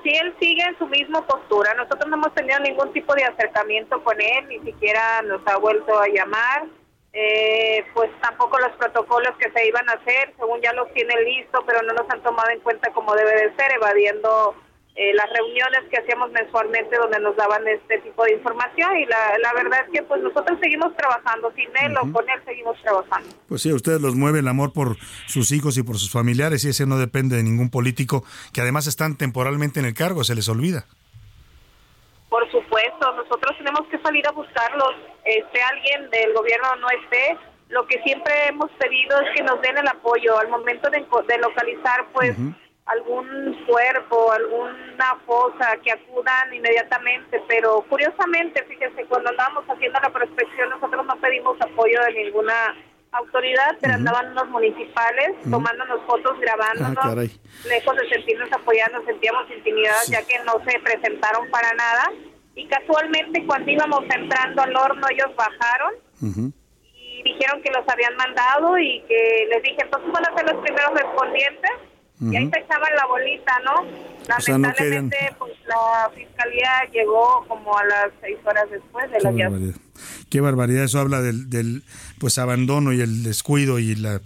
[0.06, 1.74] Sí, él sigue en su misma postura.
[1.74, 5.98] Nosotros no hemos tenido ningún tipo de acercamiento con él, ni siquiera nos ha vuelto
[5.98, 6.66] a llamar.
[7.12, 11.60] Eh, pues tampoco los protocolos que se iban a hacer, según ya los tiene listo,
[11.66, 14.54] pero no los han tomado en cuenta como debe de ser, evadiendo
[14.96, 19.36] eh, las reuniones que hacíamos mensualmente donde nos daban este tipo de información y la,
[19.42, 23.28] la verdad es que pues nosotros seguimos trabajando, sin él o con él seguimos trabajando.
[23.46, 24.96] Pues sí, a ustedes los mueve el amor por
[25.26, 28.24] sus hijos y por sus familiares y ese no depende de ningún político
[28.54, 30.86] que además están temporalmente en el cargo, se les olvida.
[32.30, 34.94] Por supuesto, nosotros tenemos que salir a buscarlos,
[35.24, 37.36] esté alguien del gobierno o no esté.
[37.68, 41.38] Lo que siempre hemos pedido es que nos den el apoyo al momento de, de
[41.38, 42.36] localizar, pues,
[42.86, 47.42] algún cuerpo, alguna fosa, que acudan inmediatamente.
[47.48, 52.54] Pero curiosamente, fíjese, cuando andábamos haciendo la prospección, nosotros no pedimos apoyo de ninguna
[53.12, 59.50] autoridad, pero andaban unos municipales tomándonos fotos, grabándonos, Ah, lejos de sentirnos apoyados, nos sentíamos
[59.50, 62.12] intimidadas ya que no se presentaron para nada.
[62.54, 65.92] Y casualmente cuando íbamos entrando al horno ellos bajaron
[66.94, 70.62] y dijeron que los habían mandado y que les dije, entonces van a ser los
[70.62, 71.70] primeros respondientes.
[72.20, 73.74] Y ahí echaban la bolita, ¿no?
[74.36, 79.18] O sea, no Lamentablemente, pues la fiscalía llegó como a las seis horas después de
[79.18, 79.74] Qué la barbaridad.
[80.30, 81.82] Qué barbaridad, eso habla del, del
[82.18, 84.20] pues abandono y el descuido y la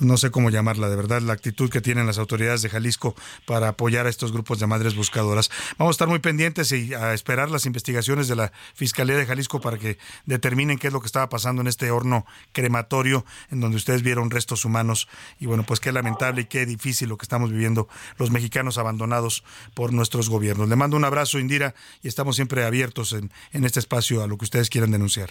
[0.00, 3.14] no sé cómo llamarla, de verdad, la actitud que tienen las autoridades de Jalisco
[3.46, 5.50] para apoyar a estos grupos de madres buscadoras.
[5.78, 9.60] Vamos a estar muy pendientes y a esperar las investigaciones de la Fiscalía de Jalisco
[9.60, 13.76] para que determinen qué es lo que estaba pasando en este horno crematorio en donde
[13.76, 17.50] ustedes vieron restos humanos y bueno, pues qué lamentable y qué difícil lo que estamos
[17.50, 19.44] viviendo los mexicanos abandonados
[19.74, 20.68] por nuestros gobiernos.
[20.68, 24.38] Le mando un abrazo, Indira, y estamos siempre abiertos en, en este espacio a lo
[24.38, 25.30] que ustedes quieran denunciar.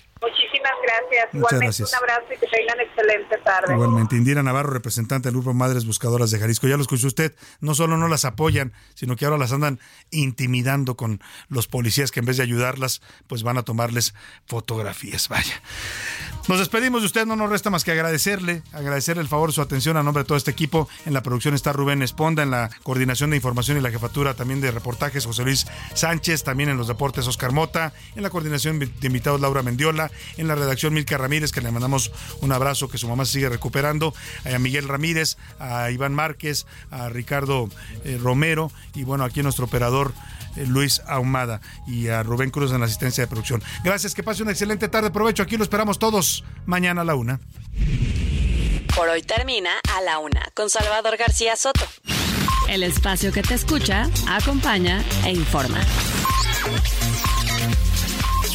[1.32, 1.34] Muchísimas gracias.
[1.34, 1.90] Muchas Igualmente gracias.
[1.90, 3.74] un abrazo y que tengan excelente tarde.
[3.74, 6.68] Igualmente, Indira Navarro, representante del Grupo Madres Buscadoras de Jalisco.
[6.68, 9.80] Ya lo escuchó usted, no solo no las apoyan, sino que ahora las andan
[10.12, 14.14] intimidando con los policías que en vez de ayudarlas, pues van a tomarles
[14.46, 15.28] fotografías.
[15.30, 15.62] Vaya.
[16.48, 19.98] Nos despedimos de usted, no nos resta más que agradecerle, agradecerle el favor, su atención
[19.98, 20.88] a nombre de todo este equipo.
[21.06, 24.62] En la producción está Rubén Esponda, en la coordinación de información y la jefatura también
[24.62, 28.90] de reportajes José Luis Sánchez, también en los deportes Oscar Mota, en la coordinación de
[29.02, 32.12] invitados Laura Mendiola, en la redacción Ramírez, que le mandamos
[32.42, 34.14] un abrazo, que su mamá se sigue recuperando,
[34.44, 37.70] a Miguel Ramírez, a Iván Márquez, a Ricardo
[38.04, 40.14] eh, Romero y bueno, aquí nuestro operador
[40.56, 43.64] eh, Luis Ahumada y a Rubén Cruz en la asistencia de producción.
[43.84, 47.40] Gracias, que pase una excelente tarde, provecho, aquí lo esperamos todos mañana a la una.
[48.96, 51.86] Por hoy termina A la Una con Salvador García Soto.
[52.68, 55.80] El espacio que te escucha, acompaña e informa.